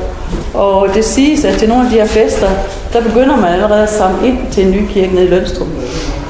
og 0.55 0.88
det 0.95 1.05
siges, 1.05 1.45
at 1.45 1.55
til 1.55 1.69
nogle 1.69 1.85
af 1.85 1.90
de 1.90 1.97
her 1.97 2.07
fester, 2.07 2.49
der 2.92 3.03
begynder 3.03 3.37
man 3.37 3.53
allerede 3.53 3.83
at 3.83 3.92
samle 3.92 4.27
ind 4.27 4.38
til 4.51 4.66
en 4.66 4.71
ny 4.71 4.87
kirke 4.88 5.14
nede 5.14 5.27
i 5.27 5.29
Lønstrup. 5.29 5.69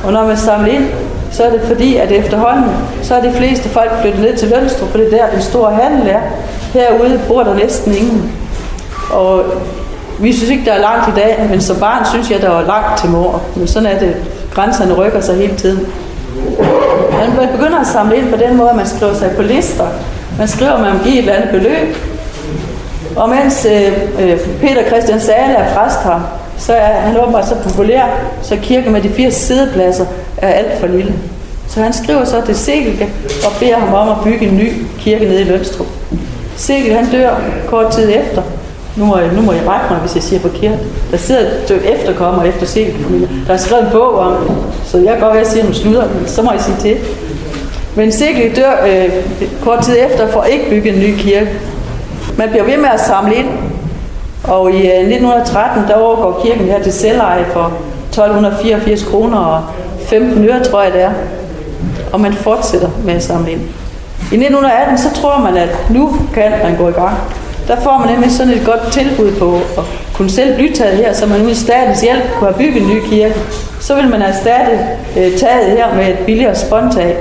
Og 0.05 0.13
når 0.13 0.27
man 0.27 0.37
samler 0.37 0.73
ind, 0.73 0.87
så 1.31 1.45
er 1.45 1.51
det 1.51 1.61
fordi, 1.67 1.97
at 1.97 2.13
efterhånden, 2.13 2.65
så 3.03 3.15
er 3.15 3.21
de 3.23 3.33
fleste 3.33 3.69
folk 3.69 3.91
flyttet 4.01 4.21
ned 4.21 4.37
til 4.37 4.49
Lønstrup, 4.49 4.91
for 4.91 4.99
det 4.99 5.07
er 5.07 5.17
der, 5.17 5.31
den 5.33 5.43
store 5.43 5.75
handel 5.75 6.09
er. 6.09 6.21
Herude 6.73 7.21
bor 7.29 7.43
der 7.43 7.55
næsten 7.55 7.95
ingen. 7.95 8.33
Og 9.11 9.45
vi 10.21 10.33
synes 10.33 10.51
ikke, 10.51 10.65
der 10.65 10.73
er 10.73 10.81
langt 10.81 11.09
i 11.09 11.21
dag, 11.21 11.47
men 11.51 11.61
som 11.61 11.77
barn 11.77 12.05
synes 12.05 12.31
jeg, 12.31 12.43
der 12.43 12.49
var 12.49 12.63
langt 12.63 13.01
til 13.01 13.11
mor. 13.11 13.43
Men 13.57 13.69
sådan 13.69 13.89
er 13.89 13.99
det. 13.99 14.17
Grænserne 14.55 14.93
rykker 14.93 15.21
sig 15.21 15.37
hele 15.37 15.57
tiden. 15.57 15.87
Men 17.11 17.37
man 17.37 17.49
begynder 17.53 17.81
at 17.81 17.87
samle 17.87 18.17
ind 18.17 18.31
på 18.31 18.37
den 18.37 18.57
måde, 18.57 18.71
at 18.71 18.77
man 18.77 18.87
skriver 18.87 19.15
sig 19.15 19.31
på 19.37 19.43
lister. 19.43 19.87
Man 20.39 20.49
skriver, 20.49 20.73
at 20.73 20.81
man 20.81 20.93
vil 20.93 21.01
give 21.03 21.15
et 21.15 21.19
eller 21.19 21.33
andet 21.33 21.51
beløb. 21.51 21.97
Og 23.17 23.31
mens 23.31 23.67
øh, 23.71 23.93
øh 24.21 24.39
Peter 24.61 24.87
Christian 24.87 25.21
Sale 25.21 25.55
er 25.55 25.75
præst 25.75 26.03
her, 26.05 26.21
så 26.59 26.73
er 26.73 27.01
han 27.01 27.21
åbenbart 27.21 27.49
så 27.49 27.55
populær, 27.55 28.05
så 28.42 28.57
kirken 28.62 28.92
med 28.92 29.03
de 29.03 29.09
80 29.09 29.35
sædepladser 29.35 30.07
er 30.37 30.49
alt 30.49 30.81
for 30.81 30.87
lille. 30.87 31.14
Så 31.69 31.83
han 31.83 31.92
skriver 31.92 32.25
så 32.25 32.40
til 32.47 32.57
Segelke 32.57 33.09
og 33.47 33.53
beder 33.61 33.77
ham 33.77 33.95
om 33.95 34.09
at 34.09 34.25
bygge 34.25 34.49
en 34.49 34.57
ny 34.57 34.73
kirke 34.99 35.25
nede 35.25 35.40
i 35.40 35.45
Lønstrup. 35.45 35.87
Segelke 36.57 36.95
han 36.95 37.11
dør 37.11 37.35
kort 37.66 37.92
tid 37.92 38.09
efter. 38.09 38.42
Nu 38.97 39.05
må, 39.05 39.19
jeg, 39.19 39.31
nu 39.33 39.40
må 39.40 39.53
jeg 39.53 39.62
række 39.69 39.87
mig, 39.90 39.99
hvis 40.01 40.14
jeg 40.14 40.23
siger 40.23 40.40
forkert. 40.40 40.79
Der 41.11 41.16
sidder 41.16 41.40
et 41.40 41.95
efterkommer 41.95 42.42
efter 42.42 42.66
Segelke 42.66 43.29
Der 43.47 43.53
er 43.53 43.57
skrevet 43.57 43.85
en 43.85 43.90
bog 43.92 44.19
om 44.19 44.33
det, 44.33 44.57
så 44.85 44.99
jeg 44.99 45.12
kan 45.12 45.21
godt 45.21 45.35
være, 45.35 45.40
at 45.40 45.47
jeg 45.47 45.53
siger 45.53 45.62
nogle 45.62 45.77
slutter, 45.77 46.09
men 46.09 46.29
så 46.29 46.42
må 46.42 46.53
jeg 46.53 46.61
sige 46.61 46.77
til. 46.81 46.97
Men 47.97 48.12
Segelke 48.12 48.57
dør 48.57 48.87
øh, 48.87 49.09
kort 49.62 49.85
tid 49.85 49.97
efter 50.11 50.29
for 50.29 50.45
ikke 50.45 50.71
bygge 50.71 50.92
en 50.92 50.99
ny 50.99 51.16
kirke. 51.19 51.49
Man 52.38 52.49
bliver 52.49 52.64
ved 52.64 52.77
med 52.77 52.88
at 52.95 53.01
samle 53.01 53.35
ind, 53.35 53.47
og 54.49 54.71
i 54.71 54.77
øh, 54.77 54.99
1913, 54.99 55.83
der 55.89 55.95
overgår 55.95 56.41
kirken 56.45 56.65
her 56.65 56.83
til 56.83 56.93
selveje 56.93 57.45
for 57.53 57.73
1284 58.09 59.03
kroner 59.05 59.39
og 59.39 59.65
15 60.07 60.49
øre, 60.49 60.65
tror 60.65 60.83
jeg 60.83 60.93
det 60.93 61.03
er. 61.03 61.13
Og 62.13 62.21
man 62.21 62.33
fortsætter 62.33 62.89
med 63.05 63.15
at 63.15 63.23
samle 63.23 63.53
ind. 63.53 63.61
I 64.33 64.35
1918, 64.35 64.99
så 64.99 65.15
tror 65.15 65.39
man, 65.39 65.57
at 65.57 65.69
nu 65.91 66.17
kan 66.35 66.53
man 66.63 66.77
gå 66.77 66.89
i 66.89 66.93
gang. 66.93 67.17
Der 67.69 67.77
får 67.77 67.99
man 67.99 68.09
nemlig 68.09 68.33
sådan 68.33 68.53
et 68.53 68.63
godt 68.65 68.93
tilbud 68.93 69.33
på 69.33 69.55
at 69.55 69.85
kunne 70.15 70.31
selv 70.31 70.55
blive 70.55 70.73
taget 70.73 70.97
her, 70.97 71.13
så 71.13 71.27
man 71.27 71.43
uden 71.43 71.55
statens 71.55 72.01
hjælp 72.01 72.23
kunne 72.39 72.51
have 72.51 72.59
bygget 72.59 72.83
en 72.83 72.89
ny 72.89 73.01
kirke. 73.01 73.35
Så 73.81 73.95
vil 73.95 74.09
man 74.09 74.23
erstatte 74.23 74.79
øh, 75.17 75.39
taget 75.39 75.71
her 75.71 75.95
med 75.95 76.09
et 76.09 76.19
billigere 76.19 76.55
spontag. 76.55 77.17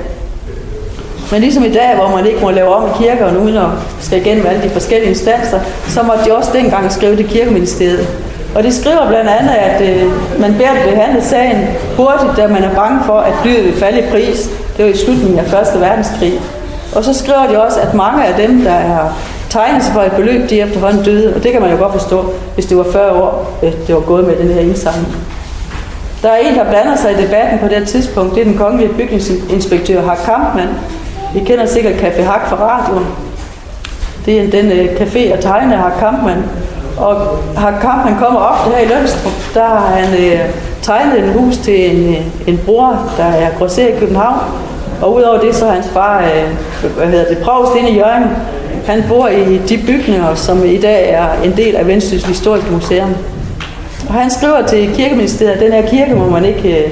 Men 1.32 1.40
ligesom 1.40 1.64
i 1.64 1.72
dag, 1.72 1.94
hvor 1.96 2.16
man 2.16 2.26
ikke 2.26 2.40
må 2.40 2.50
lave 2.50 2.74
om 2.74 2.88
i 2.88 3.04
kirkerne 3.04 3.38
uden 3.38 3.56
at 3.56 3.68
skal 4.00 4.18
igennem 4.18 4.46
alle 4.46 4.62
de 4.62 4.70
forskellige 4.70 5.10
instanser, 5.10 5.60
så 5.88 6.02
måtte 6.02 6.24
de 6.24 6.36
også 6.36 6.50
dengang 6.54 6.92
skrive 6.92 7.16
det 7.16 7.26
kirkeministeriet. 7.26 8.08
Og 8.54 8.62
de 8.62 8.72
skriver 8.72 9.08
blandt 9.08 9.30
andet, 9.30 9.54
at 9.54 9.80
øh, 9.80 10.10
man 10.40 10.54
beder 10.54 10.70
at 10.70 10.88
behandle 10.88 11.22
sagen 11.22 11.68
hurtigt, 11.96 12.36
da 12.36 12.46
man 12.46 12.64
er 12.64 12.74
bange 12.74 13.00
for, 13.06 13.18
at 13.18 13.32
dyret 13.44 13.64
vil 13.64 13.76
falde 13.76 13.98
i 13.98 14.10
pris. 14.10 14.50
Det 14.76 14.84
var 14.84 14.90
i 14.90 14.96
slutningen 14.96 15.38
af 15.38 15.74
1. 15.74 15.80
verdenskrig. 15.80 16.40
Og 16.94 17.04
så 17.04 17.14
skriver 17.14 17.46
de 17.46 17.62
også, 17.62 17.80
at 17.80 17.94
mange 17.94 18.24
af 18.24 18.48
dem, 18.48 18.62
der 18.62 18.72
er 18.72 19.08
tegnet 19.50 19.84
sig 19.84 19.92
for 19.92 20.00
et 20.00 20.12
beløb, 20.12 20.50
de 20.50 20.60
er 20.60 20.66
efterhånden 20.66 21.04
døde. 21.04 21.34
Og 21.34 21.42
det 21.42 21.52
kan 21.52 21.60
man 21.62 21.70
jo 21.70 21.76
godt 21.76 21.92
forstå, 21.92 22.32
hvis 22.54 22.66
det 22.66 22.76
var 22.76 22.86
40 22.92 23.22
år, 23.22 23.58
øh, 23.62 23.72
det 23.86 23.94
var 23.94 24.00
gået 24.00 24.26
med 24.26 24.36
den 24.36 24.48
her 24.48 24.60
indsamling. 24.60 25.16
Der 26.22 26.28
er 26.28 26.36
en, 26.36 26.54
der 26.54 26.70
blander 26.70 26.96
sig 26.96 27.12
i 27.12 27.22
debatten 27.22 27.58
på 27.58 27.68
det 27.68 27.88
tidspunkt. 27.88 28.34
Det 28.34 28.40
er 28.40 28.44
den 28.44 28.58
kongelige 28.58 28.94
bygningsinspektør 28.94 30.02
Hark 30.02 30.18
Kampmann, 30.24 30.68
i 31.34 31.38
kender 31.38 31.66
sikkert 31.66 31.94
Café 31.94 32.22
Hak 32.22 32.48
fra 32.48 32.56
radioen. 32.56 33.06
Det 34.26 34.40
er 34.40 34.50
den 34.50 34.72
øh, 34.72 34.86
café 34.86 35.32
og 35.32 35.40
tegner 35.40 35.76
Hak 35.76 35.92
Kampmann. 35.98 36.44
Og 36.96 37.16
Hak 37.56 37.80
Kampmann 37.80 38.16
kommer 38.18 38.40
ofte 38.40 38.70
her 38.70 38.78
i 38.78 38.88
Lønstrup. 38.88 39.32
Der 39.54 39.64
har 39.64 39.86
han 39.96 40.14
øh, 40.24 40.40
tegnet 40.82 41.18
en 41.24 41.32
hus 41.32 41.56
til 41.56 41.90
en, 41.90 42.14
øh, 42.14 42.48
en 42.48 42.60
bror, 42.66 43.12
der 43.16 43.24
er 43.24 43.50
grosser 43.58 43.86
i 43.86 43.98
København. 43.98 44.38
Og 45.02 45.14
udover 45.14 45.40
det, 45.40 45.54
så 45.54 45.66
er 45.66 45.70
hans 45.70 45.88
far, 45.88 46.22
øh, 46.24 46.90
hvad 46.96 47.06
hedder 47.06 47.28
det, 47.28 47.38
provst 47.38 47.72
inde 47.78 47.90
i 47.90 47.96
Jørgen. 47.96 48.24
Han 48.86 49.04
bor 49.08 49.28
i 49.28 49.58
de 49.68 49.78
bygninger, 49.86 50.34
som 50.34 50.64
i 50.64 50.76
dag 50.76 51.10
er 51.10 51.26
en 51.44 51.56
del 51.56 51.76
af 51.76 51.86
Vendsyssel 51.86 52.28
Historiske 52.28 52.70
Museum. 52.72 53.14
Og 54.08 54.14
han 54.14 54.30
skriver 54.30 54.66
til 54.66 54.94
kirkeministeriet, 54.94 55.52
at 55.52 55.60
den 55.60 55.72
her 55.72 55.86
kirke 55.86 56.14
må 56.14 56.30
man 56.30 56.44
ikke 56.44 56.84
øh, 56.84 56.90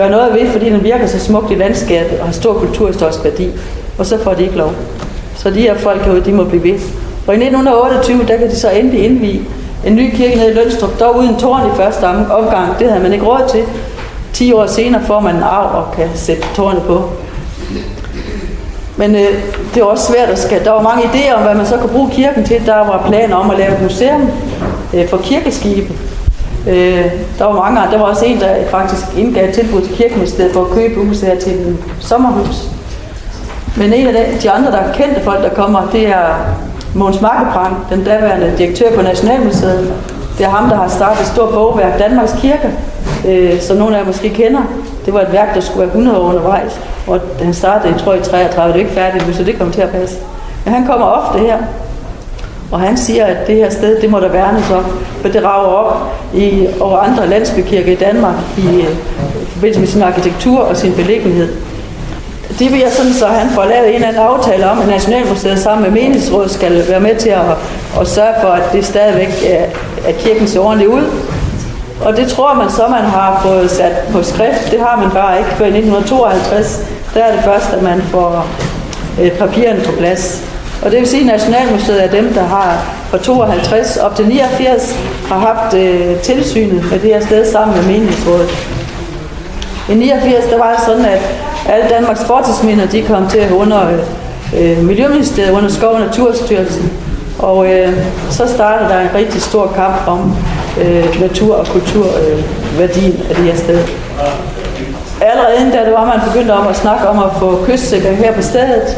gøre 0.00 0.10
noget 0.10 0.34
ved, 0.34 0.50
fordi 0.50 0.70
den 0.70 0.84
virker 0.84 1.06
så 1.06 1.18
smukt 1.18 1.50
i 1.50 1.54
landskabet 1.54 2.18
og 2.20 2.26
har 2.26 2.32
stor 2.32 2.54
kulturhistorisk 2.54 3.24
værdi 3.24 3.50
og 4.00 4.06
så 4.06 4.18
får 4.18 4.34
de 4.34 4.42
ikke 4.42 4.56
lov. 4.56 4.72
Så 5.36 5.50
de 5.50 5.60
her 5.60 5.78
folk 5.78 6.02
herude, 6.02 6.24
de 6.24 6.32
må 6.32 6.44
blive 6.44 6.62
ved. 6.62 6.80
Og 7.26 7.34
i 7.34 7.36
1928, 7.36 8.26
der 8.28 8.36
kan 8.36 8.50
de 8.50 8.56
så 8.56 8.70
endelig 8.70 9.04
indvige 9.04 9.42
en 9.86 9.94
ny 9.96 10.14
kirke 10.14 10.36
nede 10.36 10.50
i 10.50 10.54
Lønstrup, 10.54 11.00
dog 11.00 11.18
uden 11.18 11.36
tårn 11.36 11.60
i 11.66 11.76
første 11.76 12.04
omgang. 12.30 12.78
Det 12.78 12.88
havde 12.88 13.02
man 13.02 13.12
ikke 13.12 13.26
råd 13.26 13.48
til. 13.50 13.64
10 14.32 14.52
år 14.52 14.66
senere 14.66 15.02
får 15.06 15.20
man 15.20 15.36
en 15.36 15.42
arv 15.42 15.76
og 15.76 15.94
kan 15.96 16.08
sætte 16.14 16.42
tårnet 16.54 16.82
på. 16.82 17.10
Men 18.96 19.14
øh, 19.14 19.28
det 19.74 19.82
var 19.82 19.88
også 19.88 20.12
svært 20.12 20.28
at 20.28 20.38
skabe. 20.38 20.64
Der 20.64 20.70
var 20.70 20.82
mange 20.82 21.02
idéer 21.02 21.34
om, 21.34 21.42
hvad 21.42 21.54
man 21.54 21.66
så 21.66 21.76
kunne 21.76 21.92
bruge 21.92 22.10
kirken 22.10 22.44
til. 22.44 22.66
Der 22.66 22.76
var 22.76 23.04
planer 23.08 23.36
om 23.36 23.50
at 23.50 23.58
lave 23.58 23.74
et 23.74 23.82
museum 23.82 24.30
øh, 24.94 25.08
for 25.08 25.16
kirkeskibe. 25.16 25.94
Øh, 26.66 27.04
der 27.38 27.44
var 27.44 27.52
mange 27.52 27.92
Der 27.92 27.98
var 27.98 28.04
også 28.04 28.24
en, 28.24 28.40
der 28.40 28.54
faktisk 28.70 29.18
indgav 29.18 29.48
et 29.48 29.54
tilbud 29.54 29.80
til 29.80 29.96
kirkeministeriet 29.96 30.52
for 30.52 30.60
at 30.60 30.70
købe 30.70 31.06
huset 31.06 31.28
her 31.28 31.38
til 31.38 31.52
en 31.52 31.78
sommerhus. 32.00 32.68
Men 33.76 33.92
en 33.92 34.06
af 34.06 34.38
de 34.42 34.50
andre, 34.50 34.72
der 34.72 34.78
er 34.78 34.92
kendte 34.92 35.20
folk, 35.20 35.42
der 35.42 35.48
kommer, 35.48 35.88
det 35.92 36.08
er 36.08 36.54
Måns 36.94 37.20
Markebrand, 37.20 37.74
den 37.90 38.04
daværende 38.04 38.54
direktør 38.58 38.96
på 38.96 39.02
Nationalmuseet. 39.02 39.94
Det 40.38 40.46
er 40.46 40.50
ham, 40.50 40.68
der 40.68 40.76
har 40.76 40.88
startet 40.88 41.20
et 41.20 41.26
stort 41.26 41.54
bogværk, 41.54 41.98
Danmarks 41.98 42.32
Kirke. 42.40 42.70
øh, 43.28 43.60
som 43.60 43.76
nogle 43.76 43.96
af 43.96 44.00
jer 44.00 44.06
måske 44.06 44.28
kender. 44.28 44.60
Det 45.06 45.14
var 45.14 45.20
et 45.20 45.32
værk, 45.32 45.54
der 45.54 45.60
skulle 45.60 45.78
være 45.78 45.88
100 45.88 46.18
år 46.18 46.28
undervejs, 46.28 46.80
og 47.06 47.20
han 47.42 47.54
startede, 47.54 47.92
jeg 47.92 48.00
tror, 48.00 48.14
i 48.14 48.20
33, 48.20 48.72
det 48.72 48.76
er 48.76 48.84
ikke 48.84 48.94
færdigt, 48.94 49.36
så 49.36 49.44
det 49.44 49.58
kommer 49.58 49.74
til 49.74 49.80
at 49.80 49.90
passe. 49.90 50.16
Men 50.64 50.74
han 50.74 50.86
kommer 50.86 51.06
ofte 51.06 51.38
her, 51.38 51.56
og 52.72 52.80
han 52.80 52.96
siger, 52.96 53.24
at 53.24 53.46
det 53.46 53.56
her 53.56 53.70
sted, 53.70 54.00
det 54.00 54.10
må 54.10 54.20
der 54.20 54.28
værnes 54.28 54.70
om, 54.70 54.84
for 55.20 55.28
det 55.28 55.44
rager 55.44 55.66
op 55.66 56.12
i, 56.34 56.66
over 56.80 56.98
andre 56.98 57.28
landsbykirker 57.28 57.92
i 57.92 57.94
Danmark 57.94 58.34
i, 58.58 58.66
øh, 58.66 58.92
i 59.42 59.46
forbindelse 59.46 59.80
med 59.80 59.88
sin 59.88 60.02
arkitektur 60.02 60.58
og 60.58 60.76
sin 60.76 60.92
beliggenhed. 60.92 61.48
Det 62.58 62.72
vil 62.72 62.80
jeg 62.80 62.92
sådan, 62.92 63.12
så 63.12 63.26
han 63.26 63.50
får 63.50 63.64
lavet 63.64 63.88
en 63.88 63.94
eller 63.94 64.08
anden 64.08 64.22
aftale 64.22 64.70
om, 64.70 64.80
at 64.80 64.88
Nationalmuseet 64.88 65.58
sammen 65.58 65.82
med 65.82 66.02
menighedsrådet 66.02 66.50
skal 66.50 66.88
være 66.88 67.00
med 67.00 67.16
til 67.16 67.28
at, 67.28 67.40
at 68.00 68.08
sørge 68.08 68.34
for, 68.42 68.48
at 68.48 68.72
det 68.72 68.84
stadigvæk 68.84 69.44
er, 69.46 69.64
at 70.08 70.16
kirken 70.16 70.48
ser 70.48 70.60
ordentligt 70.60 70.90
ud. 70.90 71.04
Og 72.04 72.16
det 72.16 72.28
tror 72.28 72.54
man 72.54 72.70
så, 72.70 72.88
man 72.88 73.04
har 73.04 73.40
fået 73.42 73.70
sat 73.70 73.92
på 74.12 74.22
skrift. 74.22 74.70
Det 74.70 74.80
har 74.80 74.96
man 74.96 75.10
bare 75.10 75.38
ikke 75.38 75.50
før 75.50 75.64
i 75.64 75.78
1952. 75.78 76.86
Der 77.14 77.20
er 77.20 77.32
det 77.32 77.44
først, 77.44 77.72
at 77.72 77.82
man 77.82 78.02
får 78.02 78.46
øh, 79.22 79.30
papirerne 79.30 79.80
på 79.80 79.92
plads. 79.92 80.44
Og 80.82 80.90
det 80.90 80.98
vil 81.00 81.08
sige, 81.08 81.20
at 81.20 81.26
Nationalmuseet 81.26 82.04
er 82.04 82.10
dem, 82.10 82.34
der 82.34 82.42
har 82.42 82.94
fra 83.10 83.18
52 83.18 83.96
op 83.96 84.16
til 84.16 84.28
89 84.28 84.96
har 85.28 85.38
haft 85.38 85.74
øh, 85.74 86.20
tilsynet 86.20 86.84
med 86.90 86.98
det 86.98 87.14
her 87.14 87.20
sted 87.20 87.52
sammen 87.52 87.76
med 87.76 87.86
menighedsrådet. 87.86 88.50
I 89.88 89.94
89 89.94 90.44
der 90.44 90.58
var 90.58 90.72
det 90.72 90.84
sådan, 90.86 91.04
at 91.04 91.20
alle 91.68 91.88
Danmarks 91.90 92.24
fortidsminder 92.24 92.86
de 92.86 93.02
kom 93.02 93.28
til 93.28 93.38
at 93.38 93.50
under 93.50 93.88
øh, 93.88 93.98
øh, 94.56 94.84
Miljøministeriet, 94.84 95.50
under 95.50 95.68
Skov- 95.68 95.94
og 95.94 96.00
Naturstyrelsen. 96.00 96.92
Og 97.38 97.72
øh, 97.72 97.92
så 98.30 98.46
startede 98.46 98.88
der 98.88 99.00
en 99.00 99.08
rigtig 99.14 99.42
stor 99.42 99.72
kamp 99.74 100.08
om 100.08 100.36
øh, 100.80 101.20
natur- 101.20 101.54
og 101.54 101.66
kulturværdien 101.66 103.12
øh, 103.12 103.30
af 103.30 103.36
det 103.36 103.44
her 103.44 103.56
sted. 103.56 103.78
Allerede 105.20 105.56
inden 105.56 105.72
da 105.72 105.84
det 105.84 105.92
var, 105.92 106.06
man 106.06 106.20
begyndte 106.32 106.52
om 106.52 106.66
at 106.66 106.76
snakke 106.76 107.08
om 107.08 107.18
at 107.18 107.30
få 107.38 107.64
kystsikring 107.66 108.16
her 108.16 108.32
på 108.32 108.42
stedet. 108.42 108.96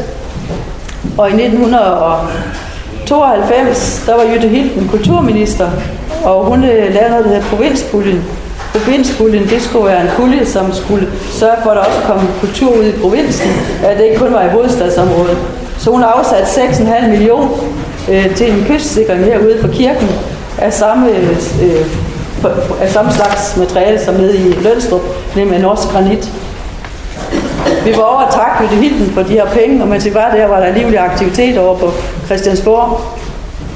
Og 1.17 1.29
i 1.29 1.33
1992, 1.33 4.03
der 4.05 4.15
var 4.15 4.23
Jytte 4.33 4.47
Hilden 4.47 4.87
kulturminister, 4.87 5.69
og 6.23 6.45
hun 6.45 6.63
øh, 6.63 6.93
lavede 6.93 7.09
noget, 7.09 7.25
der 7.25 7.31
hedder 7.31 7.49
provinspuljen. 7.49 8.23
Provinspuljen, 8.73 9.43
det 9.43 9.61
skulle 9.61 9.85
være 9.85 10.01
en 10.01 10.09
pulje, 10.17 10.45
som 10.45 10.73
skulle 10.73 11.07
sørge 11.31 11.57
for, 11.63 11.69
at 11.69 11.77
der 11.77 11.83
også 11.83 12.01
kom 12.07 12.27
kultur 12.39 12.77
ud 12.79 12.85
i 12.85 12.91
provinsen, 13.01 13.51
at 13.83 13.97
det 13.97 14.05
ikke 14.05 14.17
kun 14.17 14.33
var 14.33 14.43
i 14.43 14.49
hovedstadsområdet. 14.49 15.37
Så 15.77 15.91
hun 15.91 16.03
afsatte 16.03 16.45
6,5 16.45 17.07
millioner 17.07 17.49
øh, 18.09 18.35
til 18.35 18.51
en 18.51 18.65
kystsikring 18.67 19.25
herude 19.25 19.57
for 19.61 19.67
kirken 19.67 20.09
af 20.57 20.73
samme, 20.73 21.09
øh, 21.09 21.29
øh 21.63 21.85
af 22.81 22.89
samme 22.89 23.11
slags 23.11 23.57
materiale 23.57 23.99
som 23.99 24.15
nede 24.15 24.37
i 24.37 24.53
Lønstrup, 24.63 25.01
nemlig 25.35 25.59
norsk 25.59 25.87
granit. 25.87 26.31
Vi 27.85 27.97
var 27.97 28.03
over 28.03 28.19
at 28.19 28.33
takke 28.33 28.63
Jytte 28.63 28.75
Hilden 28.75 29.13
for 29.13 29.21
de 29.21 29.33
her 29.33 29.45
penge, 29.45 29.81
og 29.81 29.87
mens 29.87 30.05
vi 30.05 30.13
var 30.13 30.31
der, 30.35 30.47
var 30.47 30.59
der 30.59 30.73
livlig 30.73 30.99
aktivitet 30.99 31.57
over 31.57 31.77
på 31.77 31.91
Christiansborg. 32.25 33.01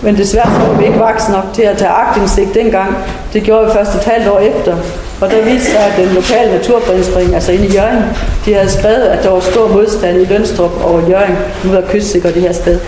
Men 0.01 0.17
desværre 0.17 0.49
så 0.59 0.67
var 0.67 0.79
vi 0.79 0.85
ikke 0.85 0.99
voksen 0.99 1.33
nok 1.33 1.43
til 1.53 1.61
at 1.61 1.77
tage 1.77 1.91
agtindsigt 1.91 2.53
dengang. 2.53 2.95
Det 3.33 3.43
gjorde 3.43 3.65
vi 3.65 3.71
først 3.71 3.95
et 3.95 4.03
halvt 4.03 4.27
år 4.27 4.39
efter. 4.39 4.75
Og 5.21 5.31
der 5.31 5.43
viste 5.43 5.71
sig, 5.71 5.79
at 5.79 5.93
den 5.97 6.15
lokale 6.15 6.51
naturfredningsforening, 6.51 7.35
altså 7.35 7.51
inde 7.51 7.67
i 7.67 7.73
Jørgen, 7.73 8.03
de 8.45 8.53
havde 8.53 8.69
skrevet, 8.69 9.03
at 9.03 9.23
der 9.23 9.29
var 9.29 9.39
stor 9.39 9.67
modstand 9.67 10.21
i 10.21 10.25
Lønstrup 10.25 10.83
og 10.83 11.09
Jørgen 11.09 11.37
nu 11.63 11.73
at 11.73 11.87
kystsikker 11.87 12.31
det 12.31 12.41
her 12.41 12.51
sted. 12.53 12.79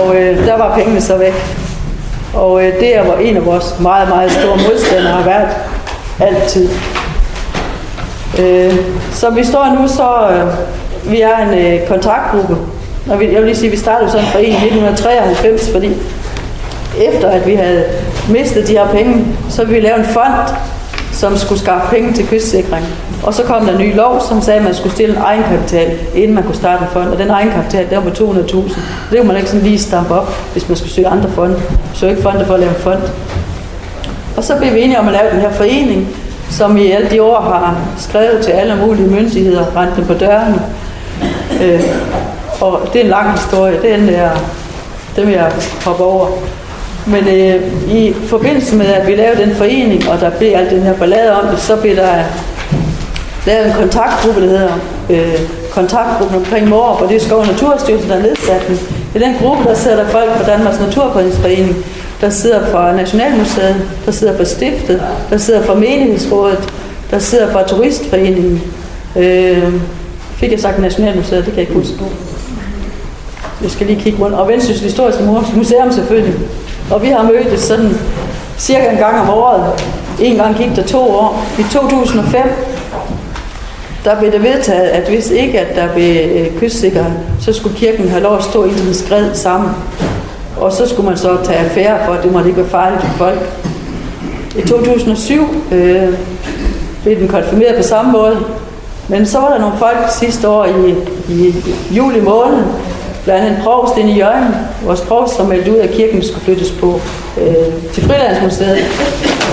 Og 0.00 0.16
øh, 0.16 0.46
der 0.46 0.56
var 0.58 0.76
pengene 0.76 1.00
så 1.00 1.16
væk. 1.16 1.34
Og 2.34 2.66
øh, 2.66 2.80
det 2.80 2.96
er 2.96 3.02
hvor 3.02 3.14
en 3.14 3.36
af 3.36 3.46
vores 3.46 3.74
meget, 3.80 4.08
meget 4.08 4.32
store 4.32 4.56
modstandere 4.56 5.12
har 5.12 5.24
været 5.24 5.48
altid. 6.20 6.68
Øh, 8.38 8.74
så 9.12 9.30
vi 9.30 9.44
står 9.44 9.76
nu, 9.80 9.88
så 9.88 10.28
øh, 10.30 11.12
vi 11.12 11.20
er 11.20 11.36
en 11.38 11.58
øh, 11.58 11.88
kontaktgruppe. 11.88 12.56
Og 13.10 13.20
vi, 13.20 13.24
jeg 13.24 13.34
vil 13.34 13.44
lige 13.44 13.56
sige, 13.56 13.66
at 13.66 13.72
vi 13.72 13.76
startede 13.76 14.10
sådan 14.10 14.26
for 14.26 14.38
1993, 14.38 15.70
fordi 15.72 15.92
efter 16.98 17.28
at 17.28 17.46
vi 17.46 17.54
havde 17.54 17.84
mistet 18.28 18.68
de 18.68 18.72
her 18.72 18.88
penge, 18.88 19.24
så 19.48 19.64
ville 19.64 19.80
vi 19.80 19.86
lave 19.86 19.98
en 19.98 20.04
fond, 20.04 20.54
som 21.12 21.36
skulle 21.36 21.60
skaffe 21.60 21.96
penge 21.96 22.12
til 22.12 22.26
kystsikring. 22.28 22.86
Og 23.22 23.34
så 23.34 23.42
kom 23.42 23.66
der 23.66 23.72
en 23.72 23.78
ny 23.78 23.96
lov, 23.96 24.20
som 24.28 24.42
sagde, 24.42 24.58
at 24.58 24.64
man 24.64 24.74
skulle 24.74 24.94
stille 24.94 25.16
en 25.16 25.22
egenkapital, 25.22 25.98
inden 26.14 26.34
man 26.34 26.44
kunne 26.44 26.54
starte 26.54 26.82
en 26.82 26.90
fond. 26.92 27.08
Og 27.08 27.18
den 27.18 27.30
egenkapital, 27.30 27.90
der 27.90 28.00
var 28.00 28.10
200.000. 28.10 28.80
Det 29.10 29.18
kunne 29.18 29.28
man 29.28 29.36
ikke 29.36 29.48
sådan 29.48 29.64
lige 29.64 29.78
stampe 29.78 30.14
op, 30.14 30.34
hvis 30.52 30.68
man 30.68 30.76
skulle 30.76 30.92
søge 30.92 31.08
andre 31.08 31.30
fonde. 31.30 31.56
Så 31.94 32.06
ikke 32.08 32.22
fonde 32.22 32.44
for 32.46 32.54
at 32.54 32.60
lave 32.60 32.70
en 32.70 32.80
fond. 32.80 33.00
Og 34.36 34.44
så 34.44 34.56
blev 34.58 34.74
vi 34.74 34.80
enige 34.80 34.98
om 34.98 35.08
at 35.08 35.12
lave 35.12 35.30
den 35.32 35.40
her 35.40 35.50
forening, 35.50 36.08
som 36.50 36.76
i 36.76 36.90
alle 36.90 37.10
de 37.10 37.22
år 37.22 37.40
har 37.40 37.76
skrevet 37.98 38.44
til 38.44 38.50
alle 38.50 38.76
mulige 38.86 39.08
myndigheder, 39.08 39.76
rent 39.76 39.96
dem 39.96 40.04
på 40.04 40.14
døren. 40.14 40.54
Øh, 41.62 41.82
og 42.60 42.80
det 42.92 43.00
er 43.00 43.04
en 43.04 43.10
lang 43.10 43.32
historie, 43.32 43.82
den 43.82 44.08
er, 44.08 44.30
den 45.16 45.26
vil 45.26 45.34
jeg 45.34 45.52
hoppe 45.84 46.04
over. 46.04 46.26
Men 47.06 47.28
øh, 47.28 47.62
i 47.88 48.14
forbindelse 48.26 48.76
med, 48.76 48.86
at 48.86 49.06
vi 49.06 49.14
lavede 49.14 49.42
den 49.42 49.56
forening, 49.56 50.08
og 50.08 50.20
der 50.20 50.30
blev 50.30 50.52
alt 50.54 50.70
den 50.70 50.82
her 50.82 50.94
ballade 50.94 51.40
om 51.42 51.48
det, 51.48 51.58
så 51.58 51.76
blev 51.76 51.96
der 51.96 52.14
lavet 53.46 53.66
en 53.66 53.72
kontaktgruppe, 53.72 54.40
der 54.40 54.46
hedder 54.48 54.72
øh, 55.10 55.40
kontaktgruppen 55.72 56.36
omkring 56.36 56.68
Morup, 56.68 57.02
og 57.02 57.08
det 57.08 57.16
er 57.16 57.20
Skov- 57.20 57.46
Naturstyrelsen, 57.46 58.10
der 58.10 58.16
har 58.16 58.22
nedsat 58.22 58.62
den. 58.68 58.78
er 59.14 59.18
den 59.26 59.36
gruppe, 59.42 59.64
der 59.64 59.74
sætter 59.74 60.08
folk 60.08 60.36
fra 60.36 60.50
Danmarks 60.52 60.80
Naturfredningsforening, 60.80 61.76
der 62.20 62.30
sidder 62.30 62.70
fra 62.70 62.96
Nationalmuseet, 62.96 63.76
der 64.06 64.12
sidder 64.12 64.36
fra 64.36 64.44
Stiftet, 64.44 65.02
der 65.30 65.36
sidder 65.36 65.62
fra 65.62 65.74
Menighedsrådet, 65.74 66.72
der 67.10 67.18
sidder 67.18 67.52
fra 67.52 67.68
Turistforeningen. 67.68 68.62
Øh, 69.16 69.72
fik 70.36 70.52
jeg 70.52 70.60
sagt 70.60 70.78
Nationalmuseet, 70.78 71.44
det 71.44 71.54
kan 71.54 71.60
jeg 71.60 71.68
ikke 71.68 71.72
huske. 71.72 71.94
Jeg 73.62 73.70
skal 73.70 73.86
lige 73.86 74.00
kigge 74.00 74.24
rundt. 74.24 74.36
Og 74.36 74.48
Vendsyssel 74.48 74.84
Historiske 74.84 75.24
Museum 75.56 75.92
selvfølgelig. 75.92 76.34
Og 76.90 77.02
vi 77.02 77.08
har 77.08 77.22
mødtes 77.22 77.60
sådan 77.60 77.90
cirka 78.58 78.90
en 78.90 78.96
gang 78.96 79.20
om 79.20 79.28
året. 79.28 79.84
En 80.20 80.36
gang 80.36 80.56
gik 80.56 80.76
der 80.76 80.82
to 80.82 80.98
år. 80.98 81.46
I 81.58 81.62
2005, 81.72 82.42
der 84.04 84.18
blev 84.18 84.32
det 84.32 84.42
vedtaget, 84.42 84.88
at 84.88 85.08
hvis 85.08 85.30
ikke 85.30 85.60
at 85.60 85.76
der 85.76 85.92
blev 85.94 86.16
øh, 86.30 86.60
kystsikret, 86.60 87.12
så 87.40 87.52
skulle 87.52 87.76
kirken 87.76 88.08
have 88.08 88.22
lov 88.22 88.36
at 88.36 88.44
stå 88.44 88.64
i 88.64 88.70
en 88.70 88.94
skred 88.94 89.34
sammen. 89.34 89.70
Og 90.60 90.72
så 90.72 90.88
skulle 90.88 91.08
man 91.08 91.18
så 91.18 91.36
tage 91.44 91.58
affære 91.58 91.98
for, 92.06 92.12
at 92.12 92.22
det 92.22 92.32
måtte 92.32 92.48
ikke 92.48 92.60
være 92.60 92.70
farligt 92.70 93.02
for 93.02 93.18
folk. 93.18 93.38
I 94.58 94.68
2007 94.68 95.40
øh, 95.72 96.08
blev 97.02 97.20
den 97.20 97.28
konfirmeret 97.28 97.76
på 97.76 97.82
samme 97.82 98.12
måde. 98.12 98.36
Men 99.08 99.26
så 99.26 99.38
var 99.38 99.48
der 99.48 99.58
nogle 99.58 99.76
folk 99.78 99.98
sidste 100.10 100.48
år 100.48 100.64
i, 100.64 100.94
i 101.28 101.54
juli 101.96 102.20
måned, 102.20 102.58
blandt 103.24 103.46
andet 103.46 103.60
provst 103.62 103.96
inde 103.96 104.12
i 104.12 104.16
Jørgen, 104.16 104.54
vores 104.84 105.00
provst, 105.00 105.36
som 105.36 105.46
meldte 105.46 105.72
ud, 105.72 105.76
at 105.76 105.90
kirken 105.90 106.22
skulle 106.22 106.44
flyttes 106.44 106.70
på 106.70 107.00
øh, 107.40 107.92
til 107.92 108.02
Frilandsmuseet. 108.04 108.78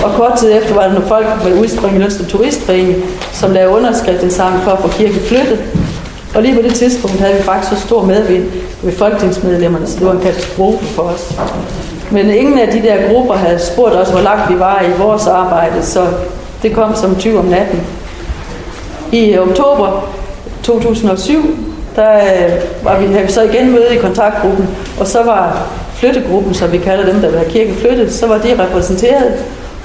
Og 0.04 0.10
kort 0.14 0.38
tid 0.38 0.52
efter 0.52 0.74
var 0.74 0.82
der 0.82 0.92
nogle 0.92 1.06
folk 1.08 1.26
med 1.44 1.60
udspring 1.60 1.96
i 1.96 1.98
Lønstrup 1.98 2.28
Turistforening, 2.28 3.04
som 3.32 3.52
lavede 3.52 3.76
underskriften 3.76 4.30
sammen 4.30 4.60
for 4.62 4.70
at 4.70 4.78
få 4.78 4.88
kirken 4.88 5.20
flyttet. 5.20 5.58
Og 6.36 6.42
lige 6.42 6.54
på 6.54 6.62
det 6.62 6.74
tidspunkt 6.74 7.20
havde 7.20 7.34
vi 7.34 7.42
faktisk 7.42 7.72
så 7.72 7.86
stor 7.86 8.02
medvind 8.02 8.44
ved 8.82 8.92
folketingsmedlemmerne, 8.92 9.86
så 9.86 9.98
det 9.98 10.06
var 10.06 10.12
en 10.12 10.20
katastrofe 10.20 10.84
for 10.84 11.02
os. 11.02 11.34
Men 12.10 12.30
ingen 12.30 12.58
af 12.58 12.68
de 12.68 12.82
der 12.82 13.12
grupper 13.12 13.34
havde 13.34 13.58
spurgt 13.58 13.94
os, 13.94 14.10
hvor 14.10 14.20
langt 14.20 14.54
vi 14.54 14.58
var 14.58 14.82
i 14.82 15.00
vores 15.02 15.26
arbejde, 15.26 15.82
så 15.82 16.06
det 16.62 16.74
kom 16.74 16.94
som 16.94 17.16
20 17.16 17.38
om 17.38 17.44
natten. 17.44 17.80
I 19.12 19.38
oktober 19.38 20.08
2007, 20.62 21.58
der 21.96 22.16
øh, 22.16 22.52
var 22.82 23.00
vi, 23.00 23.06
havde 23.06 23.26
vi 23.26 23.32
så 23.32 23.42
igen 23.42 23.72
møde 23.72 23.94
i 23.94 23.98
kontaktgruppen, 23.98 24.68
og 25.00 25.06
så 25.06 25.22
var 25.22 25.66
flyttegruppen, 25.94 26.54
som 26.54 26.72
vi 26.72 26.78
kalder 26.78 27.12
dem, 27.12 27.20
der 27.20 27.38
var 27.38 27.44
kirken 27.44 27.74
flyttet, 27.74 28.12
så 28.12 28.26
var 28.26 28.38
de 28.38 28.62
repræsenteret. 28.62 29.34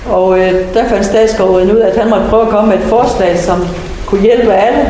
Og 0.10 0.40
øh, 0.40 0.54
der 0.74 0.90
fandt 0.90 1.06
statsskoven 1.06 1.72
ud 1.72 1.78
af, 1.78 1.90
at 1.90 1.98
han 1.98 2.10
måtte 2.10 2.26
prøve 2.30 2.44
at 2.44 2.50
komme 2.50 2.70
med 2.70 2.78
et 2.78 2.84
forslag, 2.84 3.40
som 3.40 3.68
kunne 4.06 4.22
hjælpe 4.22 4.54
alle. 4.54 4.90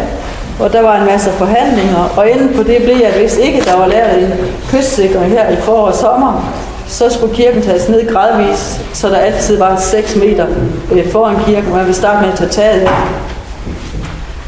Og 0.62 0.74
der 0.74 0.82
var 0.82 0.96
en 0.96 1.06
masse 1.06 1.30
forhandlinger, 1.30 2.14
og 2.18 2.30
inden 2.30 2.54
på 2.56 2.64
det 2.64 2.78
blev, 2.84 2.96
at 3.06 3.14
hvis 3.14 3.38
ikke 3.38 3.62
der 3.62 3.78
var 3.78 3.88
lavet 3.88 4.24
en 4.24 4.34
kystsikring 4.70 5.32
her 5.32 5.50
i 5.50 5.56
forår 5.56 5.88
og 5.88 5.96
sommer, 5.96 6.54
så 6.88 7.10
skulle 7.10 7.36
kirken 7.36 7.62
tages 7.62 7.90
ned 7.90 8.14
gradvis, 8.14 8.82
så 8.94 9.10
der 9.10 9.18
altid 9.18 9.58
var 9.58 9.78
6 9.80 10.16
meter 10.16 10.46
øh, 10.92 11.12
foran 11.12 11.36
kirken, 11.46 11.72
og 11.72 11.78
man 11.78 11.86
ville 11.86 11.96
starte 11.96 12.22
med 12.22 12.32
at 12.32 12.38
tage 12.38 12.50
taget 12.50 12.82
af. 12.82 12.90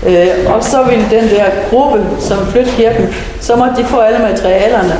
Øh, 0.05 0.53
og 0.53 0.63
så 0.63 0.83
ville 0.83 1.05
den 1.11 1.29
der 1.29 1.45
gruppe, 1.69 2.05
som 2.19 2.37
flyttede 2.47 2.75
kirken, 2.75 3.07
så 3.41 3.55
måtte 3.55 3.75
de 3.77 3.85
få 3.85 3.99
alle 3.99 4.19
materialerne. 4.19 4.97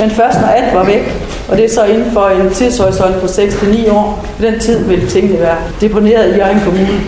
Men 0.00 0.10
først 0.10 0.40
når 0.40 0.48
alt 0.48 0.74
var 0.74 0.84
væk, 0.84 1.14
og 1.48 1.56
det 1.56 1.64
er 1.64 1.68
så 1.68 1.84
inden 1.84 2.12
for 2.12 2.28
en 2.28 2.50
tidshorisont 2.50 3.20
på 3.20 3.26
6-9 3.26 3.92
år, 3.92 4.26
på 4.38 4.44
den 4.44 4.60
tid 4.60 4.84
ville 4.84 5.08
tingene 5.08 5.40
være 5.40 5.56
deponeret 5.80 6.34
i 6.34 6.36
Jørgen 6.36 6.60
Kommune. 6.64 7.00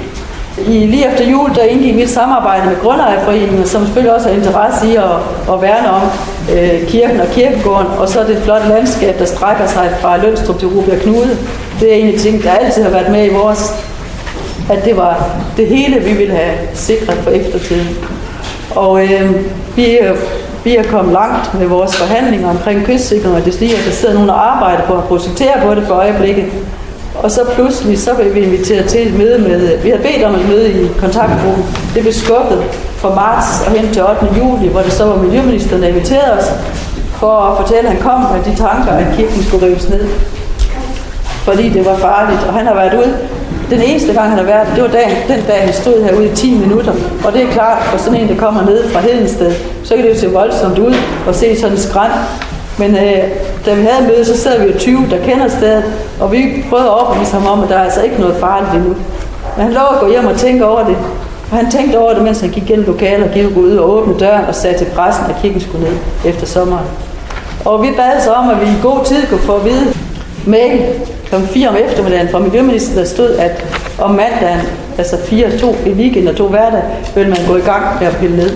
I, 0.59 0.87
lige 0.87 1.13
efter 1.13 1.31
jul, 1.31 1.55
der 1.55 1.63
indgik 1.63 1.97
vi 1.97 2.03
et 2.03 2.11
samarbejde 2.11 2.67
med 2.67 2.77
Grundejerforeningen, 2.83 3.67
som 3.67 3.85
selvfølgelig 3.85 4.15
også 4.15 4.29
har 4.29 4.37
interesse 4.37 4.89
i 4.89 4.97
at, 4.97 5.15
at 5.53 5.63
værne 5.63 5.91
om 5.91 6.03
øh, 6.53 6.87
kirken 6.87 7.21
og 7.21 7.27
kirkegården, 7.27 7.87
og 7.99 8.09
så 8.09 8.25
det 8.29 8.43
flotte 8.43 8.69
landskab, 8.69 9.19
der 9.19 9.25
strækker 9.25 9.67
sig 9.67 9.91
fra 10.01 10.17
Lønstrup 10.17 10.59
til 10.59 10.69
Rubia 10.69 10.99
Knude. 10.99 11.39
Det 11.81 11.93
er 11.93 11.97
en 11.97 12.07
af 12.07 12.13
de 12.13 12.19
ting, 12.19 12.43
der 12.43 12.51
altid 12.51 12.83
har 12.83 12.91
været 12.91 13.13
med 13.13 13.27
i 13.27 13.35
vores 13.35 13.75
at 14.71 14.85
det 14.85 14.97
var 14.97 15.31
det 15.57 15.67
hele, 15.67 16.01
vi 16.01 16.13
ville 16.13 16.35
have 16.35 16.59
sikret 16.75 17.17
for 17.17 17.31
eftertiden. 17.31 17.97
Og 18.77 19.05
øh, 19.05 19.35
vi, 19.77 19.99
vi 20.65 20.77
er 20.77 20.83
kommet 20.83 21.13
langt 21.13 21.55
med 21.55 21.67
vores 21.67 21.97
forhandlinger 21.97 22.51
omkring 22.51 22.85
kystsikring 22.85 23.35
og 23.35 23.45
det 23.45 23.55
stiger, 23.55 23.77
der 23.87 23.91
sidder 23.91 24.15
nogen 24.15 24.31
og 24.31 24.57
arbejder 24.57 24.87
på 24.87 24.95
at 24.95 25.05
projektere 25.05 25.61
på 25.63 25.75
det 25.75 25.87
for 25.87 25.95
øjeblikket. 25.95 26.45
Og 27.25 27.31
så 27.31 27.41
pludselig, 27.55 27.99
så 27.99 28.15
blev 28.15 28.35
vi 28.35 28.41
inviteret 28.41 28.85
til 28.89 29.09
et 29.09 29.15
møde 29.19 29.39
med, 29.39 29.79
vi 29.79 29.91
har 29.91 29.97
bedt 29.97 30.25
om 30.25 30.35
et 30.35 30.49
møde 30.49 30.73
i 30.73 30.89
kontaktgruppen. 30.99 31.65
Det 31.95 32.03
blev 32.03 32.13
skubbet 32.13 32.65
fra 32.97 33.15
marts 33.15 33.67
og 33.67 33.73
hen 33.73 33.93
til 33.93 34.03
8. 34.03 34.27
juli, 34.39 34.69
hvor 34.69 34.81
det 34.81 34.93
så 34.93 35.05
var 35.05 35.17
miljøministeren, 35.17 35.83
der 35.83 35.89
inviterede 35.89 36.39
os 36.39 36.45
for 37.13 37.37
at 37.41 37.57
fortælle, 37.61 37.89
at 37.89 37.95
han 37.95 38.03
kom 38.03 38.21
med 38.21 38.53
de 38.53 38.57
tanker, 38.57 38.93
at 38.93 39.17
kirken 39.17 39.43
skulle 39.43 39.67
rives 39.67 39.89
ned. 39.89 40.09
Fordi 41.25 41.69
det 41.69 41.87
var 41.87 41.97
farligt, 41.97 42.41
og 42.49 42.55
han 42.55 42.67
har 42.67 42.75
været 42.75 42.95
ude. 42.95 43.17
Den 43.71 43.83
eneste 43.83 44.13
gang, 44.13 44.29
han 44.29 44.39
har 44.39 44.47
været, 44.47 44.69
det 44.75 44.83
var 44.83 44.91
dagen, 44.91 45.17
den 45.29 45.45
dag, 45.49 45.61
han 45.61 45.73
stod 45.73 46.05
herude 46.05 46.27
i 46.27 46.35
10 46.35 46.59
minutter. 46.59 46.93
Og 47.25 47.33
det 47.33 47.43
er 47.43 47.51
klart, 47.51 47.83
for 47.83 47.99
sådan 47.99 48.21
en, 48.21 48.29
der 48.29 48.37
kommer 48.37 48.65
ned 48.65 48.89
fra 48.89 49.01
Hedensted, 49.01 49.53
så 49.85 49.95
kan 49.95 50.05
det 50.05 50.11
jo 50.15 50.21
se 50.21 50.31
voldsomt 50.33 50.79
ud 50.79 50.95
og 51.27 51.35
se 51.35 51.57
sådan 51.57 51.73
en 51.73 51.79
skrænd 51.79 52.13
men 52.79 52.97
øh, 52.97 53.25
da 53.67 53.75
vi 53.75 53.83
havde 53.83 54.07
mødet, 54.09 54.27
så 54.27 54.39
sad 54.39 54.61
vi 54.61 54.73
jo 54.73 54.79
20, 54.79 55.07
der 55.11 55.25
kender 55.25 55.49
stedet, 55.49 55.85
og 56.21 56.33
vi 56.33 56.65
prøvede 56.71 56.87
at 56.87 56.93
overbevise 56.93 57.33
ham 57.33 57.47
om, 57.47 57.63
at 57.63 57.69
der 57.69 57.77
er 57.77 57.85
altså 57.85 58.03
ikke 58.03 58.21
noget 58.21 58.37
farligt 58.41 58.75
endnu. 58.75 58.95
Men 59.57 59.65
han 59.65 59.73
lovede 59.73 59.95
at 59.95 60.01
gå 60.01 60.11
hjem 60.11 60.27
og 60.27 60.37
tænke 60.37 60.67
over 60.67 60.85
det. 60.85 60.97
Og 61.51 61.57
han 61.57 61.71
tænkte 61.71 61.99
over 61.99 62.15
det, 62.15 62.23
mens 62.23 62.41
han 62.41 62.51
gik 62.51 62.67
gennem 62.67 62.87
lokalet 62.87 63.29
og 63.29 63.35
gik 63.35 63.57
ud 63.57 63.77
og 63.77 63.91
åbne 63.91 64.19
døren 64.19 64.45
og 64.45 64.55
sagde 64.55 64.79
til 64.79 64.85
pressen, 64.85 65.25
at 65.29 65.37
kirken 65.43 65.61
skulle 65.61 65.85
ned 65.85 65.97
efter 66.25 66.47
sommeren. 66.47 66.87
Og 67.65 67.83
vi 67.83 67.89
bad 67.97 68.21
så 68.25 68.33
om, 68.33 68.51
at 68.51 68.61
vi 68.61 68.67
i 68.67 68.83
god 68.83 69.05
tid 69.05 69.27
kunne 69.27 69.41
få 69.41 69.57
at 69.57 69.65
vide 69.65 69.95
mail 70.47 70.83
kl. 71.25 71.35
4 71.47 71.69
om 71.69 71.77
eftermiddagen 71.77 72.29
fra 72.29 72.39
Miljøministeriet, 72.39 72.99
der 72.99 73.15
stod, 73.15 73.31
at 73.31 73.65
om 73.99 74.11
mandagen, 74.11 74.61
altså 74.99 75.17
4 75.25 75.59
2 75.59 75.77
i 75.87 75.91
weekend 75.91 76.29
og 76.29 76.37
to 76.37 76.49
hverdag, 76.49 76.83
ville 77.15 77.31
man 77.31 77.39
gå 77.49 77.57
i 77.57 77.61
gang 77.61 77.85
med 78.01 78.07
at 78.07 78.17
pille 78.17 78.37
ned. 78.37 78.51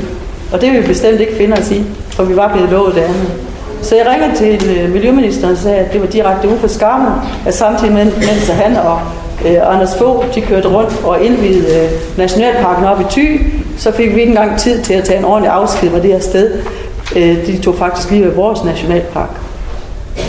Og 0.53 0.61
det 0.61 0.73
vil 0.73 0.83
vi 0.83 0.87
bestemt 0.87 1.21
ikke 1.21 1.37
finde 1.37 1.57
os 1.57 1.71
i, 1.71 1.85
for 2.11 2.23
vi 2.23 2.37
var 2.37 2.53
blevet 2.53 2.71
lovet 2.71 2.95
det 2.95 3.01
andet. 3.01 3.48
Så 3.83 3.97
jeg 3.97 4.07
ringede 4.07 4.37
til 4.37 4.79
øh, 4.79 4.93
Miljøministeren 4.93 5.53
og 5.53 5.59
sagde, 5.59 5.77
at 5.77 5.93
det 5.93 6.01
var 6.01 6.07
direkte 6.07 6.49
ude 6.49 6.59
for 6.59 6.69
skammen, 6.69 7.13
at 7.47 7.55
samtidig 7.55 7.93
med, 7.93 8.05
mens 8.05 8.49
han 8.49 8.77
og 8.77 9.01
øh, 9.47 9.75
Anders 9.75 9.97
Fogh, 9.99 10.35
de 10.35 10.41
kørte 10.41 10.69
rundt 10.69 11.05
og 11.05 11.25
indvidede 11.25 11.85
øh, 11.85 11.91
Nationalparken 12.19 12.85
op 12.85 13.01
i 13.01 13.05
Thy, 13.11 13.47
så 13.77 13.93
fik 13.93 14.15
vi 14.15 14.21
ikke 14.21 14.31
engang 14.31 14.59
tid 14.59 14.83
til 14.83 14.95
at 14.95 15.05
tage 15.05 15.19
en 15.19 15.25
ordentlig 15.25 15.53
afsked 15.53 15.91
med 15.91 16.03
det 16.03 16.13
her 16.13 16.21
sted. 16.21 16.53
Øh, 17.17 17.47
de 17.47 17.59
tog 17.59 17.75
faktisk 17.75 18.11
lige 18.11 18.25
ved 18.25 18.31
vores 18.31 18.65
nationalpark. 18.65 19.31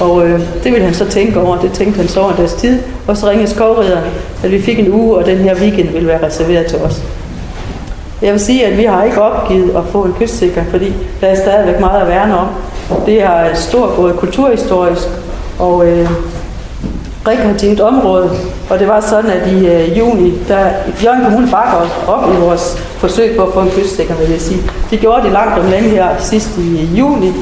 Og 0.01 0.27
øh, 0.27 0.39
det 0.63 0.71
ville 0.71 0.85
han 0.85 0.93
så 0.93 1.05
tænke 1.05 1.39
over, 1.39 1.57
det 1.57 1.71
tænkte 1.71 1.97
han 1.97 2.07
så 2.07 2.19
over 2.19 2.31
deres 2.31 2.53
tid. 2.53 2.79
Og 3.07 3.17
så 3.17 3.29
ringede 3.29 3.49
skovridderen, 3.49 4.03
at 4.43 4.51
vi 4.51 4.61
fik 4.61 4.79
en 4.79 4.93
uge, 4.93 5.17
og 5.17 5.25
den 5.25 5.37
her 5.37 5.55
weekend 5.55 5.89
ville 5.89 6.07
være 6.07 6.25
reserveret 6.25 6.65
til 6.65 6.77
os. 6.77 7.01
Jeg 8.21 8.31
vil 8.31 8.39
sige, 8.39 8.65
at 8.65 8.77
vi 8.77 8.83
har 8.83 9.03
ikke 9.03 9.21
opgivet 9.21 9.75
at 9.75 9.83
få 9.91 10.03
en 10.03 10.13
kystsikring, 10.19 10.67
fordi 10.67 10.93
der 11.21 11.27
er 11.27 11.35
stadigvæk 11.35 11.79
meget 11.79 12.01
at 12.01 12.07
værne 12.07 12.37
om. 12.37 12.47
Det 13.05 13.23
er 13.23 13.51
et 13.51 13.57
stort 13.57 13.95
både 13.95 14.13
kulturhistorisk 14.13 15.07
og 15.59 15.87
øh, 15.87 16.09
rekreativt 17.27 17.79
område. 17.79 18.29
Og 18.69 18.79
det 18.79 18.87
var 18.87 19.01
sådan, 19.01 19.31
at 19.31 19.47
i 19.47 19.67
øh, 19.67 19.97
juni, 19.97 20.33
der 20.47 20.69
Jørgen 21.03 21.23
Kommune 21.23 21.47
bakker 21.51 21.77
os 21.77 21.89
op 22.07 22.33
i 22.33 22.35
vores 22.35 22.77
forsøg 22.97 23.37
på 23.37 23.43
at 23.43 23.53
få 23.53 23.59
en 23.59 23.69
kystsikring, 23.69 24.19
vil 24.19 24.29
jeg 24.29 24.41
sige. 24.41 24.61
De 24.91 24.97
gjorde 24.97 25.23
det 25.23 25.31
langt 25.31 25.59
om 25.59 25.69
længe 25.69 25.89
her 25.89 26.07
sidst 26.19 26.57
i 26.57 26.81
øh, 26.81 26.99
juni. 26.99 27.33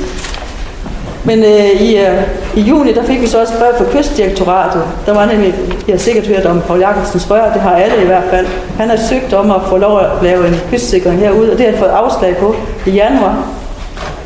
Men 1.25 1.43
øh, 1.43 1.81
i, 1.81 1.97
øh, 1.97 2.21
i 2.55 2.61
juni, 2.61 2.93
der 2.93 3.03
fik 3.03 3.21
vi 3.21 3.27
så 3.27 3.41
også 3.41 3.53
brev 3.59 3.73
fra 3.77 3.97
kystdirektoratet. 3.97 4.83
Der 5.05 5.13
var 5.13 5.25
nemlig, 5.25 5.55
jeg 5.87 5.93
har 5.93 5.99
sikkert 5.99 6.27
hørt 6.27 6.45
om 6.45 6.61
Paul 6.67 6.79
Jacobsens 6.79 7.31
rør, 7.31 7.53
det 7.53 7.61
har 7.61 7.75
alle 7.75 8.03
i 8.03 8.05
hvert 8.05 8.23
fald. 8.29 8.47
Han 8.77 8.89
har 8.89 8.97
søgt 9.09 9.33
om 9.33 9.51
at 9.51 9.61
få 9.67 9.77
lov 9.77 9.99
at 9.99 10.07
lave 10.21 10.47
en 10.47 10.55
kystsikring 10.71 11.19
herude, 11.19 11.51
og 11.51 11.57
det 11.57 11.65
har 11.65 11.71
han 11.71 11.79
fået 11.79 11.89
afslag 11.89 12.37
på 12.37 12.55
i 12.85 12.89
januar. 12.89 13.47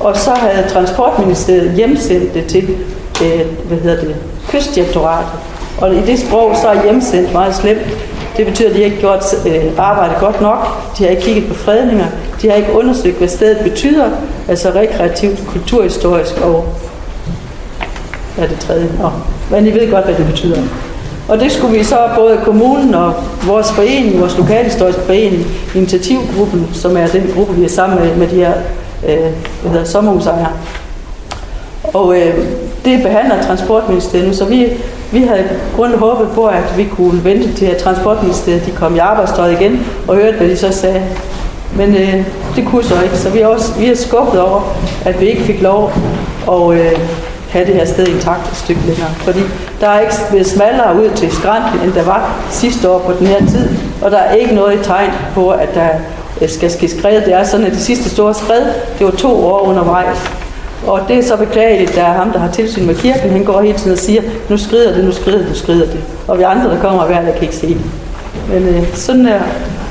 Og 0.03 0.17
så 0.17 0.31
havde 0.31 0.69
Transportministeriet 0.69 1.71
hjemsendt 1.71 2.33
det 2.33 2.45
til 2.45 2.69
øh, 3.23 3.41
hvad 3.67 3.77
hedder 3.77 4.01
det, 4.01 4.15
kystdirektoratet. 4.49 5.31
Og 5.81 5.95
i 5.95 6.01
det 6.01 6.19
sprog, 6.19 6.55
så 6.61 6.67
er 6.67 6.83
hjemsendt 6.83 7.33
meget 7.33 7.55
slemt. 7.55 7.81
Det 8.37 8.45
betyder, 8.45 8.69
at 8.69 8.75
de 8.75 8.83
ikke 8.83 8.95
har 8.95 9.01
gjort 9.01 9.23
øh, 9.47 9.63
arbejdet 9.77 10.17
godt 10.19 10.41
nok. 10.41 10.57
De 10.97 11.03
har 11.03 11.09
ikke 11.09 11.21
kigget 11.21 11.47
på 11.47 11.53
fredninger. 11.53 12.05
De 12.41 12.49
har 12.49 12.55
ikke 12.55 12.73
undersøgt, 12.73 13.17
hvad 13.17 13.27
stedet 13.27 13.57
betyder. 13.63 14.09
Altså 14.47 14.69
rekreativt, 14.69 15.47
kulturhistorisk 15.47 16.41
og... 16.41 16.65
Hvad 18.35 18.45
er 18.45 18.49
det 18.49 18.59
tredje? 18.59 18.89
Nå, 18.99 19.09
men 19.51 19.67
I 19.67 19.73
ved 19.73 19.91
godt, 19.91 20.05
hvad 20.05 20.15
det 20.15 20.25
betyder. 20.25 20.61
Og 21.27 21.39
det 21.39 21.51
skulle 21.51 21.77
vi 21.77 21.83
så 21.83 22.09
både 22.15 22.39
kommunen 22.43 22.95
og 22.95 23.13
vores 23.47 23.71
forening, 23.71 24.19
vores 24.19 24.37
lokalhistoriske 24.37 25.01
forening, 25.01 25.45
initiativgruppen, 25.75 26.69
som 26.73 26.97
er 26.97 27.07
den 27.07 27.31
gruppe, 27.35 27.55
vi 27.55 27.63
er 27.63 27.69
sammen 27.69 27.99
med, 27.99 28.15
med 28.15 28.27
de 28.27 28.35
her 28.35 28.53
øh, 29.07 29.31
hvad 29.61 29.71
hedder, 29.71 29.85
sommerhusejere. 29.85 30.51
Og 31.93 32.15
øh, 32.17 32.37
det 32.85 33.03
behandler 33.03 33.41
Transportministeriet 33.41 34.35
så 34.35 34.45
vi, 34.45 34.67
vi 35.11 35.19
havde 35.19 35.49
grund 35.75 35.95
håbet 35.95 36.27
på, 36.35 36.45
at 36.45 36.77
vi 36.77 36.83
kunne 36.83 37.23
vente 37.23 37.53
til, 37.53 37.65
at 37.65 37.77
Transportministeriet 37.77 38.65
de 38.65 38.71
kom 38.71 38.95
i 38.95 38.99
arbejdstøjet 38.99 39.61
igen 39.61 39.87
og 40.07 40.15
hørte, 40.15 40.37
hvad 40.37 40.47
de 40.47 40.57
så 40.57 40.71
sagde. 40.71 41.03
Men 41.75 41.95
øh, 41.95 42.25
det 42.55 42.65
kunne 42.65 42.83
så 42.83 43.01
ikke, 43.03 43.17
så 43.17 43.29
vi 43.29 43.39
er, 43.39 43.47
også, 43.47 43.79
vi 43.79 43.85
er 43.85 43.95
skuffet 43.95 44.41
over, 44.41 44.75
at 45.05 45.21
vi 45.21 45.25
ikke 45.25 45.41
fik 45.41 45.61
lov 45.61 45.91
at 46.51 46.79
øh, 46.79 46.99
have 47.49 47.65
det 47.65 47.75
her 47.75 47.85
sted 47.85 48.07
intakt 48.07 48.51
et 48.51 48.57
stykke 48.57 48.81
længere. 48.87 49.09
Fordi 49.09 49.39
der 49.81 49.87
er 49.87 49.99
ikke 49.99 50.13
blevet 50.29 50.47
smallere 50.47 50.95
ud 50.95 51.09
til 51.15 51.31
skrænten, 51.31 51.79
end 51.83 51.93
der 51.93 52.03
var 52.03 52.43
sidste 52.49 52.89
år 52.89 52.99
på 52.99 53.13
den 53.19 53.27
her 53.27 53.39
tid, 53.39 53.69
og 54.01 54.11
der 54.11 54.17
er 54.17 54.33
ikke 54.33 54.55
noget 54.55 54.79
tegn 54.83 55.11
på, 55.33 55.49
at 55.49 55.75
der 55.75 55.87
skal 56.49 56.71
ske 56.71 56.87
skred. 56.87 57.21
Det 57.21 57.33
er 57.33 57.43
sådan, 57.43 57.65
at 57.65 57.71
det 57.71 57.81
sidste 57.81 58.09
store 58.09 58.33
skred, 58.33 58.61
det 58.99 59.05
var 59.05 59.11
to 59.11 59.45
år 59.45 59.59
undervejs. 59.59 60.17
Og 60.87 60.99
det 61.07 61.17
er 61.17 61.23
så 61.23 61.37
beklageligt, 61.37 61.95
der 61.95 62.01
er 62.01 62.13
ham, 62.13 62.31
der 62.31 62.39
har 62.39 62.51
tilsyn 62.51 62.85
med 62.85 62.95
kirken. 62.95 63.29
Han 63.29 63.43
går 63.43 63.61
hele 63.61 63.77
tiden 63.77 63.91
og 63.91 63.97
siger, 63.97 64.21
nu 64.49 64.57
skrider 64.57 64.95
det, 64.95 65.05
nu 65.05 65.11
skrider 65.11 65.37
det, 65.37 65.47
nu 65.47 65.55
skrider 65.55 65.85
det. 65.85 65.99
Og 66.27 66.37
vi 66.37 66.43
andre, 66.43 66.69
der 66.69 66.79
kommer 66.81 67.05
hver, 67.05 67.21
dag, 67.21 67.33
kan 67.33 67.41
ikke 67.41 67.55
se 67.55 67.67
det. 67.67 67.81
Men 68.49 68.67
øh, 68.67 68.95
sådan, 68.95 69.25
er, 69.25 69.41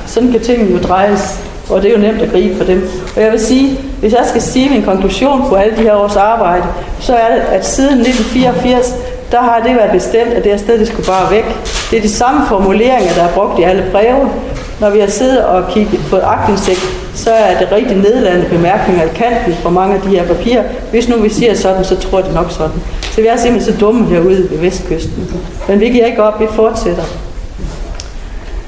sådan 0.06 0.32
kan 0.32 0.40
tingene 0.40 0.70
jo 0.70 0.78
drejes, 0.78 1.40
og 1.70 1.82
det 1.82 1.88
er 1.90 1.94
jo 1.94 2.00
nemt 2.00 2.22
at 2.22 2.30
gribe 2.30 2.56
for 2.56 2.64
dem. 2.64 2.88
Og 3.16 3.22
jeg 3.22 3.32
vil 3.32 3.40
sige, 3.40 3.78
hvis 4.00 4.12
jeg 4.12 4.24
skal 4.28 4.42
sige 4.42 4.70
min 4.70 4.82
konklusion 4.82 5.48
på 5.48 5.54
alle 5.54 5.76
de 5.76 5.82
her 5.82 5.94
års 5.94 6.16
arbejde, 6.16 6.64
så 7.00 7.14
er 7.14 7.34
det, 7.34 7.40
at 7.40 7.66
siden 7.66 8.00
1984, 8.00 8.94
der 9.32 9.40
har 9.40 9.62
det 9.66 9.76
været 9.76 9.92
bestemt, 9.92 10.32
at 10.32 10.44
det 10.44 10.52
her 10.52 10.58
sted, 10.58 10.78
det 10.78 10.88
skulle 10.88 11.06
bare 11.06 11.30
væk. 11.30 11.44
Det 11.90 11.98
er 11.98 12.02
de 12.02 12.10
samme 12.10 12.46
formuleringer, 12.48 13.12
der 13.14 13.22
er 13.22 13.32
brugt 13.32 13.58
i 13.58 13.62
alle 13.62 13.84
breve. 13.92 14.30
Når 14.80 14.90
vi 14.90 15.00
har 15.00 15.06
siddet 15.06 15.44
og 15.44 15.64
kigget 15.70 16.00
på 16.10 16.16
aktindsigt, 16.16 16.80
så 17.14 17.30
er 17.30 17.58
det 17.58 17.72
rigtig 17.72 17.96
nedladende 17.96 18.46
bemærkninger 18.48 19.04
i 19.04 19.08
kanten 19.14 19.56
på 19.62 19.70
mange 19.70 19.94
af 19.94 20.00
de 20.00 20.08
her 20.08 20.26
papirer. 20.26 20.62
Hvis 20.90 21.08
nu 21.08 21.16
vi 21.16 21.28
siger 21.28 21.54
sådan, 21.54 21.84
så 21.84 21.96
tror 21.96 22.20
det 22.20 22.34
nok 22.34 22.50
sådan. 22.50 22.80
Så 23.02 23.20
vi 23.20 23.26
er 23.26 23.36
simpelthen 23.36 23.74
så 23.74 23.80
dumme 23.80 24.06
herude 24.06 24.50
ved 24.50 24.58
Vestkysten. 24.58 25.42
Men 25.68 25.80
vi 25.80 25.88
giver 25.88 26.06
ikke 26.06 26.22
op, 26.22 26.40
vi 26.40 26.46
fortsætter. 26.54 27.02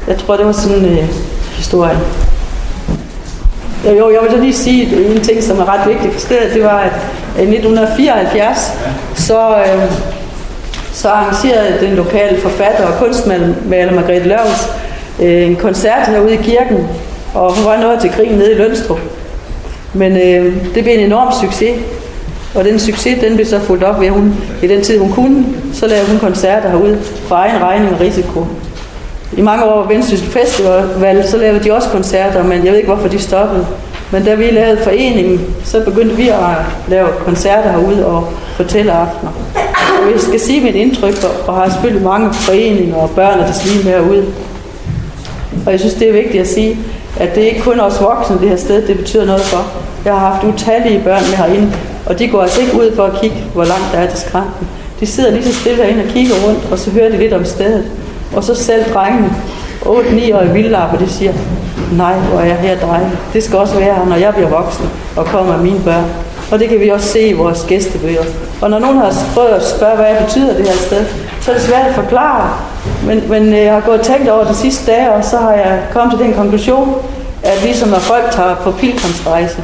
Jeg 0.09 0.19
tror, 0.19 0.37
det 0.37 0.47
var 0.47 0.53
sådan 0.53 0.79
en 0.79 0.99
øh, 0.99 1.09
historie. 1.57 1.99
Jo, 3.87 3.91
jo, 3.91 4.11
jeg 4.11 4.23
vil 4.23 4.31
så 4.31 4.37
lige 4.37 4.55
sige 4.55 5.15
en 5.15 5.21
ting, 5.21 5.43
som 5.43 5.59
er 5.59 5.69
ret 5.69 5.89
vigtig 5.89 6.13
for 6.13 6.21
stedet. 6.21 6.55
Det 6.55 6.63
var, 6.63 6.79
at 6.79 6.93
i 7.39 7.43
1974, 7.43 8.73
så, 9.15 9.57
øh, 9.57 9.93
så 10.93 11.09
arrangerede 11.09 11.87
den 11.87 11.95
lokale 11.95 12.41
forfatter 12.41 12.87
og 12.87 12.99
kunstmaler 12.99 13.93
Margrethe 13.93 14.29
Lørvs 14.29 14.69
øh, 15.23 15.47
en 15.47 15.57
koncert 15.57 16.07
herude 16.07 16.35
i 16.35 16.37
kirken, 16.37 16.89
og 17.35 17.57
hun 17.57 17.65
var 17.65 17.83
nået 17.83 18.01
til 18.01 18.11
krigen 18.11 18.35
nede 18.35 18.53
i 18.53 18.55
Lønstrup. 18.55 19.01
Men 19.95 20.13
øh, 20.17 20.57
det 20.75 20.85
blev 20.85 20.95
en 20.95 21.01
enorm 21.01 21.33
succes, 21.41 21.81
og 22.55 22.65
den 22.65 22.79
succes, 22.79 23.19
den 23.21 23.35
blev 23.35 23.47
så 23.47 23.61
fuldt 23.61 23.85
op 23.85 24.01
ved, 24.01 24.07
at 24.07 24.13
hun, 24.13 24.35
i 24.63 24.67
den 24.67 24.83
tid 24.83 24.99
hun 24.99 25.13
kunne, 25.13 25.47
så 25.73 25.87
lavede 25.87 26.11
hun 26.11 26.19
koncerter 26.19 26.71
herude 26.71 26.99
for 27.03 27.35
egen 27.35 27.63
regning 27.63 27.95
og 27.95 28.01
risiko. 28.01 28.47
I 29.37 29.41
mange 29.41 29.65
år 29.65 29.87
Vendsyssel 29.89 30.29
Festival, 30.29 31.29
så 31.29 31.37
lavede 31.37 31.65
de 31.65 31.73
også 31.73 31.89
koncerter, 31.89 32.43
men 32.43 32.65
jeg 32.65 32.73
ved 32.73 32.79
ikke, 32.79 32.93
hvorfor 32.93 33.09
de 33.09 33.19
stoppede. 33.19 33.67
Men 34.13 34.25
da 34.25 34.35
vi 34.35 34.51
lavede 34.51 34.83
foreningen, 34.83 35.41
så 35.65 35.85
begyndte 35.85 36.17
vi 36.17 36.29
at 36.29 36.39
lave 36.89 37.09
koncerter 37.25 37.71
herude 37.71 38.07
og 38.07 38.29
fortælle 38.57 38.93
aftener. 38.93 39.33
Og 40.05 40.13
jeg 40.13 40.21
skal 40.21 40.41
sige 40.41 40.61
mit 40.61 40.75
indtryk, 40.75 41.15
og 41.47 41.55
har 41.55 41.69
selvfølgelig 41.69 42.05
mange 42.05 42.33
foreninger 42.33 42.97
og 42.97 43.11
børn 43.11 43.41
og 43.41 43.49
deslige 43.49 43.85
med 43.85 43.93
herude. 43.93 44.27
Og 45.67 45.73
jeg 45.73 45.81
synes, 45.81 45.95
det 45.95 46.09
er 46.09 46.13
vigtigt 46.13 46.41
at 46.41 46.49
sige, 46.49 46.79
at 47.17 47.35
det 47.35 47.43
er 47.43 47.49
ikke 47.49 47.61
kun 47.63 47.81
os 47.81 48.01
voksne 48.01 48.39
det 48.41 48.49
her 48.49 48.57
sted, 48.57 48.87
det 48.87 48.99
betyder 48.99 49.27
noget 49.27 49.43
for. 49.43 49.67
Jeg 50.05 50.13
har 50.13 50.31
haft 50.31 50.45
utallige 50.45 51.01
børn 51.05 51.23
med 51.31 51.37
herinde, 51.37 51.73
og 52.07 52.19
de 52.19 52.29
går 52.29 52.43
altså 52.43 52.61
ikke 52.61 52.75
ud 52.75 52.97
for 52.97 53.03
at 53.03 53.21
kigge, 53.21 53.37
hvor 53.55 53.65
langt 53.65 53.85
der 53.93 53.99
er 53.99 54.11
til 54.11 54.19
skranken. 54.19 54.69
De 55.01 55.07
sidder 55.07 55.31
lige 55.31 55.45
så 55.45 55.55
stille 55.55 55.83
herinde 55.83 56.03
og 56.03 56.09
kigger 56.09 56.35
rundt, 56.47 56.61
og 56.71 56.79
så 56.79 56.91
hører 56.91 57.11
de 57.11 57.17
lidt 57.17 57.33
om 57.33 57.45
stedet. 57.45 57.85
Og 58.37 58.45
så 58.45 58.55
selv 58.55 58.85
drengene, 58.95 59.31
8-9-årige 59.83 60.53
vildlapper, 60.53 60.99
de 60.99 61.09
siger, 61.09 61.33
nej, 61.93 62.15
hvor 62.15 62.41
er 62.41 62.45
jeg 62.45 62.57
her 62.57 62.79
dreng. 62.79 63.19
Det 63.33 63.43
skal 63.43 63.59
også 63.59 63.75
være 63.75 63.95
her, 63.95 64.05
når 64.07 64.17
jeg 64.17 64.35
bliver 64.35 64.49
voksen 64.49 64.85
og 65.17 65.25
kommer 65.25 65.57
med 65.57 65.65
mine 65.65 65.81
børn. 65.85 66.05
Og 66.53 66.59
det 66.59 66.69
kan 66.69 66.81
vi 66.81 66.89
også 66.89 67.09
se 67.09 67.21
i 67.29 67.33
vores 67.33 67.65
gæstebøger. 67.69 68.23
Og 68.61 68.71
når 68.71 68.79
nogen 68.79 68.99
har 68.99 69.13
prøvet 69.35 69.49
at 69.49 69.67
spørge, 69.67 69.97
hvad 69.97 70.25
betyder 70.25 70.57
det 70.57 70.67
her 70.67 70.77
sted, 70.77 71.05
så 71.43 71.51
er 71.51 71.55
det 71.55 71.65
svært 71.65 71.87
at 71.87 71.95
forklare. 71.95 72.59
Men, 73.07 73.29
men 73.29 73.53
øh, 73.53 73.59
jeg 73.59 73.73
har 73.73 73.81
gået 73.81 74.01
og 74.01 74.07
tænkt 74.07 74.29
over 74.29 74.45
de 74.45 74.55
sidste 74.55 74.93
dage, 74.93 75.13
og 75.13 75.25
så 75.25 75.37
har 75.37 75.53
jeg 75.53 75.83
kommet 75.93 76.19
til 76.19 76.27
den 76.27 76.35
konklusion, 76.35 76.95
at 77.43 77.63
ligesom 77.63 77.89
når 77.89 77.99
folk 77.99 78.31
tager 78.31 78.55
på 78.55 78.71
pilgrimsrejse, 78.71 79.63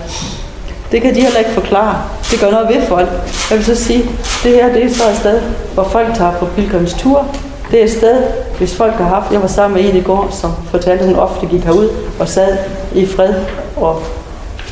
det 0.92 1.02
kan 1.02 1.14
de 1.14 1.20
heller 1.20 1.38
ikke 1.38 1.50
forklare. 1.50 1.96
Det 2.30 2.40
gør 2.40 2.50
noget 2.50 2.68
ved 2.68 2.86
folk. 2.86 3.08
Jeg 3.50 3.58
vil 3.58 3.64
så 3.64 3.74
sige, 3.74 4.02
det 4.44 4.52
her 4.52 4.72
det 4.72 4.84
er 4.84 4.94
så 4.94 5.10
et 5.10 5.16
sted, 5.16 5.40
hvor 5.74 5.84
folk 5.84 6.14
tager 6.14 6.32
på 6.32 6.46
pilgrimstur. 6.46 7.26
Det 7.70 7.80
er 7.80 7.84
et 7.84 7.90
sted, 7.90 8.22
hvis 8.58 8.76
folk 8.76 8.92
har 8.94 9.04
haft, 9.04 9.32
jeg 9.32 9.42
var 9.42 9.48
sammen 9.48 9.82
med 9.82 9.90
en 9.90 9.96
i 9.96 10.02
går, 10.02 10.28
som 10.30 10.52
fortalte, 10.70 11.04
at 11.04 11.10
hun 11.10 11.18
ofte 11.18 11.46
gik 11.46 11.64
herud 11.64 11.88
og 12.20 12.28
sad 12.28 12.58
i 12.94 13.06
fred 13.06 13.34
og 13.76 14.02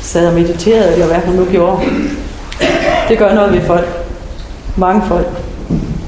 sad 0.01 0.27
og 0.27 0.33
mediterede, 0.33 0.93
eller 0.93 1.05
hvad 1.05 1.17
hun 1.25 1.35
nu 1.35 1.45
gjorde. 1.51 1.77
Det 3.09 3.17
gør 3.17 3.33
noget 3.33 3.53
ved 3.53 3.61
folk. 3.61 3.87
Mange 4.75 5.01
folk. 5.07 5.27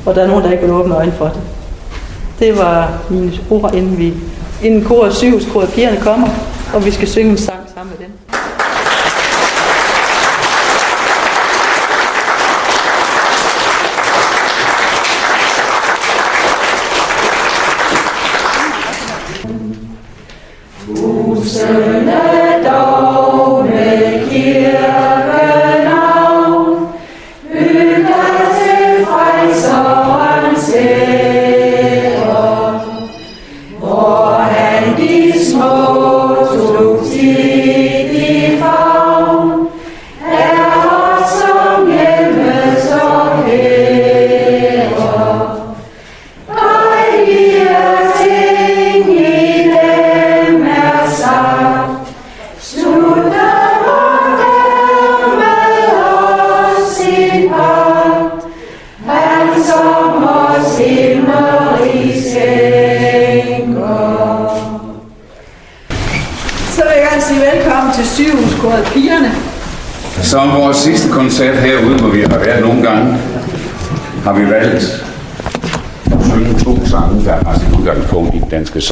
Og 0.05 0.15
der 0.15 0.23
er 0.23 0.27
nogen, 0.27 0.43
der 0.43 0.51
ikke 0.51 0.63
vil 0.63 0.71
åbne 0.71 0.95
øjnene 0.95 1.17
for 1.17 1.25
det. 1.25 1.41
Det 2.39 2.57
var 2.57 2.93
mine 3.09 3.31
ord, 3.49 3.73
inden 3.73 3.97
vi 3.97 4.13
inden 4.63 4.83
koret 4.83 5.15
syv, 5.15 5.39
koret 5.53 5.69
pigerne 5.69 5.97
kommer, 6.01 6.27
og 6.73 6.85
vi 6.85 6.91
skal 6.91 7.07
synge 7.07 7.31
en 7.31 7.37
sang 7.37 7.58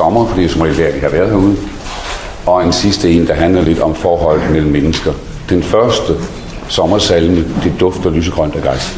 sommer, 0.08 0.28
for 0.28 0.36
det 0.36 0.46
er 0.46 0.50
som 0.50 0.62
regel 0.62 0.78
der, 0.78 0.92
vi 0.92 1.00
har 1.00 1.10
været 1.10 1.30
herude. 1.30 1.56
Og 2.46 2.64
en 2.64 2.74
sidste 2.74 3.12
en, 3.12 3.28
der 3.28 3.34
handler 3.34 3.62
lidt 3.62 3.80
om 3.80 3.96
forholdet 3.96 4.52
mellem 4.52 4.72
mennesker. 4.72 5.12
Den 5.50 5.64
første 5.64 6.14
sommersalme, 6.68 7.46
det 7.64 7.74
dufter 7.80 8.10
lysegrønt 8.10 8.56
af 8.56 8.62
gejst. 8.62 8.98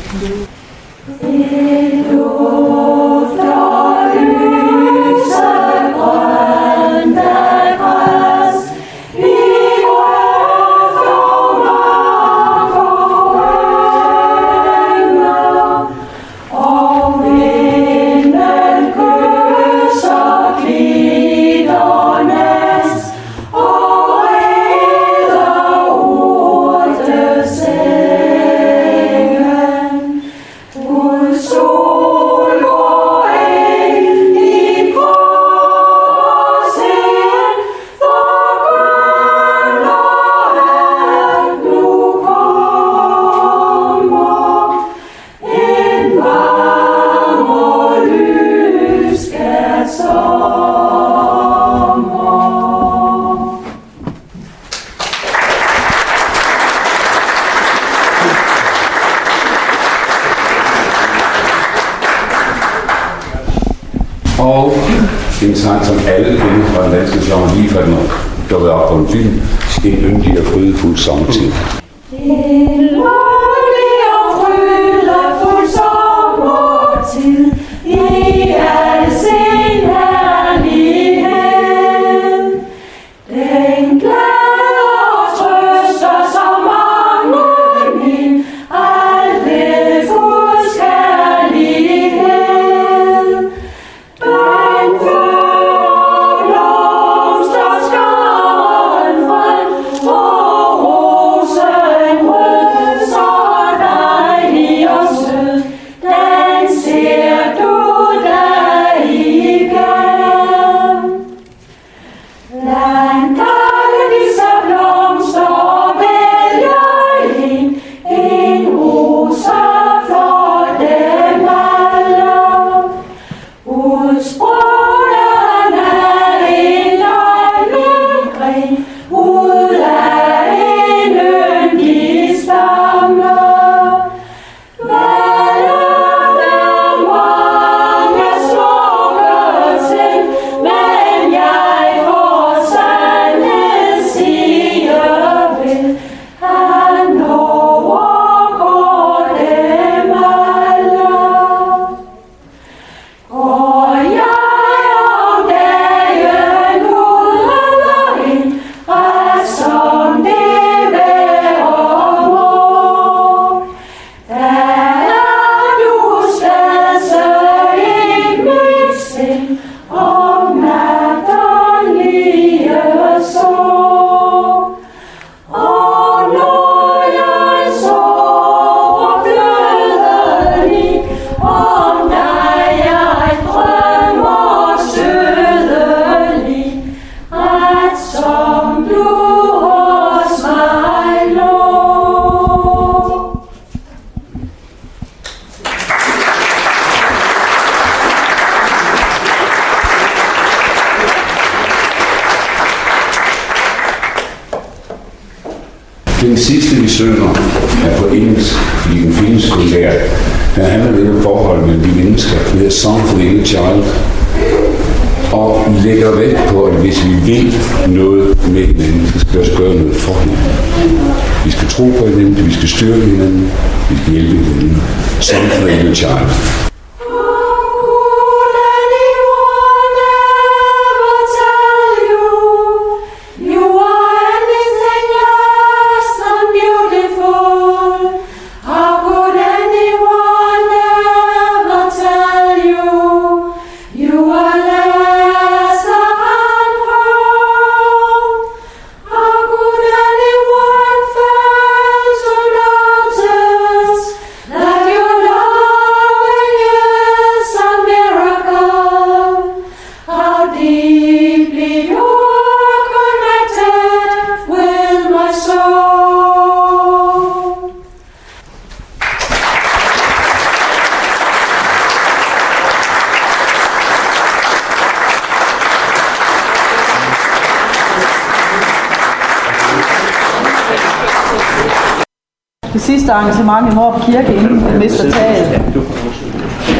Sidste 282.89 283.11
arrangement 283.13 283.71
i 283.71 283.75
Morup 283.75 284.01
Kirke, 284.05 284.33
inden 284.35 284.73
vi 284.73 284.77
mister 284.77 285.11
taget. 285.11 285.61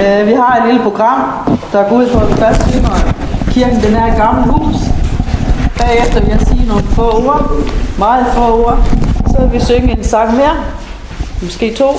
Øh, 0.02 0.28
vi 0.28 0.34
har 0.34 0.58
et 0.58 0.64
lille 0.68 0.84
program, 0.84 1.20
der 1.72 1.90
går 1.90 1.96
ud 1.96 2.10
på, 2.14 2.20
at 2.20 2.30
vi 2.30 2.34
først 2.34 2.62
synger 2.70 2.96
kirken, 3.52 3.82
den 3.84 3.96
er 3.96 4.06
et 4.12 4.18
gammelt 4.18 4.48
hus. 4.52 4.76
Bagefter 5.80 6.20
vil 6.20 6.30
jeg 6.30 6.40
sige 6.48 6.68
nogle 6.68 6.84
få 6.84 7.02
ord, 7.02 7.52
meget 8.00 8.26
få 8.36 8.66
ord. 8.66 8.78
Så 9.28 9.38
vil 9.42 9.54
vi 9.54 9.66
synge 9.66 9.98
en 9.98 10.04
sang 10.04 10.36
mere, 10.36 10.56
måske 11.42 11.74
to. 11.74 11.90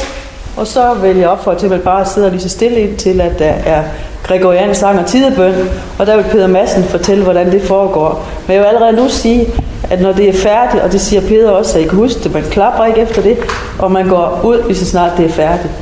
Og 0.57 0.67
så 0.67 0.95
vil 0.95 1.17
jeg 1.17 1.29
opfordre 1.29 1.59
til, 1.59 1.67
at 1.67 1.71
man 1.71 1.81
bare 1.81 2.07
sidder 2.07 2.31
lige 2.31 2.41
så 2.41 2.49
stille 2.49 2.81
ind 2.81 2.97
til, 2.97 3.21
at 3.21 3.39
der 3.39 3.53
er 3.75 3.83
gregorian 4.31 4.75
sang 4.75 4.99
og 4.99 5.07
tidebøn. 5.07 5.55
Og 5.99 6.07
der 6.07 6.17
vil 6.17 6.23
Peter 6.23 6.47
Madsen 6.47 6.85
fortælle, 6.85 7.25
hvordan 7.25 7.53
det 7.53 7.63
foregår. 7.63 8.27
Men 8.47 8.55
jeg 8.55 8.63
vil 8.63 8.69
allerede 8.69 8.97
nu 8.97 9.09
sige, 9.09 9.47
at 9.91 10.01
når 10.01 10.13
det 10.13 10.29
er 10.29 10.33
færdigt, 10.33 10.83
og 10.83 10.93
det 10.93 11.01
siger 11.01 11.21
Peter 11.21 11.51
også, 11.51 11.79
at 11.79 11.85
I 11.85 11.89
kan 11.89 11.99
huske 11.99 12.21
det, 12.25 12.35
man 12.35 12.43
klapper 12.51 12.85
ikke 12.85 13.01
efter 13.01 13.23
det, 13.23 13.39
og 13.79 13.93
man 13.93 14.09
går 14.09 14.41
ud, 14.45 14.63
lige 14.67 14.77
så 14.77 14.87
snart 14.87 15.13
det 15.17 15.27
er 15.27 15.31
færdigt. 15.31 15.73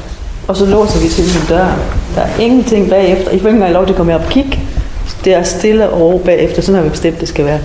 Og 0.48 0.56
så 0.56 0.66
låser 0.66 1.00
vi 1.00 1.08
simpelthen 1.08 1.56
døren. 1.56 1.78
Der 2.14 2.20
er 2.20 2.28
ingenting 2.40 2.90
bagefter. 2.90 3.30
I 3.30 3.38
får 3.38 3.48
ikke 3.48 3.56
engang 3.56 3.72
lov 3.72 3.84
til 3.86 3.92
at 3.92 3.96
komme 3.96 4.14
op 4.14 4.20
og 4.20 4.30
kigge. 4.30 4.60
Det 5.24 5.34
er 5.34 5.42
stille 5.42 5.90
og 5.90 6.00
ro 6.00 6.22
bagefter. 6.24 6.62
Sådan 6.62 6.76
har 6.76 6.82
vi 6.82 6.88
bestemt, 6.88 7.20
det 7.20 7.28
skal 7.28 7.44
være. 7.44 7.60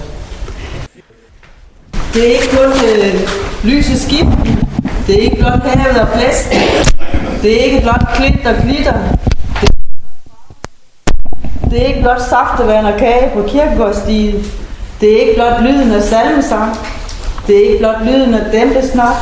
Det 2.14 2.28
er 2.28 2.32
ikke 2.32 2.50
kun 2.58 2.72
øh, 2.72 3.30
lyset 3.64 4.02
skib. 4.02 4.26
Det 5.08 5.16
er 5.16 5.22
ikke 5.22 5.36
blot 5.36 5.60
havet 5.64 6.02
og 6.02 6.08
plads. 6.08 6.50
Det 7.42 7.60
er 7.60 7.64
ikke 7.66 7.82
blot 7.82 8.06
klint 8.16 8.48
og 8.48 8.54
glitter. 8.64 8.94
Det, 11.74 11.82
er 11.82 11.88
ikke 11.88 12.02
blot 12.02 12.22
saftevand 12.22 12.86
og 12.88 12.94
kage 12.98 13.32
på 13.34 13.42
kirkegårdstien. 13.48 14.46
Det 15.02 15.14
er 15.14 15.20
ikke 15.20 15.36
blot 15.36 15.62
lyden 15.62 15.92
af 15.92 16.04
salmesang. 16.04 16.78
Det 17.48 17.58
er 17.58 17.64
ikke 17.66 17.78
blot 17.78 18.02
lyden 18.06 18.34
af 18.34 18.52
dæmpesnak. 18.52 19.16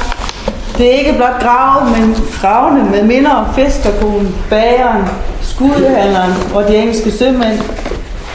Det 0.77 0.87
er 0.93 0.99
ikke 0.99 1.13
blot 1.13 1.39
grave, 1.39 1.89
men 1.89 2.15
gravene 2.41 2.89
med 2.89 3.03
minder 3.03 3.31
om 3.31 3.53
fiskerkonen, 3.53 4.35
bageren, 4.49 5.03
skudhandleren 5.41 6.33
og 6.55 6.67
de 6.67 6.75
engelske 6.75 7.11
sømænd. 7.11 7.59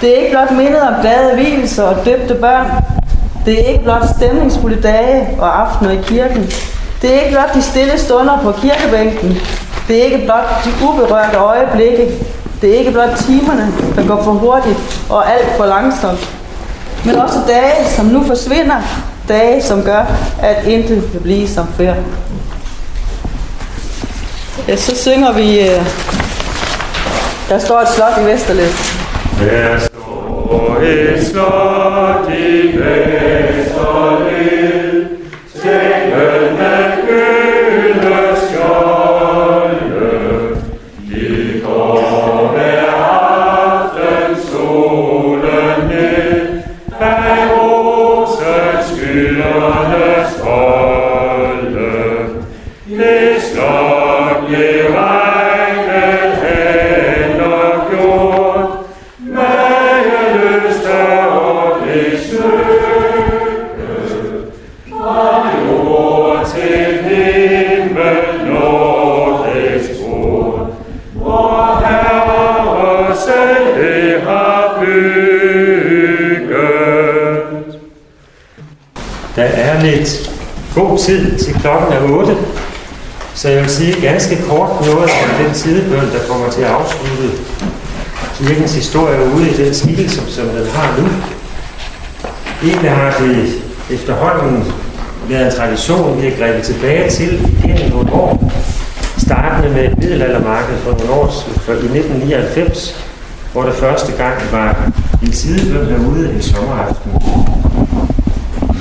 Det 0.01 0.11
er 0.11 0.17
ikke 0.17 0.31
blot 0.31 0.51
mindet 0.51 0.81
om 0.81 0.95
glade 1.01 1.35
hvilelser 1.35 1.83
og 1.83 2.05
døbte 2.05 2.35
børn. 2.35 2.67
Det 3.47 3.61
er 3.61 3.69
ikke 3.69 3.83
blot 3.83 4.09
stemningsfulde 4.17 4.83
dage 4.83 5.29
og 5.41 5.61
aftener 5.61 5.91
i 5.91 5.99
kirken. 6.03 6.51
Det 7.03 7.15
er 7.15 7.21
ikke 7.21 7.31
blot 7.31 7.55
de 7.55 7.63
stille 7.63 7.99
stunder 7.99 8.39
på 8.43 8.53
kirkebænken. 8.53 9.39
Det 9.89 9.99
er 9.99 10.03
ikke 10.05 10.25
blot 10.25 10.65
de 10.65 10.87
uberørte 10.87 11.37
øjeblikke. 11.37 12.09
Det 12.61 12.75
er 12.75 12.79
ikke 12.79 12.91
blot 12.91 13.09
timerne, 13.27 13.73
der 13.97 14.07
går 14.07 14.23
for 14.23 14.33
hurtigt 14.33 14.79
og 15.11 15.33
alt 15.33 15.49
for 15.57 15.67
langsomt. 15.67 16.31
Men 17.05 17.15
også 17.17 17.39
dage, 17.49 17.87
som 17.97 18.07
nu 18.07 18.25
forsvinder. 18.25 18.77
Dage, 19.29 19.63
som 19.63 19.83
gør, 19.83 20.05
at 20.43 20.65
intet 20.67 21.13
vil 21.13 21.21
blive 21.21 21.49
som 21.49 21.67
før. 21.77 21.95
Ja, 24.69 24.77
så 24.77 24.97
synger 24.97 25.33
vi... 25.33 25.61
øh, 25.61 25.87
Der 27.49 27.59
står 27.59 27.81
et 27.81 27.89
slot 27.89 28.13
i 28.23 28.25
Vesterled. 28.25 28.69
Der 29.41 29.79
står 29.79 30.77
et 30.83 31.27
slot 31.27 32.31
i 32.39 32.67
Vesterled, 32.67 33.46
tid 81.07 81.39
til 81.39 81.55
klokken 81.61 81.93
er 81.93 82.03
8, 82.03 82.37
så 83.47 83.53
jeg 83.53 83.63
vil 83.63 83.71
sige 83.71 84.01
ganske 84.01 84.37
kort 84.49 84.87
noget 84.87 85.11
om 85.25 85.45
den 85.45 85.55
tidebøn, 85.55 86.01
der 86.01 86.27
kommer 86.29 86.51
til 86.51 86.63
at 86.63 86.69
afslutte 86.69 87.29
kirkens 88.39 88.75
historie 88.75 89.35
ude 89.35 89.51
i 89.51 89.65
den 89.65 89.75
skikkelse, 89.75 90.21
som 90.33 90.47
den 90.47 90.67
har 90.75 91.01
nu. 91.01 91.09
Egentlig 92.69 92.91
har 92.91 93.19
det 93.21 93.53
efterhånden 93.91 94.73
været 95.29 95.47
en 95.47 95.59
tradition, 95.59 96.23
vi 96.23 96.29
har 96.29 96.37
grebet 96.39 96.65
tilbage 96.65 97.11
til 97.11 97.49
igennem 97.65 97.91
nogle 97.91 98.13
år. 98.13 98.53
Startende 99.19 99.75
med 99.75 99.85
et 99.85 99.99
middelaldermarked 99.99 100.77
for 100.79 100.91
nogle 100.91 101.13
år 101.13 101.31
siden, 101.31 101.61
for 101.61 101.73
i 101.73 101.77
1999, 101.77 103.07
hvor 103.53 103.63
der 103.63 103.73
første 103.73 104.13
gang 104.13 104.43
var 104.53 104.91
en 105.23 105.33
tidebøn 105.33 105.87
herude 105.87 106.31
en 106.35 106.43
sommeraften. 106.43 107.13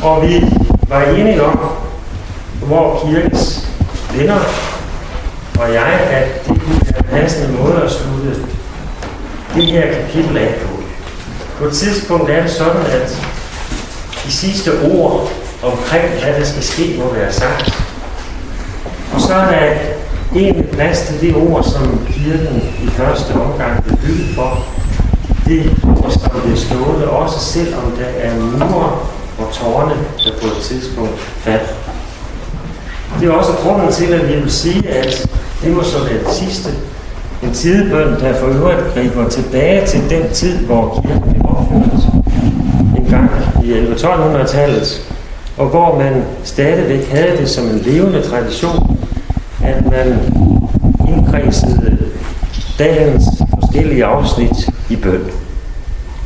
Og 0.03 0.27
vi 0.27 0.45
var 0.89 1.03
enige 1.03 1.43
om, 1.43 1.59
hvor 2.61 3.05
kirkens 3.05 3.69
venner 4.17 4.39
jeg, 5.75 5.99
at 6.11 6.45
det 6.47 6.61
er 6.95 6.97
en 6.97 7.05
passende 7.11 7.57
måde 7.57 7.81
at 7.83 7.91
slutte 7.91 8.41
det 9.55 9.65
her 9.65 9.85
kapitel 9.93 10.37
af 10.37 10.55
på. 10.61 10.83
På 11.59 11.65
et 11.65 11.73
tidspunkt 11.73 12.29
er 12.29 12.41
det 12.41 12.51
sådan, 12.51 12.85
at 12.85 13.21
de 14.25 14.31
sidste 14.31 14.71
ord 14.91 15.31
omkring, 15.63 16.03
hvad 16.23 16.33
der 16.39 16.45
skal 16.45 16.63
ske, 16.63 16.95
må 16.99 17.13
være 17.13 17.31
sagt. 17.31 17.73
Og 19.13 19.21
så 19.21 19.33
er 19.33 19.45
der 19.51 19.71
en 20.35 20.67
plads 20.71 20.99
til 21.07 21.21
det 21.21 21.35
ord, 21.35 21.63
som 21.63 22.07
kirken 22.07 22.61
i 22.83 22.87
første 22.87 23.31
omgang 23.33 23.83
blev 23.83 23.97
bygget 23.97 24.35
for. 24.35 24.65
Det 25.45 25.71
ord, 25.83 26.11
som 26.11 26.41
bliver 26.41 26.57
stående, 26.57 27.09
også 27.09 27.39
selvom 27.39 27.91
der 27.99 28.05
er 28.05 28.35
mure 28.35 28.99
og 29.37 29.53
tårne, 29.53 29.95
der 30.23 30.31
på 30.41 30.47
et 30.47 30.63
tidspunkt 30.63 31.19
falder. 31.19 31.73
Det 33.19 33.27
er 33.27 33.31
også 33.31 33.51
grunden 33.51 33.91
til, 33.93 34.13
at 34.13 34.27
vi 34.27 34.33
vil 34.33 34.51
sige, 34.51 34.89
at 34.89 35.29
det 35.65 35.73
må 35.73 35.83
så 35.83 35.97
være 35.99 36.19
det 36.19 36.33
sidste. 36.33 36.69
En 37.43 37.51
tidebøn, 37.53 38.07
der 38.07 38.33
for 38.33 38.47
øvrigt 38.47 38.93
griber 38.93 39.29
tilbage 39.29 39.87
til 39.87 40.09
den 40.09 40.29
tid, 40.33 40.57
hvor 40.57 41.01
kirken 41.01 41.31
blev 41.31 41.41
opført. 41.45 42.13
En 42.97 43.05
gang 43.09 43.29
i 43.63 43.73
11-1200-tallet, 43.73 45.01
og 45.57 45.67
hvor 45.67 45.97
man 45.97 46.23
stadigvæk 46.43 47.09
havde 47.09 47.37
det 47.37 47.49
som 47.49 47.65
en 47.65 47.77
levende 47.85 48.21
tradition, 48.21 48.97
at 49.63 49.91
man 49.91 50.19
indkredsede 51.07 51.97
dagens 52.79 53.23
forskellige 53.59 54.05
afsnit 54.05 54.69
i 54.89 54.95
bøn. 54.95 55.21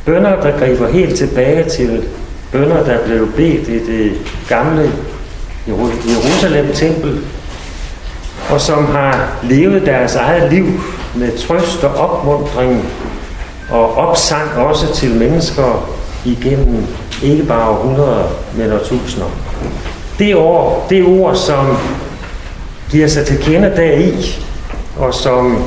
Bønder, 0.05 0.41
der 0.41 0.59
griber 0.59 0.89
helt 0.89 1.15
tilbage 1.15 1.69
til 1.69 2.03
bønder, 2.51 2.83
der 2.83 2.97
blev 3.05 3.31
bedt 3.31 3.67
i 3.67 3.91
det 3.91 4.11
gamle 4.49 4.91
Jerusalem-tempel, 5.67 7.19
og 8.49 8.61
som 8.61 8.85
har 8.85 9.37
levet 9.43 9.85
deres 9.85 10.15
eget 10.15 10.51
liv 10.53 10.65
med 11.15 11.37
trøst 11.37 11.83
og 11.83 11.95
opmundring 11.95 12.85
og 13.71 13.97
opsang 13.97 14.51
også 14.57 14.93
til 14.93 15.15
mennesker 15.15 15.89
igennem 16.25 16.85
ikke 17.23 17.43
bare 17.43 17.69
århundreder, 17.69 18.23
men 18.57 18.71
årtusinder. 18.71 19.27
Det, 20.19 20.35
ord, 20.35 20.85
det 20.89 21.05
ord, 21.05 21.35
som 21.35 21.77
giver 22.91 23.07
sig 23.07 23.25
til 23.25 23.37
kende 23.37 23.73
deri, 23.75 24.39
og 24.97 25.13
som 25.13 25.63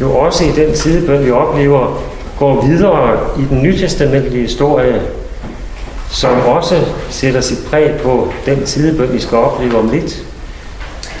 jo 0.00 0.16
også 0.16 0.44
i 0.44 0.52
den 0.52 0.74
tidebøn, 0.74 1.26
vi 1.26 1.30
oplever, 1.30 2.00
går 2.38 2.66
videre 2.66 3.18
i 3.38 3.44
den 3.50 3.62
nytestamentlige 3.62 4.42
historie, 4.42 5.02
som 6.10 6.40
også 6.46 6.84
sætter 7.10 7.40
sit 7.40 7.58
præg 7.70 7.90
på 8.02 8.32
den 8.46 8.64
tidebøn, 8.64 9.12
vi 9.12 9.20
skal 9.20 9.38
opleve 9.38 9.78
om 9.78 9.88
lidt. 9.88 10.24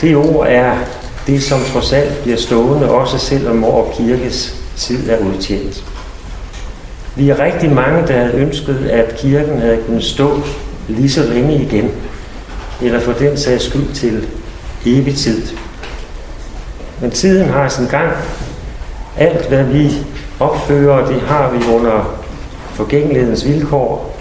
Det 0.00 0.16
ord 0.16 0.46
er 0.48 0.76
det, 1.26 1.42
som 1.42 1.60
trods 1.72 1.92
alt 1.92 2.22
bliver 2.22 2.36
stående, 2.36 2.90
også 2.90 3.18
selvom 3.18 3.56
Mor 3.56 3.94
Kirkes 3.96 4.56
tid 4.76 5.10
er 5.10 5.18
udtjent. 5.18 5.84
Vi 7.16 7.30
er 7.30 7.40
rigtig 7.40 7.72
mange, 7.72 8.06
der 8.06 8.12
havde 8.12 8.34
ønsket, 8.34 8.88
at 8.90 9.16
kirken 9.16 9.58
havde 9.58 9.78
kunnet 9.86 10.04
stå 10.04 10.40
lige 10.88 11.10
så 11.10 11.22
længe 11.22 11.62
igen, 11.62 11.90
eller 12.82 13.00
for 13.00 13.12
den 13.12 13.36
sags 13.36 13.64
skyld 13.64 13.94
til 13.94 14.26
evig 14.86 15.16
tid. 15.16 15.42
Men 17.00 17.10
tiden 17.10 17.48
har 17.48 17.68
sin 17.68 17.86
gang. 17.86 18.12
Alt, 19.18 19.48
hvad 19.48 19.64
vi 19.64 19.90
opfører, 20.40 21.06
det 21.06 21.20
har 21.20 21.50
vi 21.50 21.74
under 21.74 22.20
forgængelighedens 22.72 23.46
vilkår. 23.46 24.16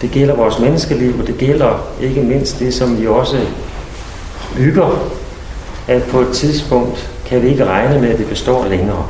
Det 0.00 0.10
gælder 0.10 0.34
vores 0.34 0.58
menneskeliv, 0.58 1.20
og 1.20 1.26
det 1.26 1.38
gælder 1.38 1.86
ikke 2.02 2.20
mindst 2.20 2.58
det, 2.58 2.74
som 2.74 3.00
vi 3.00 3.06
også 3.06 3.36
bygger, 4.56 5.08
at 5.88 6.02
på 6.02 6.20
et 6.20 6.28
tidspunkt 6.32 7.10
kan 7.26 7.42
vi 7.42 7.48
ikke 7.48 7.64
regne 7.64 8.00
med, 8.00 8.08
at 8.08 8.18
det 8.18 8.28
består 8.28 8.66
længere. 8.68 9.06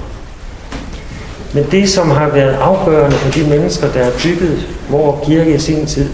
Men 1.54 1.66
det, 1.70 1.90
som 1.90 2.10
har 2.10 2.28
været 2.28 2.54
afgørende 2.54 3.16
for 3.16 3.30
de 3.30 3.48
mennesker, 3.48 3.92
der 3.92 4.04
har 4.04 4.12
bygget 4.22 4.66
vor 4.90 5.22
kirke 5.26 5.54
i 5.54 5.58
sin 5.58 5.86
tid, 5.86 6.10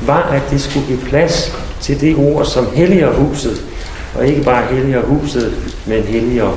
var, 0.00 0.22
at 0.22 0.42
det 0.50 0.60
skulle 0.60 0.86
give 0.86 0.98
plads 0.98 1.58
til 1.80 2.00
det 2.00 2.16
ord, 2.16 2.44
som 2.44 2.66
helliger 2.74 3.12
huset, 3.12 3.62
og 4.14 4.26
ikke 4.26 4.42
bare 4.42 4.66
helliger 4.66 5.02
huset, 5.02 5.54
men 5.86 6.02
helliger 6.02 6.50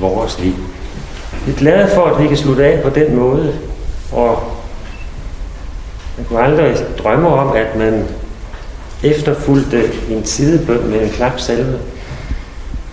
vores 0.00 0.38
liv. 0.38 0.54
Vi 1.46 1.52
er 1.52 1.56
glade 1.56 1.88
for, 1.94 2.04
at 2.04 2.22
vi 2.22 2.28
kan 2.28 2.36
slutte 2.36 2.66
af 2.66 2.82
på 2.82 2.90
den 2.90 3.16
måde, 3.16 3.54
og 4.12 4.42
man 6.16 6.26
kunne 6.26 6.42
aldrig 6.42 6.76
drømme 6.98 7.28
om, 7.28 7.56
at 7.56 7.76
man 7.78 8.04
efterfulgte 9.02 9.90
en 10.10 10.24
sidebøn 10.24 10.90
med 10.90 11.02
en 11.02 11.10
klapsalve. 11.10 11.78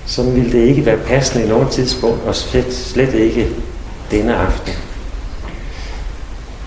Så 0.05 0.23
ville 0.23 0.51
det 0.51 0.67
ikke 0.67 0.85
være 0.85 0.97
passende 0.97 1.45
i 1.45 1.49
noget 1.49 1.69
tidspunkt, 1.69 2.23
og 2.25 2.35
slet, 2.35 2.73
slet 2.73 3.13
ikke 3.13 3.47
denne 4.11 4.35
aften. 4.35 4.73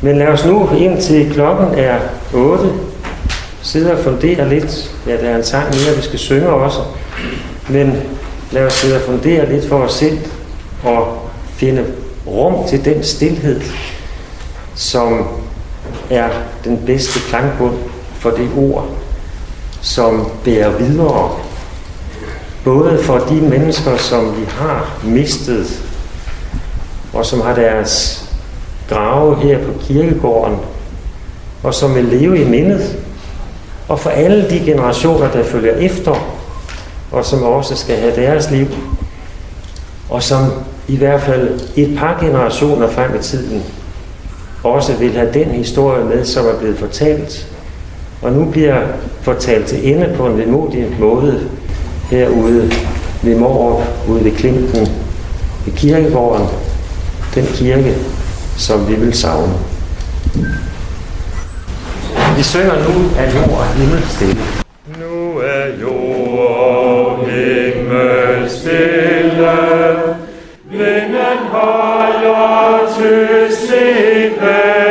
Men 0.00 0.18
lad 0.18 0.26
os 0.26 0.44
nu 0.44 0.70
ind 0.76 1.02
til 1.02 1.32
klokken 1.32 1.78
er 1.78 1.98
8 2.34 2.72
sidde 3.62 3.92
og 3.92 3.98
fundere 3.98 4.48
lidt. 4.48 4.94
Ja, 5.06 5.12
der 5.12 5.28
er 5.30 5.36
en 5.36 5.44
sang 5.44 5.64
mere, 5.64 5.96
vi 5.96 6.02
skal 6.02 6.18
synge 6.18 6.48
også. 6.48 6.78
Men 7.68 7.96
lad 8.50 8.66
os 8.66 8.72
sidde 8.72 8.96
og 8.96 9.02
fundere 9.02 9.52
lidt 9.52 9.68
for 9.68 9.76
os 9.76 9.92
selv 9.92 10.18
og 10.84 11.30
finde 11.56 11.84
rum 12.26 12.68
til 12.68 12.84
den 12.84 13.04
stillhed, 13.04 13.60
som 14.74 15.26
er 16.10 16.28
den 16.64 16.82
bedste 16.86 17.20
klangbund 17.28 17.74
for 18.14 18.30
det 18.30 18.48
ord, 18.56 18.88
som 19.82 20.28
bærer 20.44 20.70
videre. 20.70 21.30
Både 22.64 22.98
for 23.02 23.18
de 23.18 23.34
mennesker, 23.34 23.96
som 23.96 24.36
vi 24.36 24.44
har 24.48 25.00
mistet 25.04 25.82
og 27.12 27.26
som 27.26 27.40
har 27.40 27.54
deres 27.54 28.24
grave 28.88 29.36
her 29.36 29.58
på 29.58 29.72
kirkegården, 29.80 30.56
og 31.62 31.74
som 31.74 31.94
vil 31.94 32.04
leve 32.04 32.42
i 32.42 32.44
mindet, 32.44 32.98
og 33.88 34.00
for 34.00 34.10
alle 34.10 34.50
de 34.50 34.60
generationer, 34.60 35.30
der 35.30 35.44
følger 35.44 35.74
efter, 35.74 36.14
og 37.12 37.24
som 37.24 37.42
også 37.42 37.76
skal 37.76 37.96
have 37.96 38.16
deres 38.16 38.50
liv, 38.50 38.66
og 40.10 40.22
som 40.22 40.52
i 40.88 40.96
hvert 40.96 41.22
fald 41.22 41.60
et 41.76 41.98
par 41.98 42.20
generationer 42.20 42.88
frem 42.88 43.14
i 43.14 43.22
tiden 43.22 43.62
også 44.64 44.92
vil 44.92 45.12
have 45.12 45.32
den 45.32 45.48
historie 45.48 46.04
med, 46.04 46.24
som 46.24 46.46
er 46.46 46.58
blevet 46.58 46.78
fortalt, 46.78 47.51
og 48.22 48.32
nu 48.32 48.44
bliver 48.44 48.80
fortalt 49.22 49.66
til 49.66 49.94
ende 49.94 50.14
på 50.16 50.26
en 50.26 50.38
vemodig 50.38 50.86
måde 51.00 51.48
herude 52.10 52.70
ved 53.22 53.36
Morup, 53.36 53.82
ude 54.08 54.24
ved 54.24 54.32
Klinten, 54.32 54.88
ved 55.64 55.72
kirkegården, 55.76 56.46
den 57.34 57.46
kirke, 57.46 57.94
som 58.56 58.88
vi 58.88 58.94
vil 58.94 59.14
savne. 59.14 59.52
Vi 62.36 62.42
synger 62.42 62.74
nu 62.74 63.10
af 63.18 63.34
jord 63.34 63.58
og 63.58 63.66
himmel 63.66 64.02
stille. 64.08 64.40
Nu 65.00 65.38
er 65.38 65.80
jord 65.80 66.38
og 66.38 67.18
himmel 67.26 68.50
stille, 68.50 69.50
vinden 70.70 71.38
holder 71.50 72.94
til 72.98 73.56
stille, 73.56 74.81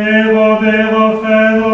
Evo 0.00 0.60
Deo 0.60 1.20
fedo. 1.20 1.67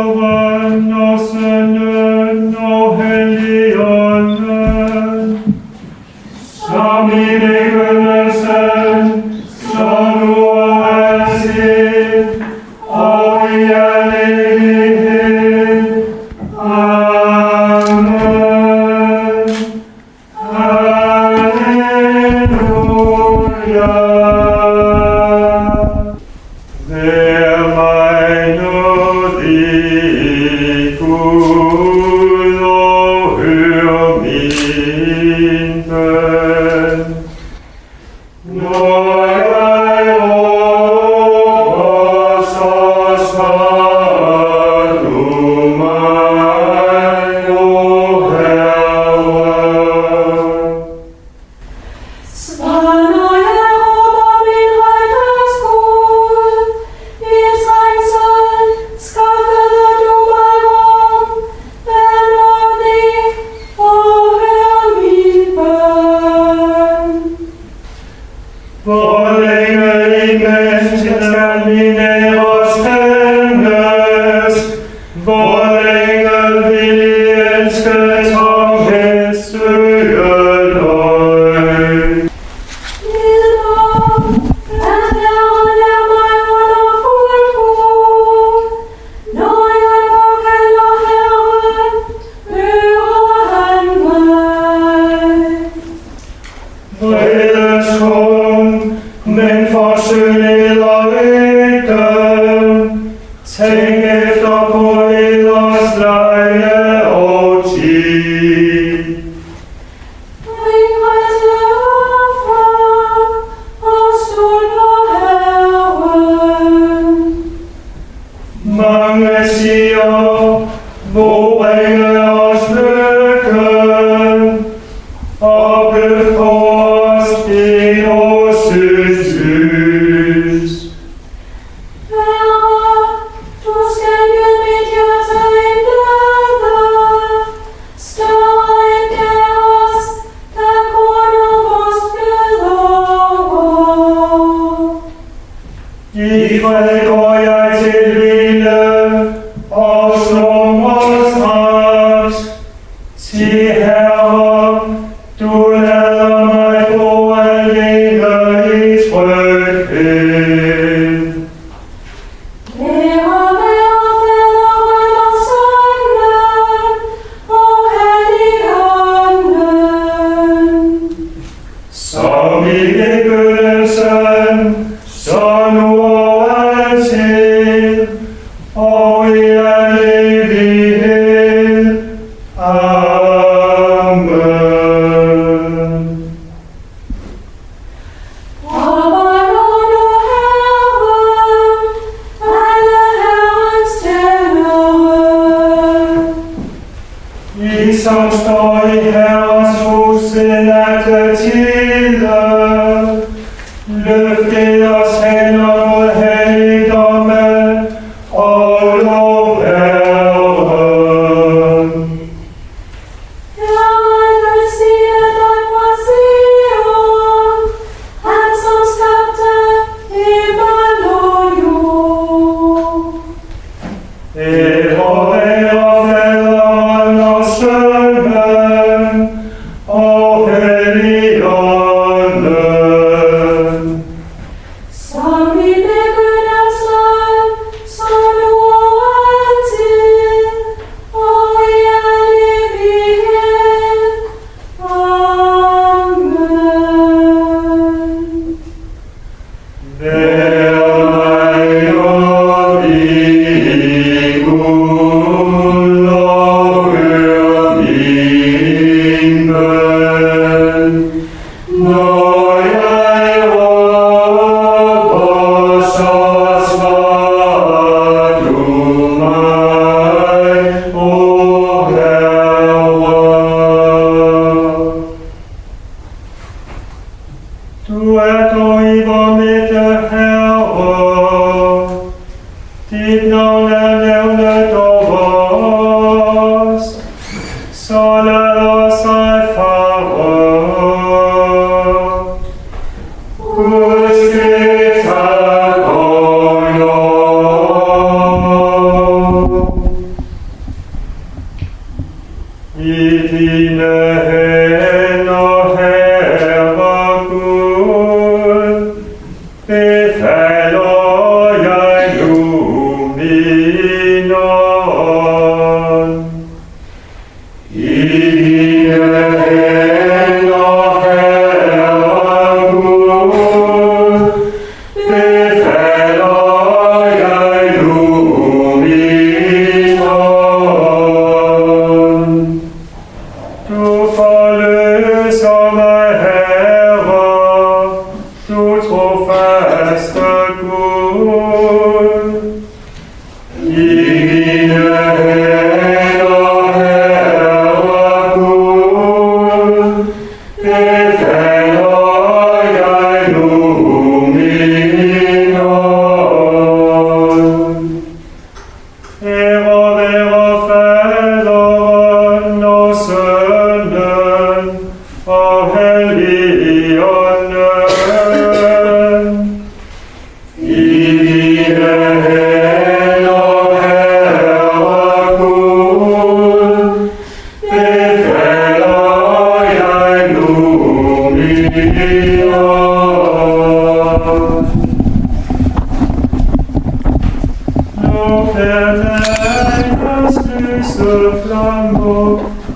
Bøn. 261.15 262.34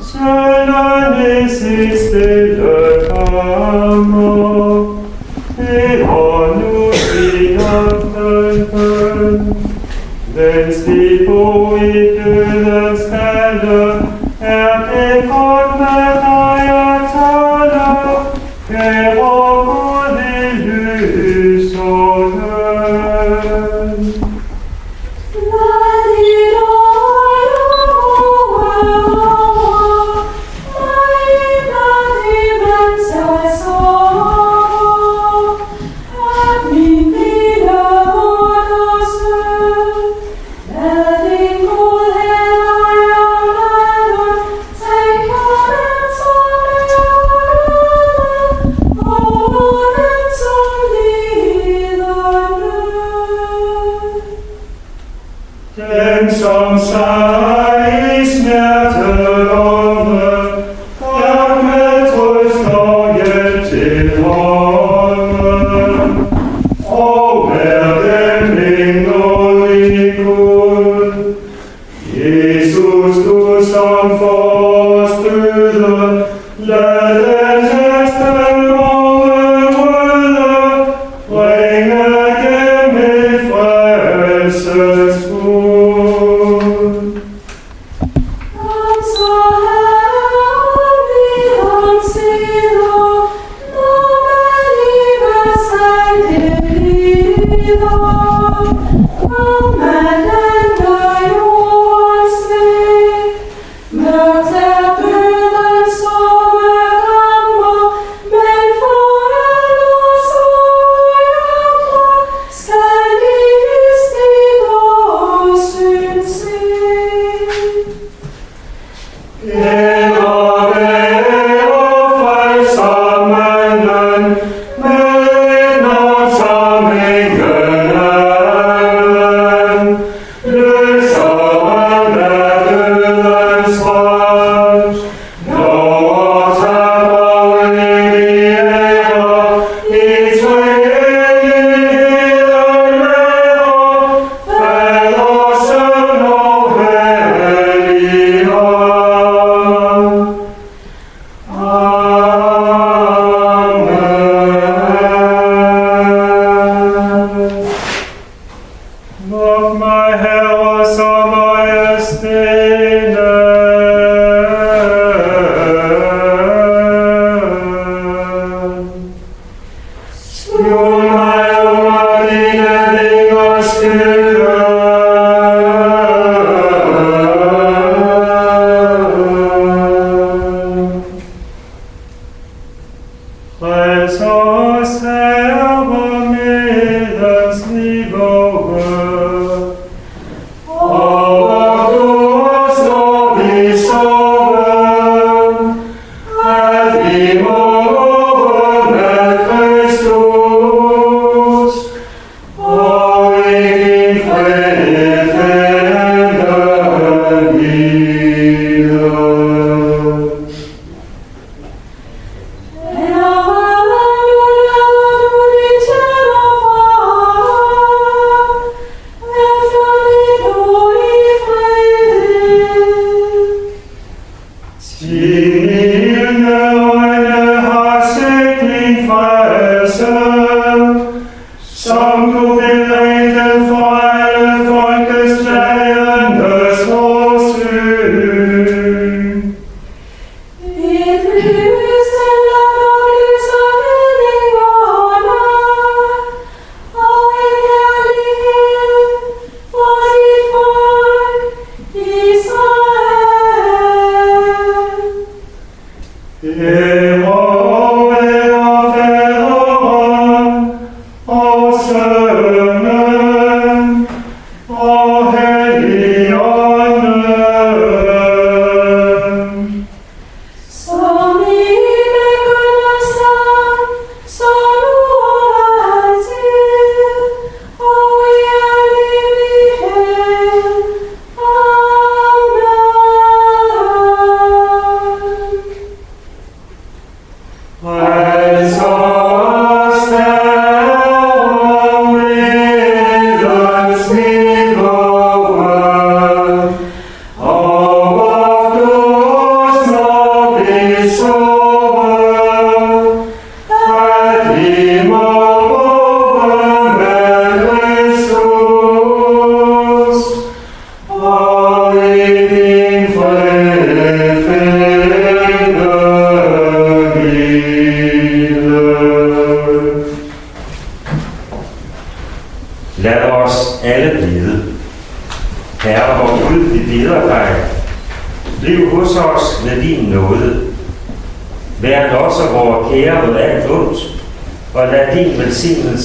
cela 0.01 1.16
nesiste 1.18 2.14
le 2.59 3.09
camo, 3.09 4.96
et 5.59 6.03
on 6.03 6.57
nous 6.59 6.90
vit 7.12 7.55
d'un 7.57 7.90
peu, 8.12 9.40
des 10.34 10.70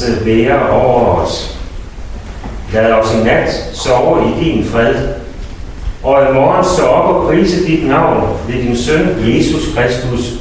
velsignelse 0.04 0.26
være 0.26 0.70
over 0.70 1.06
os. 1.06 1.60
Lad 2.74 2.92
os 2.92 3.14
i 3.14 3.24
nat 3.24 3.50
sove 3.74 4.24
i 4.28 4.44
din 4.44 4.66
fred, 4.66 4.96
og 6.04 6.30
i 6.30 6.34
morgen 6.34 6.66
stå 6.66 6.84
op 6.84 7.16
og 7.16 7.28
prise 7.28 7.66
dit 7.66 7.88
navn 7.88 8.38
ved 8.48 8.62
din 8.62 8.78
søn 8.78 9.16
Jesus 9.20 9.76
Kristus, 9.76 10.33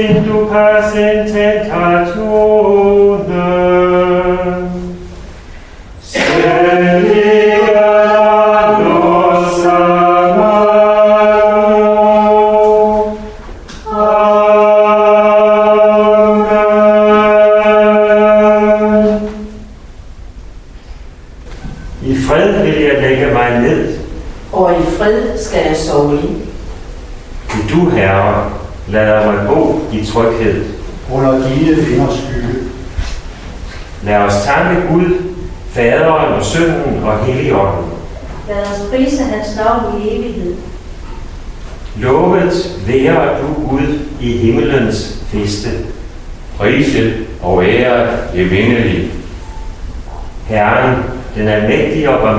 in 0.00 0.24
tu 0.24 0.46
pacem 0.50 1.26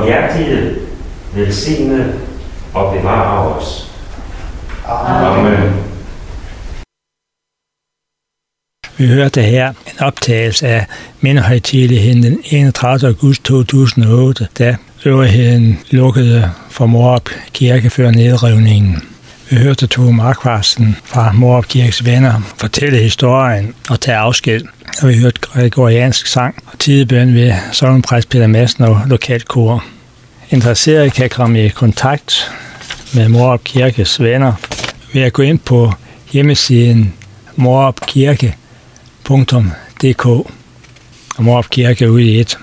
barmhjertige, 0.01 0.75
velsigne 1.33 2.13
og 2.73 2.93
bevare 2.93 3.55
os. 3.55 3.91
Amen. 4.87 5.73
Vi 8.97 9.07
hørte 9.07 9.41
her 9.41 9.69
en 9.69 9.99
optagelse 9.99 10.67
af 10.67 10.85
mindehøjtidligheden 11.21 12.23
den 12.23 12.39
31. 12.45 13.07
august 13.07 13.43
2008, 13.43 14.47
da 14.59 14.75
øvrigheden 15.05 15.79
lukkede 15.89 16.51
for 16.69 16.85
Morup 16.85 17.29
Kirke 17.53 17.89
før 17.89 18.11
nedrivningen. 18.11 19.03
Vi 19.49 19.55
hørte 19.55 19.87
Tove 19.87 20.13
Markvarsen 20.13 20.97
fra 21.03 21.31
Morup 21.31 21.65
Kirkes 21.67 22.05
venner 22.05 22.53
fortælle 22.57 22.97
historien 22.97 23.75
og 23.89 23.99
tage 23.99 24.17
afsked. 24.17 24.61
Og 25.01 25.09
vi 25.09 25.17
hørte 25.17 25.41
gregoriansk 25.41 26.27
sang 26.27 26.63
og 26.65 26.79
tidebøn 26.79 27.35
ved 27.35 27.53
sovnpræst 27.71 28.29
Peter 28.29 28.47
Madsen 28.47 28.83
og 28.83 29.01
lokalkor. 29.05 29.83
Interesserede 30.49 31.09
kan 31.09 31.29
komme 31.29 31.65
i 31.65 31.69
kontakt 31.69 32.51
med 33.13 33.29
Morup 33.29 33.63
Kirkes 33.63 34.21
venner 34.21 34.53
ved 35.13 35.21
at 35.21 35.33
gå 35.33 35.41
ind 35.41 35.59
på 35.59 35.93
hjemmesiden 36.31 37.13
morupkirke.dk 37.55 40.25
og 40.25 40.51
Morup 41.39 41.69
Kirke 41.69 42.11
ude 42.11 42.23
i 42.23 42.39
et. 42.39 42.57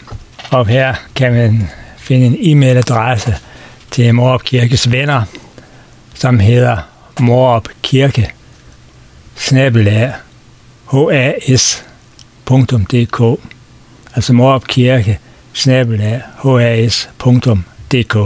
Og 0.50 0.66
her 0.66 0.94
kan 1.14 1.32
man 1.32 1.70
finde 1.96 2.26
en 2.26 2.36
e-mailadresse 2.40 3.34
til 3.90 4.14
Morup 4.14 4.44
Kirkes 4.44 4.92
venner, 4.92 5.22
som 6.14 6.38
hedder 6.38 6.76
Morup 7.20 7.68
Kirke 7.82 8.30
snabelag 9.36 10.12
has.dk 12.48 13.40
altså 14.14 14.32
Morup 14.32 14.66
Kirke 14.66 15.18
snabelag 15.52 16.22
has.dk 16.42 18.16